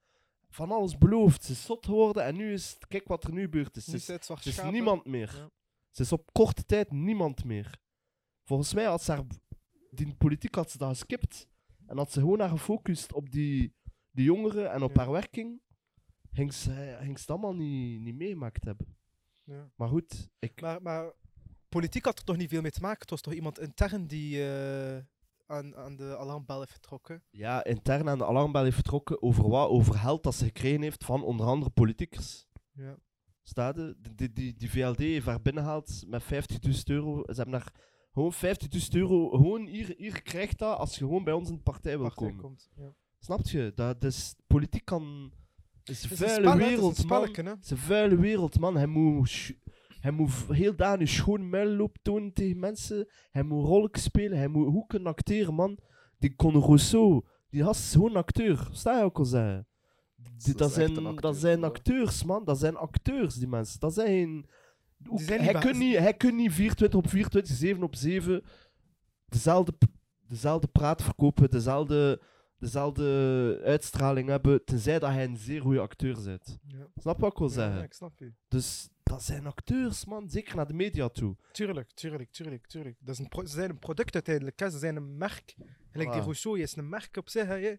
van 0.55 0.71
alles 0.71 0.97
beloofd. 0.97 1.43
Ze 1.43 1.51
is 1.51 1.65
zot 1.65 1.85
geworden 1.85 2.23
en 2.23 2.35
nu 2.35 2.53
is 2.53 2.73
het, 2.73 2.87
kijk 2.87 3.07
wat 3.07 3.23
er 3.23 3.33
nu 3.33 3.41
gebeurd 3.41 3.77
is. 3.77 3.85
Ze 3.85 3.95
is, 3.95 4.09
is 4.43 4.61
niemand 4.61 5.05
meer. 5.05 5.33
Ja. 5.35 5.49
Ze 5.91 6.01
is 6.01 6.11
op 6.11 6.33
korte 6.33 6.65
tijd 6.65 6.91
niemand 6.91 7.43
meer. 7.43 7.79
Volgens 8.43 8.73
mij 8.73 8.83
had 8.85 9.03
ze 9.03 9.11
haar, 9.11 9.23
die 9.91 10.15
politiek 10.15 10.55
had 10.55 10.71
ze 10.71 10.77
dat 10.77 10.89
geskipt. 10.89 11.47
En 11.85 11.97
had 11.97 12.11
ze 12.11 12.19
gewoon 12.19 12.39
haar 12.39 12.49
gefocust 12.49 13.13
op 13.13 13.31
die, 13.31 13.75
die 14.11 14.25
jongeren 14.25 14.71
en 14.71 14.83
op 14.83 14.95
Ja. 14.95 15.01
haar 15.01 15.11
werking. 15.11 15.61
Ging 16.31 16.53
ze, 16.53 16.95
ging 16.99 17.15
ze 17.15 17.21
het 17.21 17.29
allemaal 17.29 17.55
niet, 17.55 18.01
niet 18.01 18.15
meegemaakt 18.15 18.63
hebben. 18.63 18.97
Ja. 19.43 19.71
Maar 19.75 19.87
goed, 19.87 20.29
ik, 20.39 20.61
Maar, 20.61 20.81
maar 20.81 21.13
politiek 21.69 22.05
had 22.05 22.17
er 22.17 22.23
toch 22.25 22.37
niet 22.37 22.49
veel 22.49 22.61
mee 22.61 22.71
te 22.71 22.81
maken. 22.81 22.99
Het 22.99 23.09
was 23.09 23.21
toch 23.21 23.33
iemand 23.33 23.59
intern 23.59 24.07
die 24.07 24.47
eh, 24.49 25.03
aan, 25.45 25.75
aan 25.75 25.95
de 25.95 26.17
alarmbel 26.17 26.59
heeft 26.59 26.71
getrokken. 26.71 27.23
ja, 27.29 27.63
intern 27.63 28.09
aan 28.09 28.17
de 28.17 28.25
alarmbel 28.25 28.63
heeft 28.63 28.75
vertrokken 28.75 29.21
over 29.21 29.49
wat? 29.49 29.69
Over 29.69 29.93
geld 29.93 30.23
dat 30.23 30.35
ze 30.35 30.45
gekregen 30.45 30.81
heeft 30.81 31.05
van 31.05 31.23
onder 31.23 31.45
andere 31.45 31.71
politiekers. 31.71 32.47
Ja. 32.71 32.97
Staat? 33.43 33.75
Die, 33.75 33.95
die, 34.15 34.33
die, 34.33 34.55
die 34.55 34.69
VLD 34.69 34.97
heeft 34.97 35.25
haar 35.25 35.41
binnengehaald 35.41 36.03
met 36.07 36.23
50.000 36.23 36.29
euro. 36.85 37.23
Ze 37.27 37.33
hebben 37.35 37.51
daar 37.51 37.73
gewoon 38.13 38.33
50.000 38.33 38.39
euro. 38.89 39.29
Gewoon 39.29 39.65
hier, 39.65 39.93
hier 39.97 40.21
krijgt 40.21 40.57
dat 40.57 40.77
als 40.77 40.97
je 40.97 41.05
gewoon 41.05 41.23
bij 41.23 41.33
ons 41.33 41.49
in 41.49 41.55
de 41.55 41.61
partij 41.61 41.97
wil 41.97 42.07
Partij 42.07 42.27
komen. 42.27 42.41
komt. 42.41 42.69
Ja. 42.75 42.93
Snap 43.19 43.47
je? 43.47 43.71
Dat 43.75 44.03
is, 44.03 44.35
politiek 44.47 44.85
kan. 44.85 45.31
Het 45.79 45.89
is 45.89 46.03
een 46.03 46.17
vuile 46.17 46.55
wereld, 46.57 47.05
man. 47.07 47.21
Het 47.21 47.63
is 47.63 47.69
een 47.69 47.77
vuile 47.77 48.15
wereld, 48.15 48.59
man. 48.59 48.75
Hij 48.75 48.85
moet, 48.85 49.53
Hij 50.05 50.13
moet 50.13 50.31
heel 50.49 50.75
daar 50.75 50.99
een 50.99 51.07
schoon 51.07 51.49
muil 51.49 51.69
lopen 51.75 52.01
tonen 52.01 52.33
tegen 52.33 52.59
mensen. 52.59 53.07
Hij 53.31 53.43
moet 53.43 53.65
rollen 53.65 53.89
spelen. 53.91 54.37
Hij 54.37 54.47
moet 54.47 54.87
kunnen 54.87 55.07
acteren, 55.07 55.53
man. 55.53 55.77
Die 56.17 56.35
Conor 56.35 56.61
Rousseau, 56.61 57.25
die 57.49 57.63
gast 57.63 57.83
is 57.83 57.91
gewoon 57.91 58.09
een 58.09 58.15
acteur. 58.17 58.67
Sta 58.71 58.97
je 58.97 59.03
ook 59.03 59.17
al 59.17 59.25
zeggen? 59.25 59.67
Dat, 60.55 60.71
zijn, 60.71 60.97
acteur, 60.97 61.21
dat 61.21 61.35
zijn 61.37 61.63
acteurs, 61.63 62.23
man. 62.23 62.43
Dat 62.43 62.59
zijn 62.59 62.75
acteurs, 62.75 63.35
die 63.35 63.47
mensen. 63.47 63.79
Dat 63.79 63.93
zijn... 63.93 64.45
ook- 65.07 65.19
zijn 65.19 65.41
niet 65.41 65.51
hij, 65.51 65.61
kunt 65.61 65.77
niet, 65.77 65.97
hij 65.97 66.13
kunt 66.13 66.35
niet 66.35 66.51
24 66.53 66.99
op 66.99 67.09
24, 67.09 67.55
7 67.55 67.83
op 67.83 67.95
7 67.95 68.43
dezelfde, 69.25 69.73
dezelfde 70.27 70.67
praat 70.67 71.03
verkopen, 71.03 71.49
dezelfde, 71.49 72.21
dezelfde 72.59 73.61
uitstraling 73.63 74.27
hebben, 74.29 74.65
tenzij 74.65 74.99
dat 74.99 75.09
hij 75.09 75.23
een 75.23 75.37
zeer 75.37 75.61
goede 75.61 75.79
acteur 75.79 76.15
zit. 76.15 76.57
Ja. 76.67 76.87
Snap 76.95 77.19
wat 77.19 77.31
ik 77.31 77.37
wil 77.37 77.47
Ja, 77.47 77.53
zeggen? 77.53 77.83
ik 77.83 77.93
snap 77.93 78.19
je. 78.19 78.31
Dus 78.47 78.89
dat 79.03 79.23
zijn 79.23 79.45
acteurs, 79.45 80.05
man. 80.05 80.29
Zeker 80.29 80.55
naar 80.55 80.67
de 80.67 80.73
media 80.73 81.09
toe. 81.09 81.35
Tuurlijk, 81.51 81.91
tuurlijk, 81.91 82.31
tuurlijk, 82.31 82.67
tuurlijk. 82.67 82.97
Dat 82.99 83.13
is 83.13 83.19
een 83.19 83.27
pro- 83.29 83.45
ze 83.45 83.53
zijn 83.53 83.69
een 83.69 83.79
product 83.79 84.13
uiteindelijk. 84.13 84.59
Hè. 84.59 84.69
Ze 84.69 84.77
zijn 84.77 84.95
een 84.95 85.17
merk. 85.17 85.55
Gelijk 85.91 86.11
die. 86.11 86.21
Rousseau 86.21 86.59
is 86.59 86.75
een 86.75 86.89
merk 86.89 87.17
op 87.17 87.29
zich. 87.29 87.47
Hè. 87.47 87.75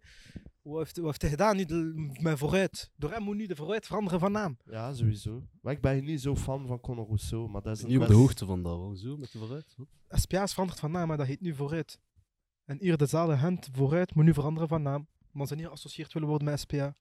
Wat 0.62 0.78
heeft, 0.78 0.96
wat 0.96 1.06
heeft 1.06 1.20
hij 1.20 1.30
gedaan? 1.30 1.56
Nu 1.56 1.64
de, 1.64 2.10
met 2.20 2.38
vooruit. 2.38 2.90
Door 2.96 3.10
hem 3.10 3.22
moet 3.22 3.36
nu 3.36 3.46
de 3.46 3.56
vooruit 3.56 3.86
veranderen 3.86 4.20
van 4.20 4.32
naam. 4.32 4.56
Ja, 4.70 4.92
sowieso. 4.94 5.42
Maar 5.60 5.72
ik 5.72 5.80
ben 5.80 6.04
niet 6.04 6.20
zo 6.20 6.36
fan 6.36 6.66
van 6.66 6.80
Conor 6.80 7.06
Rousseau, 7.06 7.48
maar 7.48 7.62
dat 7.62 7.76
is 7.76 7.82
een 7.82 7.88
Niet 7.88 7.98
op 8.00 8.06
de 8.06 8.14
hoogte 8.14 8.46
van 8.46 8.62
dat, 8.62 8.76
hoezo? 8.76 9.16
Met 9.16 9.32
de 9.32 9.38
vooruit? 9.38 9.76
Is 10.08 10.24
veranderd 10.52 10.80
van 10.80 10.90
naam, 10.90 11.08
maar 11.08 11.16
dat 11.16 11.26
heet 11.26 11.40
nu 11.40 11.54
vooruit. 11.54 11.98
En 12.66 12.78
hier 12.80 12.96
dezelfde 12.96 13.34
hand 13.34 13.68
vooruit 13.72 14.14
moet 14.14 14.24
nu 14.24 14.34
veranderen 14.34 14.68
van 14.68 14.82
naam. 14.82 15.08
Maar 15.30 15.46
ze 15.46 15.54
niet 15.54 15.66
geassocieerd 15.66 16.12
willen 16.12 16.28
worden 16.28 16.48
met 16.48 16.60
SPA. 16.60 16.94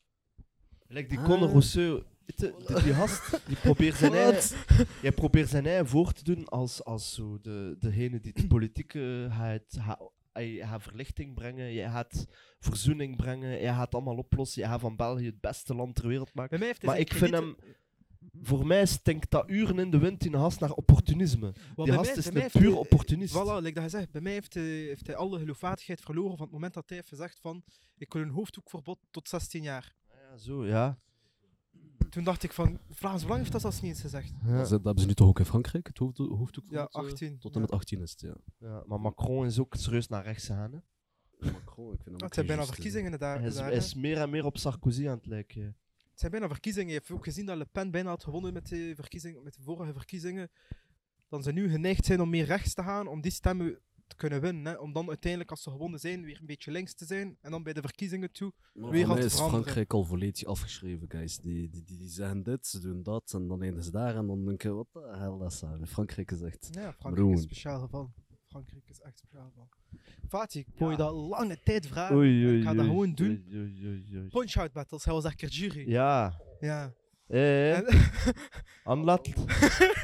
Like 0.87 1.09
die 1.09 1.17
Ah. 1.17 1.25
Conor 1.25 1.49
Rousseau, 1.49 2.03
die, 2.25 2.93
gast, 2.93 3.41
die 3.47 3.55
probeert 3.55 3.95
zijn 3.95 4.13
eigen, 4.13 4.57
jij 5.01 5.11
probeert 5.11 5.49
zijn 5.49 5.65
eigen 5.65 5.87
voor 5.87 6.11
te 6.11 6.23
doen 6.23 6.47
als, 6.47 6.83
als 6.83 7.13
zo 7.13 7.39
de, 7.41 7.75
degene 7.79 8.19
die 8.19 8.31
het 8.35 8.47
politieke 8.47 9.27
gaat, 9.29 9.79
verlichting 10.81 11.33
brengen, 11.33 11.73
je 11.73 11.89
gaat 11.89 12.25
verzoening 12.59 13.15
brengen, 13.15 13.61
je 13.61 13.67
gaat 13.67 13.93
allemaal 13.93 14.17
oplossen, 14.17 14.61
je 14.61 14.67
gaat 14.67 14.79
van 14.79 14.95
België 14.95 15.25
het 15.25 15.39
beste 15.39 15.75
land 15.75 15.95
ter 15.95 16.07
wereld 16.07 16.33
maken. 16.33 16.59
Maar 16.81 16.99
ik 16.99 17.13
vind 17.13 17.33
hem, 17.33 17.55
voor 18.41 18.65
mij 18.67 18.85
stinkt 18.85 19.31
dat 19.31 19.49
uren 19.49 19.79
in 19.79 19.91
de 19.91 19.97
wind 19.97 20.25
in 20.25 20.33
gast 20.33 20.59
naar 20.59 20.71
opportunisme. 20.71 21.53
Want 21.75 21.89
Die 21.89 21.99
mij- 21.99 22.13
is 22.15 22.25
een 22.25 22.49
puur 22.51 22.77
opportunist. 22.77 23.33
Voilà, 23.35 23.61
like 23.61 23.79
dat 23.81 23.91
zegt, 23.91 24.11
bij 24.11 24.21
mij 24.21 24.31
heeft 24.31 24.53
hij, 24.53 24.63
heeft 24.63 25.07
hij 25.07 25.15
alle 25.15 25.39
geloofwaardigheid 25.39 26.01
verloren 26.01 26.37
van 26.37 26.45
het 26.45 26.53
moment 26.53 26.73
dat 26.73 26.83
hij 26.87 26.97
heeft 26.97 27.09
gezegd 27.09 27.39
van 27.39 27.63
ik 27.97 28.13
wil 28.13 28.21
een 28.21 28.29
hoofddoekverbod 28.29 28.99
tot 29.11 29.29
16 29.29 29.63
jaar. 29.63 29.95
Ja, 30.09 30.37
zo, 30.37 30.65
ja. 30.65 30.97
Toen 32.09 32.23
dacht 32.23 32.43
ik 32.43 32.53
van, 32.53 32.79
Vlaams 32.89 33.21
Belang 33.21 33.39
heeft 33.39 33.51
dat 33.51 33.61
zelfs 33.61 33.81
niet 33.81 33.91
eens 33.91 34.01
gezegd. 34.01 34.31
ja. 34.45 34.57
Dat 34.57 34.69
hebben 34.69 34.99
ze 34.99 35.05
nu 35.07 35.13
toch 35.13 35.27
ook 35.27 35.39
in 35.39 35.45
Frankrijk, 35.45 35.87
het 35.87 35.97
hoofd, 35.97 36.17
hoofddoek? 36.17 36.63
Ja, 36.69 36.85
tot, 36.85 37.03
eh, 37.03 37.09
18. 37.09 37.39
Tot 37.39 37.55
en 37.55 37.61
met 37.61 37.71
18 37.71 38.01
is 38.01 38.11
het, 38.11 38.21
ja. 38.21 38.35
Ja, 38.57 38.83
maar 38.87 38.99
Macron 38.99 39.45
is 39.45 39.59
ook 39.59 39.75
serieus 39.75 40.07
naar 40.07 40.23
rechts 40.23 40.45
gegaan. 40.45 40.71
Hè. 40.71 40.79
Macron, 41.51 41.93
ik 41.93 42.01
vind 42.03 42.15
hem 42.15 42.23
Het 42.25 42.33
zijn 42.33 42.45
bijna 42.45 42.65
verkiezingen 42.65 43.19
daar. 43.19 43.37
Hij 43.39 43.47
is, 43.47 43.53
daar, 43.55 43.63
hij 43.63 43.71
hè. 43.73 43.77
is 43.79 43.93
meer 43.93 44.17
en 44.17 44.29
meer 44.29 44.45
op 44.45 44.57
Sarkozy 44.57 45.07
aan 45.07 45.15
het 45.17 45.25
lijken. 45.25 45.75
Het 46.15 46.23
zijn 46.23 46.33
bijna 46.39 46.53
verkiezingen. 46.53 46.93
Je 46.93 46.97
hebt 46.97 47.11
ook 47.11 47.23
gezien 47.23 47.45
dat 47.45 47.57
Le 47.57 47.65
Pen 47.65 47.91
bijna 47.91 48.09
had 48.09 48.23
gewonnen 48.23 48.53
met 48.53 48.67
de, 48.67 48.93
verkiezing, 48.95 49.43
met 49.43 49.53
de 49.53 49.61
vorige 49.61 49.93
verkiezingen. 49.93 50.51
Dan 51.29 51.43
ze 51.43 51.51
nu 51.51 51.69
geneigd 51.69 52.05
zijn 52.05 52.21
om 52.21 52.29
meer 52.29 52.45
rechts 52.45 52.73
te 52.73 52.83
gaan, 52.83 53.07
om 53.07 53.21
die 53.21 53.31
stemmen 53.31 53.79
te 54.07 54.15
kunnen 54.15 54.41
winnen. 54.41 54.65
Hè. 54.65 54.73
Om 54.79 54.93
dan 54.93 55.07
uiteindelijk, 55.07 55.51
als 55.51 55.63
ze 55.63 55.69
gewonnen 55.69 55.99
zijn, 55.99 56.23
weer 56.23 56.39
een 56.39 56.45
beetje 56.45 56.71
links 56.71 56.93
te 56.93 57.05
zijn. 57.05 57.37
En 57.41 57.51
dan 57.51 57.63
bij 57.63 57.73
de 57.73 57.81
verkiezingen 57.81 58.31
toe. 58.31 58.53
Maar 58.73 58.91
Weer 58.91 59.07
mij 59.07 59.19
te 59.19 59.25
is 59.25 59.33
veranderen. 59.33 59.63
Frankrijk 59.63 59.93
al 59.93 60.03
volledig 60.03 60.45
afgeschreven, 60.45 61.09
guys. 61.11 61.37
Die, 61.37 61.69
die, 61.69 61.83
die, 61.83 61.97
die 61.97 62.09
zeggen 62.09 62.43
dit, 62.43 62.67
ze 62.67 62.79
doen 62.79 63.03
dat, 63.03 63.33
en 63.33 63.47
dan 63.47 63.61
eindigen 63.61 63.85
ze 63.85 63.91
daar, 63.91 64.15
en 64.15 64.27
dan 64.27 64.45
denk 64.45 64.61
je, 64.61 64.69
wat 64.69 64.87
de 64.93 64.99
hell 64.99 65.45
is 65.47 65.59
dat? 65.59 65.89
Frankrijk 65.89 66.31
is 66.31 66.41
echt... 66.41 66.67
Ja, 66.71 66.93
Frankrijk 66.93 67.29
is 67.29 67.37
een 67.37 67.43
speciaal 67.43 67.79
geval. 67.79 68.13
Frankrijk 68.55 68.89
is 68.89 69.01
echt 69.01 69.17
speciaal. 69.17 69.69
Fatih, 70.29 70.61
ik 70.67 70.73
wou 70.77 70.91
je 70.91 70.97
dat 70.97 71.13
lange 71.13 71.57
tijd 71.63 71.87
vragen. 71.87 72.15
Oei, 72.15 72.45
oei, 72.45 72.57
ik 72.57 72.63
ga 72.63 72.73
dat 72.73 72.79
oei, 72.79 72.89
gewoon 72.89 73.13
doen. 73.15 74.29
Punch-out 74.29 74.71
battles, 74.71 75.05
hij 75.05 75.13
was 75.13 75.23
een 75.23 75.35
keer 75.35 75.49
jury. 75.49 75.89
Ja. 75.89 76.33
Ja. 76.59 76.93
Eh, 77.27 77.77
En- 77.77 77.85
Anlat. 78.83 79.27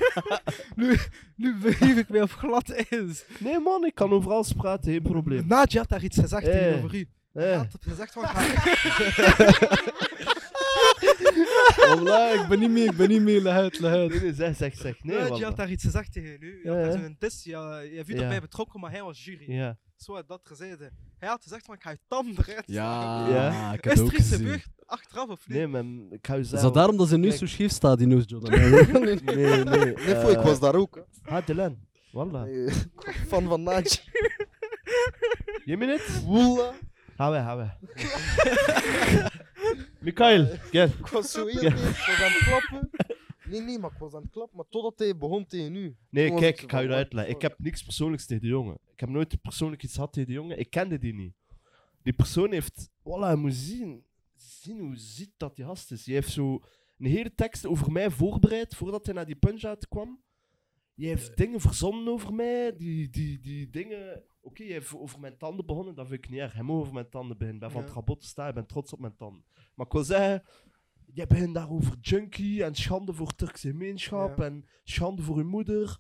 nu, 0.76 0.98
nu 1.36 1.56
begeef 1.56 1.98
ik 1.98 2.10
mij 2.10 2.22
op 2.22 2.32
glad 2.32 2.70
ijs. 2.70 3.26
Nee 3.40 3.60
man, 3.60 3.86
ik 3.86 3.96
kan 3.96 4.12
overal 4.12 4.46
praten, 4.58 4.92
geen 4.92 5.02
probleem. 5.02 5.48
Nadia 5.48 5.80
had 5.80 5.90
daar 5.90 6.04
iets 6.04 6.20
gezegd 6.20 6.48
Eh. 6.48 6.52
tegenover 6.52 6.96
u. 6.96 7.08
Hij 7.34 7.52
Eh. 7.52 7.58
had 7.58 7.78
gezegd 7.80 8.14
van... 8.14 8.24
Wallah, 11.88 12.42
ik 12.42 12.48
ben 12.48 12.60
niet 12.60 12.70
mee, 12.70 12.84
ik 12.84 12.96
ben 12.98 13.10
niet 13.10 13.22
mee, 13.22 13.42
leg 13.42 13.54
uit, 13.54 13.80
leg 13.80 13.92
uit. 13.92 14.10
Nee, 14.10 14.20
nee, 14.20 14.34
zeg, 14.34 14.56
zeg, 14.56 14.76
zeg. 14.76 15.04
Nee, 15.04 15.16
Nee, 15.16 15.24
je 15.24 15.30
wallah. 15.30 15.48
had 15.48 15.58
daar 15.58 15.70
iets 15.72 15.84
gezegd 15.84 16.14
tegen 16.14 16.38
u. 16.40 16.60
Je 16.64 16.70
had 16.70 16.78
daar 16.84 16.92
zo'n 16.92 17.16
dis. 17.20 17.44
Ja, 17.44 17.80
je 17.80 18.04
Ja. 18.08 18.22
erbij 18.22 18.42
betrokken, 18.42 18.80
maar 18.80 18.92
hij 18.92 19.04
was 19.04 19.24
jury. 19.26 19.52
Ja. 19.52 19.78
Zo 19.96 20.14
had 20.16 20.28
dat 20.28 20.42
gezegd. 20.44 20.80
hè. 20.80 20.86
Hij 21.18 21.30
had 21.30 21.44
gezegd 21.44 21.66
van, 21.66 21.76
ik 21.76 21.82
ga 21.82 21.90
je 21.90 21.98
tanden 22.08 22.36
eruit 22.48 22.64
Ja. 22.66 23.28
Ja. 23.30 23.74
ik 23.74 23.84
heb 23.84 23.94
Is 23.94 24.00
het 24.00 24.08
er 24.08 24.14
ook 24.14 24.20
iets 24.20 24.30
gezien. 24.30 24.46
gebeurd 24.46 24.68
achteraf 24.86 25.30
of 25.30 25.48
niet? 25.48 25.58
Nee, 25.58 25.68
man, 25.68 26.08
ik 26.12 26.28
ga 26.28 26.34
je 26.34 26.40
Is 26.40 26.50
zeggen. 26.50 26.68
dat 26.68 26.78
daarom 26.78 26.98
dat 26.98 27.08
ze 27.08 27.18
nu 27.18 27.28
Kijk. 27.28 27.40
zo 27.40 27.46
scheef 27.46 27.72
staat, 27.72 27.98
die 27.98 28.08
nose 28.08 28.26
Jordan? 28.28 28.60
Nee, 28.60 29.16
nee. 29.24 29.64
Nee, 29.64 30.16
voor, 30.16 30.32
ik 30.32 30.38
eh, 30.38 30.44
was 30.44 30.60
daar 30.60 30.76
ook. 30.76 31.06
Ha, 31.24 31.42
Dylan. 31.42 31.78
Wallah. 32.12 32.72
Fan 33.30 33.48
van 33.48 33.64
Nadje. 33.64 34.00
Je 35.66 35.78
minute? 35.78 36.22
Woela. 36.26 36.72
Ga 37.16 37.30
weg, 37.32 37.44
ga 37.44 37.78
Mikael, 40.02 40.46
get. 40.46 40.94
Ik 41.00 41.08
was 41.08 41.32
zo 41.32 41.46
heel 41.46 41.64
ik 41.64 41.74
was 41.74 42.22
aan 42.22 42.32
het 42.32 42.44
klappen. 42.44 42.90
Nee, 43.46 43.62
nee, 43.62 43.80
maar 43.80 43.92
ik 43.92 43.98
was 43.98 44.14
aan 44.14 44.22
het 44.22 44.32
klappen, 44.32 44.58
maar 44.58 44.66
totdat 44.70 45.00
hij 45.00 45.18
begon 45.18 45.46
tegen 45.48 45.76
u. 45.76 45.96
Nee, 46.10 46.26
Toen 46.26 46.34
was 46.34 46.44
kijk, 46.44 46.58
zo 46.58 46.64
ik 46.64 46.72
ga 46.72 46.78
je 46.78 46.84
van, 46.84 46.92
dat 46.92 47.04
uitleggen. 47.04 47.36
Ik 47.36 47.42
heb 47.42 47.56
niks 47.60 47.84
persoonlijks 47.84 48.26
tegen 48.26 48.42
de 48.42 48.50
jongen. 48.50 48.78
Ik 48.94 49.00
heb 49.00 49.10
nooit 49.10 49.42
persoonlijk 49.42 49.84
iets 49.84 49.94
gehad 49.94 50.14
tegen 50.14 50.28
de 50.28 50.34
jongen. 50.36 50.60
Ik 50.60 50.70
kende 50.70 50.98
die 50.98 51.14
niet. 51.14 51.34
Die 52.04 52.14
persoon 52.14 52.52
heeft... 52.52 52.90
Voilà, 53.00 53.30
je 53.30 53.36
moet 53.36 53.54
zien. 53.54 54.04
Zien 54.36 54.80
hoe 54.80 54.96
ziet 54.96 55.32
dat 55.38 55.56
die 55.56 55.66
gast 55.66 55.92
is. 55.92 56.06
Je 56.06 56.14
heeft 56.14 56.32
zo 56.32 56.60
een 56.98 57.06
hele 57.06 57.36
tekst 57.36 57.66
over 57.66 57.92
mij 57.92 58.10
voorbereid 58.10 58.76
voordat 58.76 59.06
hij 59.06 59.16
naar 59.16 59.26
die 59.26 59.36
punch-out 59.36 59.88
kwam. 59.88 60.24
Je 60.94 61.08
heeft 61.08 61.38
dingen 61.38 61.60
verzonnen 61.60 62.08
over 62.14 62.34
mij. 62.34 62.76
Die, 62.78 63.10
die, 63.10 63.40
die 63.40 63.70
dingen... 63.70 64.24
Oké, 64.42 64.64
je 64.64 64.74
hebt 64.74 64.96
over 64.96 65.20
mijn 65.20 65.38
tanden 65.38 65.66
begonnen. 65.66 65.96
Dat 65.96 66.08
vind 66.08 66.24
ik 66.24 66.30
niet 66.30 66.40
erg. 66.40 66.54
Hij 66.54 66.64
mag 66.64 66.76
over 66.76 66.94
mijn 66.94 67.10
tanden 67.10 67.38
beginnen. 67.38 67.56
Ik 67.56 67.68
ben 67.68 67.72
van 67.72 67.82
het 67.82 67.92
rabot 67.92 68.20
te 68.22 68.28
staan. 68.28 68.48
Ik 68.48 68.54
ben 68.54 68.66
trots 68.66 68.94
op 68.94 69.00
mijn 69.00 69.16
tanden. 69.16 69.46
Maar 69.76 69.86
ik 69.86 69.92
wil 69.92 70.04
zeggen... 70.04 70.44
Jij 71.14 71.28
begint 71.28 71.54
daar 71.54 71.70
over 71.72 71.98
junkie 72.02 72.64
en 72.64 72.76
schande 72.76 73.14
voor 73.14 73.36
Turkse 73.36 73.70
gemeenschap 73.70 74.38
Ja. 74.38 74.44
en 74.46 74.66
schande 74.84 75.22
voor 75.22 75.38
je 75.38 75.44
moeder. 75.44 76.00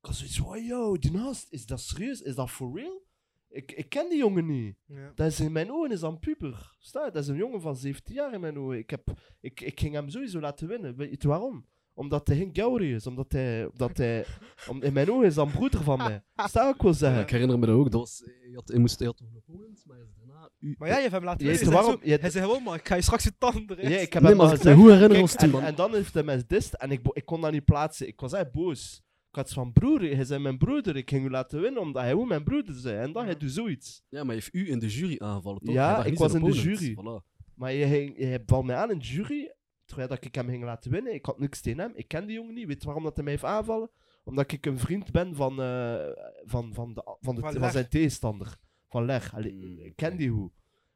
Ik 0.00 0.06
was 0.06 0.18
zoiets 0.18 0.38
van, 0.38 0.64
yo, 0.64 0.96
die 0.98 1.10
naast, 1.12 1.52
is 1.52 1.66
dat 1.66 1.80
serieus? 1.80 2.20
Is 2.22 2.34
dat 2.34 2.50
for 2.50 2.78
real? 2.78 3.02
Ik, 3.48 3.72
ik 3.72 3.88
ken 3.88 4.08
die 4.08 4.18
jongen 4.18 4.46
niet. 4.46 4.76
Ja. 4.86 5.12
Dat 5.14 5.26
is 5.26 5.40
in 5.40 5.52
mijn 5.52 5.72
ogen 5.72 5.90
is 5.90 6.02
een 6.02 6.18
puber. 6.18 6.76
Sta, 6.78 7.10
dat 7.10 7.22
is 7.22 7.28
een 7.28 7.36
jongen 7.36 7.60
van 7.60 7.76
17 7.76 8.14
jaar 8.14 8.32
in 8.32 8.40
mijn 8.40 8.58
ogen. 8.58 8.78
Ik, 8.78 8.90
heb, 8.90 9.20
ik, 9.40 9.60
ik 9.60 9.80
ging 9.80 9.94
hem 9.94 10.08
sowieso 10.08 10.40
laten 10.40 10.68
winnen. 10.68 10.96
Weet 10.96 11.22
je 11.22 11.28
waarom? 11.28 11.66
Omdat 11.94 12.26
hij 12.26 12.36
geen 12.36 12.50
Gauri 12.52 12.94
is. 12.94 13.06
Omdat 13.06 13.32
hij... 13.32 13.66
Omdat 13.66 13.96
hij 13.96 14.24
om, 14.68 14.82
in 14.82 14.92
mijn 14.92 15.10
ogen 15.10 15.26
is 15.26 15.34
dat 15.34 15.46
een 15.46 15.52
broeder 15.52 15.82
van 15.82 15.98
mij. 15.98 16.22
Sta 16.34 16.68
ik 16.68 16.80
wil 16.82 16.90
Ja, 16.90 16.96
zeggen. 16.96 17.22
ik 17.22 17.30
herinner 17.30 17.58
me 17.58 17.66
dat 17.66 17.74
ook. 17.74 17.90
Dat 17.90 18.00
was, 18.00 18.22
je 18.50 18.52
had, 18.54 18.70
je 18.72 18.78
moest, 18.78 18.98
je 18.98 19.04
had 19.04 19.16
toch 19.16 19.26
een 19.26 19.42
maar 19.86 19.96
je 19.98 20.02
is 20.04 20.14
daarna... 20.18 20.48
U, 20.58 20.74
Maar 20.78 20.88
jij 20.88 21.00
hebt 21.00 21.12
hem 21.12 21.24
laten 21.24 21.46
Je 21.46 21.52
weten. 21.52 21.72
waarom? 21.72 21.98
Je- 22.02 22.18
Hij 22.20 22.30
zei 22.30 22.44
gewoon, 22.44 22.62
maar 22.62 22.74
ik 22.78 22.88
ga 22.88 22.94
je 22.94 23.02
straks 23.02 23.24
je 23.24 23.32
tanden 23.38 23.76
Ja, 23.90 23.98
ik 23.98 24.12
heb 24.12 24.22
Nee, 24.22 24.30
hem 24.30 24.40
maar 24.40 24.48
gezegd. 24.56 24.76
Kijk, 25.08 25.20
als 25.20 25.32
toen, 25.34 25.40
en, 25.48 25.50
man. 25.50 25.62
en 25.62 25.74
dan 25.74 25.94
heeft 25.94 26.14
hij 26.14 26.22
mij 26.22 26.42
dist 26.46 26.72
en 26.74 26.90
ik, 26.90 27.00
ik 27.12 27.24
kon 27.24 27.40
dat 27.40 27.52
niet 27.52 27.64
plaatsen. 27.64 28.06
Ik 28.06 28.20
was 28.20 28.32
echt 28.32 28.52
boos. 28.52 29.02
Ik 29.30 29.38
had 29.38 29.52
van 29.52 29.72
broer, 29.72 30.00
hij 30.00 30.24
zei 30.24 30.40
mijn 30.42 30.58
broeder, 30.58 30.96
ik 30.96 31.10
ging 31.10 31.24
u 31.26 31.30
laten 31.30 31.60
winnen 31.60 31.82
omdat 31.82 32.02
hij 32.02 32.14
ook 32.14 32.28
mijn 32.28 32.44
broeder 32.44 32.74
zei. 32.74 32.96
En 32.98 33.12
dan 33.12 33.22
Ja. 33.22 33.28
hij 33.28 33.38
doet 33.38 33.50
zoiets. 33.50 34.02
Ja, 34.08 34.24
maar 34.24 34.34
je 34.34 34.40
heeft 34.40 34.54
u 34.54 34.70
in 34.70 34.78
de 34.78 34.88
jury 34.88 35.16
aangevallen, 35.18 35.60
toch? 35.60 35.74
Ja, 35.74 36.04
ik 36.04 36.18
was 36.18 36.34
in 36.34 36.44
de 36.44 36.50
jury. 36.52 36.96
Voilà. 36.98 37.30
Maar 37.54 37.72
je, 37.72 38.12
je 38.16 38.42
valt 38.46 38.64
mij 38.64 38.76
aan 38.76 38.90
in 38.90 38.98
de 38.98 39.04
jury, 39.04 39.52
terwijl 39.92 40.10
dat 40.10 40.24
ik 40.24 40.34
hem 40.34 40.48
ging 40.48 40.64
laten 40.64 40.90
winnen. 40.90 41.14
Ik 41.14 41.26
had 41.26 41.38
niks 41.38 41.60
tegen 41.60 41.78
hem. 41.78 41.92
Ik 41.94 42.08
ken 42.08 42.26
die 42.26 42.36
jongen 42.36 42.54
niet. 42.54 42.66
Weet 42.66 42.84
waarom 42.84 43.02
dat 43.02 43.14
hij 43.14 43.24
mij 43.24 43.32
heeft 43.32 43.44
aanvallen? 43.44 43.90
Omdat 44.24 44.52
ik 44.52 44.66
een 44.66 44.78
vriend 44.78 45.10
ben 45.10 45.34
van, 45.34 45.62
eh, 45.62 46.06
van, 46.44 46.74
van, 46.74 46.94
de, 46.94 47.16
van, 47.20 47.34
de, 47.34 47.40
Van 47.40 47.70
zijn 47.70 47.88
tegenstander. 47.88 48.56
Van 48.88 49.04
Leg. 49.04 49.34
Allee, 49.34 49.52
Mm, 49.52 49.78
ik 49.78 49.96
ken 49.96 50.16
die 50.16 50.30
hoe. 50.30 50.52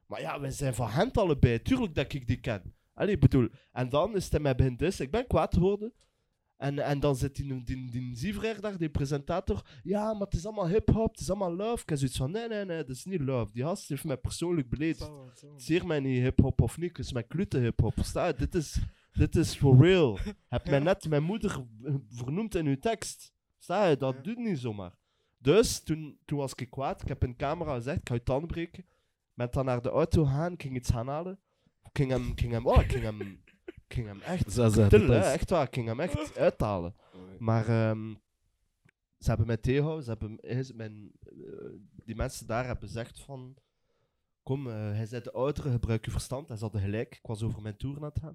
Maar 0.07 0.21
ja, 0.21 0.41
we 0.41 0.51
zijn 0.51 0.75
van 0.75 0.89
hand 0.89 1.19
allebei. 1.19 1.63
Tuurlijk 1.63 1.95
dat 1.95 2.13
ik 2.13 2.27
die 2.27 2.41
ken. 2.41 2.75
Allee, 2.95 3.19
bedoel. 3.19 3.49
En 3.73 3.89
dan 3.89 4.15
is 4.15 4.31
hij 4.31 4.41
mij 4.41 4.55
begin 4.55 4.77
dus. 4.77 5.01
Ik 5.01 5.11
ben 5.11 5.27
kwaad 5.27 5.55
geworden. 5.55 5.93
En, 6.57 6.79
en 6.79 7.01
dan 7.01 7.17
zit 7.17 7.37
die, 7.37 7.63
die, 7.65 7.91
die 7.91 8.17
Zivrer 8.17 8.61
daar, 8.61 8.79
die 8.79 8.89
presentator. 8.89 9.67
Ja, 9.83 10.13
maar 10.13 10.23
het 10.27 10.35
is 10.35 10.47
allemaal 10.47 10.69
hip-hop, 10.69 11.11
het 11.11 11.21
is 11.21 11.31
allemaal 11.31 11.55
love. 11.55 11.83
Ik 11.83 11.89
heb 11.89 11.99
zoiets 11.99 12.17
van: 12.17 12.31
nee, 12.31 12.49
nee, 12.49 12.65
nee, 12.65 12.77
dat 12.85 12.89
is 12.97 13.05
niet 13.05 13.21
love. 13.21 13.53
Die 13.53 13.63
gast 13.63 13.89
heeft 13.89 14.05
mij 14.05 14.17
persoonlijk 14.17 14.69
beledigd. 14.69 15.11
Zeer 15.57 15.87
mij 15.87 16.01
niet 16.01 16.23
hip-hop 16.23 16.61
of 16.61 16.79
niet, 16.79 16.97
het 16.97 17.07
is 17.07 17.13
mijn 17.13 17.27
klute 17.27 17.59
hip-hop. 17.59 17.95
Dit 18.37 18.55
is, 18.55 18.79
dit 19.13 19.37
is 19.37 19.55
for 19.55 19.77
real. 19.81 20.19
Heb 20.49 20.65
mij 20.69 20.79
Ja. 20.79 20.85
net 20.85 21.09
mijn 21.09 21.23
moeder 21.23 21.65
vernoemd 22.11 22.55
in 22.55 22.67
uw 22.67 22.79
tekst. 22.79 23.33
Sta 23.59 23.87
je, 23.87 23.97
dat 23.97 24.15
Ja. 24.15 24.23
doet 24.23 24.39
niet 24.39 24.59
zomaar. 24.59 24.95
Dus 25.39 25.83
toen, 25.83 26.19
toen 26.25 26.39
was 26.39 26.55
ik 26.55 26.71
kwaad. 26.71 27.03
Ik 27.03 27.09
heb 27.09 27.23
in 27.25 27.31
de 27.31 27.37
camera 27.37 27.75
gezegd: 27.75 27.99
ik 27.99 28.09
ga 28.09 28.15
je 28.15 28.23
tanden 28.23 28.49
breken. 28.49 28.85
Ben 29.35 29.49
dan 29.51 29.65
naar 29.65 29.83
de 29.83 29.91
auto 29.91 30.25
gaan, 30.25 30.53
ik 30.53 30.63
ging 30.63 30.77
iets 30.77 30.91
gaan 30.91 31.09
halen. 31.09 31.39
Ik 31.83 31.91
ging 31.93 32.11
hem, 32.11 32.27
ik 32.31 32.41
ging 32.41 32.53
hem, 32.53 32.67
oh, 32.67 32.81
ik 32.81 32.93
ging 32.93 33.03
hem, 33.05 33.43
ik 33.89 33.95
ging 33.95 34.07
hem 34.07 34.21
echt 34.21 34.55
tillen, 34.89 35.11
hè, 35.11 35.27
is- 35.27 35.33
echt 35.33 35.51
waar. 35.51 35.67
Ik 35.67 35.75
ging 35.75 35.87
hem 35.87 36.01
echt 36.01 36.39
uithalen. 36.39 36.95
Maar 37.39 37.69
ehm, 37.69 38.15
ze 39.19 39.29
hebben 39.29 39.47
mij 39.47 39.57
tegengehouden. 39.57 40.05
Ze 40.05 40.11
hebben, 40.11 40.39
is 40.41 40.73
mijn, 40.73 41.13
eh, 41.23 41.69
die 42.05 42.17
mensen 42.17 42.47
daar 42.47 42.67
hebben 42.67 42.89
gezegd 42.89 43.21
van... 43.21 43.57
Kom, 44.43 44.67
eh, 44.67 44.73
hij 44.75 45.07
zei 45.07 45.23
de 45.23 45.33
oudere, 45.33 45.71
gebruik 45.71 46.05
je 46.05 46.11
verstand. 46.11 46.49
Hij 46.49 46.57
hadden 46.61 46.81
gelijk. 46.81 47.15
Ik 47.15 47.27
was 47.27 47.43
over 47.43 47.63
mijn 47.63 47.77
tour 47.77 47.97
aan 47.97 48.03
het 48.05 48.19
gaan. 48.21 48.35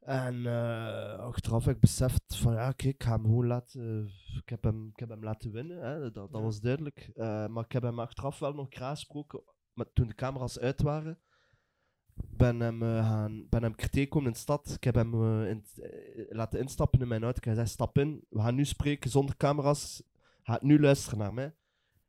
En 0.00 0.46
eh, 0.46 1.18
achteraf 1.18 1.64
heb 1.64 1.74
ik 1.74 1.80
beseft 1.80 2.36
van 2.36 2.52
ja, 2.52 2.72
kijk, 2.72 2.94
ik 2.94 3.02
ga 3.02 3.10
hem 3.12 3.22
gewoon 3.24 3.46
laten... 3.46 4.10
Ik 4.36 4.48
heb 4.48 4.62
hem, 4.62 4.88
ik 4.88 4.98
heb 4.98 5.08
hem 5.08 5.24
laten 5.24 5.50
winnen, 5.52 5.78
hè, 5.80 6.00
dat, 6.00 6.14
dat 6.14 6.28
Ja. 6.32 6.40
was 6.40 6.60
duidelijk. 6.60 7.10
Eh, 7.14 7.46
maar 7.46 7.64
ik 7.64 7.72
heb 7.72 7.82
hem 7.82 8.00
achteraf 8.00 8.38
wel 8.38 8.52
nog 8.52 8.66
gesproken, 8.70 9.42
maar 9.72 9.92
toen 9.92 10.06
de 10.08 10.14
camera's 10.14 10.58
uit 10.58 10.82
waren. 10.82 11.18
Ben 12.14 12.60
hem, 12.60 12.82
eh, 12.82 13.08
gaan, 13.08 13.46
ben 13.48 13.62
hem 13.62 13.76
tegengekomen 13.76 14.26
in 14.26 14.32
de 14.32 14.38
stad. 14.38 14.72
Ik 14.76 14.84
heb 14.84 14.94
hem 14.94 15.14
eh, 15.14 15.50
in, 15.50 15.64
eh, 15.82 16.24
laten 16.28 16.60
instappen 16.60 17.00
in 17.00 17.08
mijn 17.08 17.22
auto. 17.22 17.38
Ik 17.38 17.44
heb 17.44 17.54
gezegd, 17.54 17.70
stap 17.70 17.98
in. 17.98 18.24
We 18.28 18.40
gaan 18.40 18.54
nu 18.54 18.64
spreken 18.64 19.10
zonder 19.10 19.36
camera's. 19.36 20.02
Ga 20.42 20.58
nu 20.62 20.80
luisteren 20.80 21.18
naar 21.18 21.34
mij. 21.34 21.54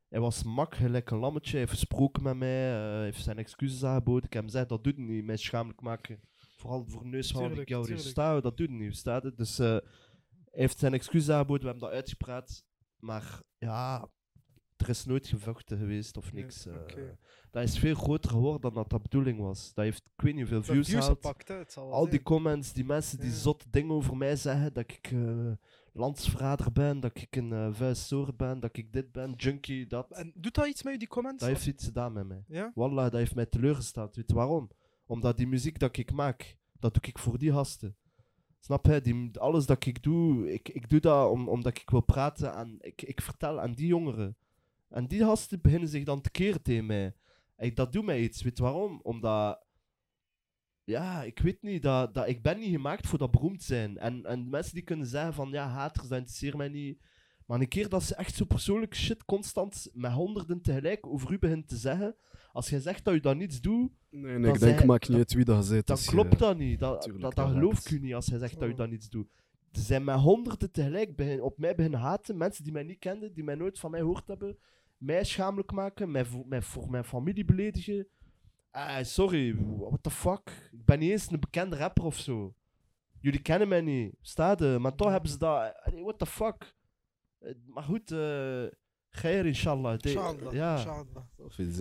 Hij 0.10 0.20
was 0.20 0.43
mak, 0.43 0.76
gelijk 0.76 1.12
een 1.12 1.18
lammetje. 1.18 1.51
Hij 1.51 1.60
heeft 1.60 1.72
gesproken 1.72 2.24
met 2.24 2.38
mij. 2.38 3.01
heeft 3.03 3.24
zijn 3.24 3.38
excuses 3.38 3.84
aangeboden. 3.84 4.24
Ik 4.24 4.34
heb 4.34 4.41
hem 4.41 4.51
gezegd, 4.51 4.70
dat 4.70 4.84
doet 4.84 4.97
niet. 4.97 5.26
Mij 5.26 5.38
schamelijk 5.38 5.82
maken. 5.82 6.20
Vooral 6.58 6.86
voor 6.88 7.06
neus 7.06 7.32
van 7.32 7.60
ik 7.60 7.70
jou 7.70 7.97
sta. 7.97 8.41
Dat 8.41 8.58
doet 8.58 8.70
niet. 8.70 8.95
Staat 8.95 9.24
het? 9.24 9.38
Dus 9.38 9.58
hij 9.58 9.82
heeft 10.51 10.80
zijn 10.80 10.93
excuses 10.93 11.30
aangeboden. 11.30 11.62
We 11.62 11.70
hebben 11.70 11.88
dat 11.88 11.97
uitgepraat. 11.97 12.66
Maar 12.99 13.41
ja, 13.58 14.10
er 14.78 14.89
is 14.89 15.05
nooit 15.05 15.28
gevochten 15.28 15.78
geweest 15.78 16.17
of 16.17 16.34
niks. 16.34 16.65
eh. 16.65 16.73
Dat 17.51 17.63
is 17.63 17.80
veel 17.80 17.95
groter 17.95 18.30
geworden 18.32 18.61
dan 18.61 18.73
dat 18.73 18.89
dat 18.89 19.01
bedoeling 19.01 19.39
was. 19.39 19.73
Dat 19.73 19.84
heeft, 19.86 20.03
ik 20.15 20.21
weet 20.23 20.34
niet 20.36 20.49
hoeveel 20.49 20.63
views 20.63 20.89
wel 21.73 21.91
Al 21.91 22.01
die 22.03 22.09
zijn. 22.11 22.23
comments, 22.23 22.73
die 22.73 22.86
mensen 22.86 23.19
die 23.19 23.30
Ja. 23.30 23.36
zotte 23.36 23.65
dingen 23.69 23.91
over 23.95 24.17
mij 24.17 24.36
zeggen, 24.36 24.73
dat 24.73 24.91
ik 24.91 25.11
eh, 25.11 25.51
landsverrader 25.93 26.71
ben, 26.71 26.99
dat 26.99 27.17
ik 27.21 27.36
een 27.36 27.51
uh, 27.51 27.67
vuist 27.71 28.05
soort 28.07 28.38
ben, 28.38 28.59
dat 28.59 28.78
ik 28.78 28.93
dit 28.93 29.11
ben, 29.11 29.34
junkie, 29.38 29.88
dat. 29.88 30.11
En 30.11 30.32
doet 30.36 30.55
dat 30.55 30.67
iets 30.67 30.84
met 30.84 30.99
die 30.99 31.07
comments? 31.07 31.39
Dat 31.39 31.49
heeft 31.49 31.67
iets 31.67 31.86
gedaan 31.86 32.13
met 32.13 32.28
mij. 32.28 32.43
Ja? 32.47 32.71
Wallah, 32.76 33.03
dat 33.03 33.13
heeft 33.13 33.36
mij 33.36 33.45
teleurgesteld. 33.45 34.15
Weet 34.15 34.30
je 34.30 34.36
waarom? 34.36 34.69
Omdat 35.05 35.38
die 35.38 35.47
muziek 35.47 35.80
dat 35.80 35.97
ik 35.97 36.11
maak, 36.11 36.57
dat 36.80 36.93
doe 36.93 37.03
ik 37.03 37.17
voor 37.19 37.38
die 37.38 37.51
gasten. 37.51 37.95
Snap 38.59 38.86
je? 38.86 39.01
Die, 39.01 39.39
alles 39.39 39.65
dat 39.65 39.86
ik 39.86 40.03
doe, 40.03 40.53
ik, 40.53 40.69
ik 40.69 40.89
doe 40.89 40.99
dat 40.99 41.30
om, 41.32 41.49
omdat 41.49 41.78
ik 41.78 41.89
wil 41.89 42.01
praten 42.01 42.53
en 42.55 42.78
ik, 42.80 43.01
ik 43.01 43.21
vertel 43.21 43.61
aan 43.61 43.73
die 43.73 43.88
jongeren. 43.88 44.38
En 44.96 45.08
die 45.08 45.24
gasten 45.24 45.62
beginnen 45.62 45.89
zich 45.89 46.04
dan 46.04 46.22
te 46.22 46.30
keren 46.30 46.62
tegen 46.62 46.86
mij. 46.86 47.16
En 47.56 47.74
dat 47.74 47.93
doet 47.93 48.06
mij 48.06 48.22
iets. 48.22 48.41
Weet 48.41 48.60
waarom? 48.60 49.00
Omdat, 49.04 49.66
ja, 50.84 51.24
ik 51.24 51.39
weet 51.39 51.62
niet, 51.62 51.82
dat, 51.82 52.14
dat, 52.14 52.28
ik 52.28 52.41
ben 52.41 52.60
niet 52.60 52.72
gemaakt 52.72 53.08
voor 53.08 53.20
dat 53.20 53.32
beroemd 53.32 53.64
zijn. 53.64 53.98
En, 53.98 54.26
en 54.26 54.50
mensen 54.50 54.74
die 54.74 54.84
kunnen 54.84 55.08
zeggen 55.08 55.34
van, 55.34 55.50
ja, 55.50 55.68
haters, 55.68 56.08
dat 56.08 56.18
interesseert 56.18 56.56
mij 56.56 56.70
niet. 56.70 57.02
Maar 57.46 57.60
een 57.60 57.68
keer 57.68 57.89
dat 57.89 58.04
ze 58.04 58.16
echt 58.16 58.36
zo 58.36 58.46
persoonlijke 58.46 58.96
shit 58.96 59.26
constant 59.26 59.89
met 59.93 60.12
honderden 60.12 60.62
tegelijk 60.62 61.08
over 61.08 61.32
u 61.32 61.39
beginnen 61.39 61.66
te 61.66 61.78
zeggen, 61.78 62.16
als 62.52 62.70
jij 62.70 62.80
zegt 62.80 63.04
dat 63.04 63.14
je 63.14 63.22
dat 63.22 63.36
niets 63.36 63.62
doet, 63.62 63.91
Nee, 64.10 64.39
nee, 64.39 64.54
ik 64.54 64.60
denk, 64.60 64.86
maakt 64.86 65.10
niet 65.10 65.18
uit 65.18 65.34
wie 65.34 65.46
dat 65.46 65.70
bent. 65.70 65.88
dan 65.88 65.98
klopt 65.98 66.39
dat 66.39 66.58
niet. 66.58 66.80
Dat, 66.80 67.04
dat, 67.04 67.22
dat 67.22 67.36
dat 67.36 67.50
geloof 67.50 67.80
ik 67.80 67.89
u 67.89 68.00
niet 68.00 68.14
als 68.14 68.28
hij 68.28 68.39
zegt 68.39 68.60
dat 68.60 68.70
je 68.70 68.76
dat 68.76 68.89
niets 68.89 69.10
doet. 69.10 69.28
Er 69.72 69.82
zijn 69.82 70.04
met 70.04 70.16
honderden 70.16 70.72
tegelijk 70.72 71.16
begin, 71.16 71.41
op 71.41 71.58
mij 71.58 71.76
beginnen 71.76 72.00
haten. 72.00 72.38
Mensen 72.38 72.64
die 72.64 72.74
mij 72.74 72.84
niet 72.84 73.00
kenden, 73.00 73.34
die 73.34 73.43
mij 73.43 73.56
nooit 73.56 73.80
van 73.80 73.91
mij 73.91 74.00
gehoord 74.00 74.28
hebben. 74.28 74.58
Mij 74.98 75.24
schamelijk 75.24 75.72
maken, 75.72 76.12
mij 76.12 76.26
voor, 76.26 76.48
mij 76.48 76.62
voor 76.62 76.89
mijn 76.89 77.04
familie 77.04 77.46
beledigen. 77.46 78.08
Ah, 78.72 79.04
sorry, 79.04 79.56
what 79.78 80.04
the 80.04 80.12
fuck? 80.12 80.70
Ik 80.72 80.86
ben 80.86 81.00
niet 81.00 81.12
eens 81.12 81.32
een 81.32 81.39
bekende 81.39 81.76
rapper 81.78 82.04
of 82.04 82.18
zo. 82.20 82.56
Jullie 83.20 83.41
kennen 83.41 83.68
mij 83.68 83.82
niet, 83.82 84.16
stade, 84.22 84.80
maar 84.80 84.96
toch 84.96 85.10
hebben 85.12 85.30
ze 85.30 85.38
dat. 85.38 85.74
Allee, 85.84 86.04
What 86.04 86.20
the 86.20 86.26
fuck? 86.26 86.76
Eh, 87.39 87.54
Maar 87.66 87.84
goed, 87.84 88.12
eh 88.12 88.64
Geir, 89.10 89.46
inshallah. 89.46 90.00
De- 90.00 90.10
Inshallah, 90.10 90.54
ja. 90.54 90.76
inshallah. 90.76 91.24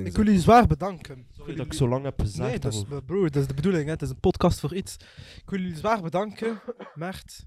Ik 0.07 0.17
wil 0.17 0.25
jullie 0.25 0.41
zwaar 0.41 0.67
bedanken. 0.67 1.19
Ik 1.19 1.27
Sorry 1.31 1.55
dat 1.55 1.67
ik 1.67 1.73
zo 1.73 1.89
lang 1.89 2.05
heb 2.05 2.21
gezegd. 2.21 2.49
Nee, 2.49 2.59
dat 2.59 2.73
is, 2.73 2.85
broer, 3.07 3.31
dat 3.31 3.43
is 3.43 3.49
de 3.49 3.55
bedoeling. 3.55 3.85
Hè. 3.85 3.91
Het 3.91 4.03
is 4.03 4.11
een 4.11 4.21
podcast 4.21 4.61
voor 4.61 4.75
iets. 4.75 4.95
Ik 5.37 5.51
wil 5.51 5.61
jullie 5.61 5.77
zwaar 5.77 6.03
bedanken. 6.03 6.61
Mert, 6.95 7.47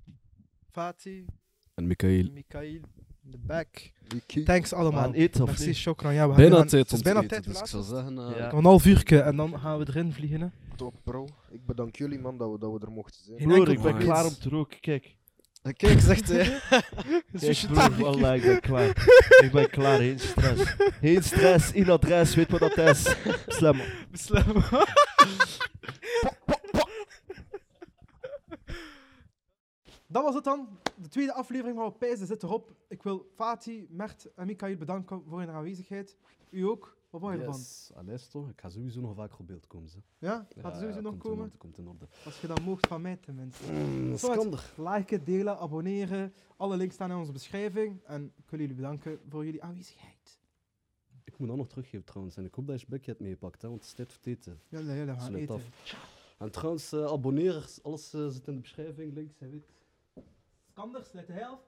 Fatih, 0.72 1.28
En 1.74 1.88
Michael. 1.88 2.30
Mikael, 2.32 2.80
de 3.32 3.38
back. 3.45 3.91
Thanks 4.45 4.73
allemaal. 4.73 5.01
gaan 5.01 5.13
eten 5.13 5.41
of 5.41 5.47
Merci, 5.49 5.65
niet? 5.67 5.75
shukran. 5.75 6.13
Ja, 6.13 6.21
we 6.28 6.34
gaan 6.34 6.41
Bijna 6.41 6.57
aan- 6.57 6.67
tijd 6.67 6.82
Het 6.84 6.91
is 6.91 6.97
om 6.97 7.03
bijna 7.03 7.19
te 7.21 7.28
tijd 7.28 7.43
dus 7.43 7.59
ik 7.59 7.65
zou 7.65 7.84
zeggen... 7.84 8.17
eh, 8.17 8.38
Ja. 8.38 8.51
Een 8.53 8.63
half 8.63 8.86
uurtje 8.86 9.19
en 9.19 9.36
dan 9.36 9.59
gaan 9.59 9.78
we 9.78 9.86
erin 9.88 10.13
vliegen. 10.13 10.41
Hè. 10.41 10.47
Top, 10.75 10.93
bro. 11.03 11.28
Ik 11.49 11.65
bedank 11.65 11.95
jullie, 11.95 12.19
man, 12.19 12.38
dat 12.38 12.51
we, 12.51 12.59
dat 12.59 12.71
we 12.71 12.80
er 12.86 12.91
mochten 12.91 13.21
zijn. 13.25 13.38
Geen 13.38 13.47
Broer, 13.47 13.57
enkel 13.67 13.73
ik 13.73 13.82
ben 13.82 13.97
klaar 13.97 14.25
om 14.25 14.34
te 14.39 14.49
roken. 14.49 14.80
Kijk. 14.80 15.15
Kijk, 15.78 15.99
zegt 15.99 16.28
hij. 16.28 16.59
Kijk, 17.39 17.67
broer, 17.71 17.95
wallah, 17.97 18.36
ik 18.36 18.41
ben 18.41 18.59
klaar. 18.59 18.88
ik 19.43 19.49
ben 19.53 19.69
klaar, 19.69 19.97
geen 19.97 20.19
stress. 20.19 20.75
Geen 21.01 21.23
stress, 21.23 21.71
in 21.71 21.89
adres, 21.89 22.36
weet 22.36 22.51
wat 22.51 22.59
dat 22.59 22.78
is. 22.78 23.15
Slim. 23.47 23.82
Beslaan. 24.11 24.45
Dat 30.08 30.24
was 30.24 30.36
het 30.36 30.43
dan. 30.43 30.68
De 31.01 31.08
tweede 31.08 31.34
aflevering 31.34 31.78
van 31.78 31.97
Pijzen 31.97 32.28
zit 32.28 32.43
erop. 32.43 32.72
Ik 32.88 33.03
wil 33.03 33.28
Fatih, 33.36 33.89
Mert 33.89 34.34
en 34.36 34.45
Mikael 34.45 34.76
bedanken 34.78 35.24
voor 35.28 35.39
hun 35.39 35.49
aanwezigheid. 35.49 36.18
U 36.49 36.62
ook. 36.62 36.95
Wat 37.10 37.22
vond 37.22 37.34
je 37.34 37.39
ervan? 37.39 37.55
Yes. 37.60 37.91
Allee, 37.95 38.18
toch? 38.32 38.49
Ik 38.49 38.60
ga 38.62 38.70
sowieso 38.70 39.01
nog 39.01 39.16
vaak 39.16 39.39
op 39.39 39.47
beeld 39.47 39.68
komen. 39.68 39.89
Ze. 39.89 39.97
Ja? 40.18 40.36
Gaat 40.36 40.55
er 40.55 40.62
Ja, 40.64 40.72
sowieso 40.80 40.95
ja, 40.95 41.01
nog 41.01 41.12
komt 41.12 41.24
in 41.24 41.30
komen? 41.30 41.43
orde, 41.45 41.58
komt 41.58 41.78
in 41.78 41.88
orde. 41.88 42.08
Als 42.26 42.41
je 42.41 42.47
dat 42.47 42.62
mocht 42.62 42.88
van 42.88 43.01
mij 43.01 43.18
tenminste. 43.18 43.72
Mm, 43.72 44.12
het- 44.12 44.24
er. 44.53 44.74
Liken, 44.95 45.24
delen, 45.24 45.58
abonneren. 45.60 46.34
Alle 46.58 46.78
links 46.78 46.93
staan 46.93 47.12
in 47.12 47.18
onze 47.18 47.32
beschrijving. 47.32 47.99
En 48.05 48.34
ik 48.36 48.49
wil 48.49 48.60
jullie 48.60 48.76
bedanken 48.76 49.20
voor 49.30 49.45
jullie 49.45 49.64
aanwezigheid. 49.64 50.39
Ik 51.24 51.38
moet 51.38 51.47
dat 51.47 51.58
nog 51.58 51.68
teruggeven 51.68 52.05
trouwens. 52.05 52.38
En 52.38 52.45
ik 52.45 52.53
hoop 52.53 52.68
dat 52.68 52.82
je 52.82 52.86
Becky 52.89 53.05
hebt 53.05 53.20
meegepakt, 53.20 53.62
hè, 53.62 53.68
want 53.68 53.80
het 53.80 53.89
is 53.89 53.95
tijd 53.95 54.14
voor 54.14 54.22
het 54.24 54.38
eten. 54.38 54.60
Ja, 54.68 54.80
ja, 54.80 55.05
we 55.05 55.20
gaan 55.20 55.36
eten. 55.36 55.55
af. 55.55 55.62
En 56.38 56.51
trouwens, 56.51 56.91
eh, 56.91 57.05
abonneren. 57.05 57.64
Alles 57.84 58.14
eh, 58.14 58.28
zit 58.28 58.47
in 58.47 58.53
de 58.55 58.62
beschrijving 58.62 59.14
links, 59.14 59.39
hij 59.39 59.49
weet. 59.49 59.66
Skanders, 60.78 61.07
sluit 61.07 61.28
de 61.28 61.34
helft. 61.34 61.66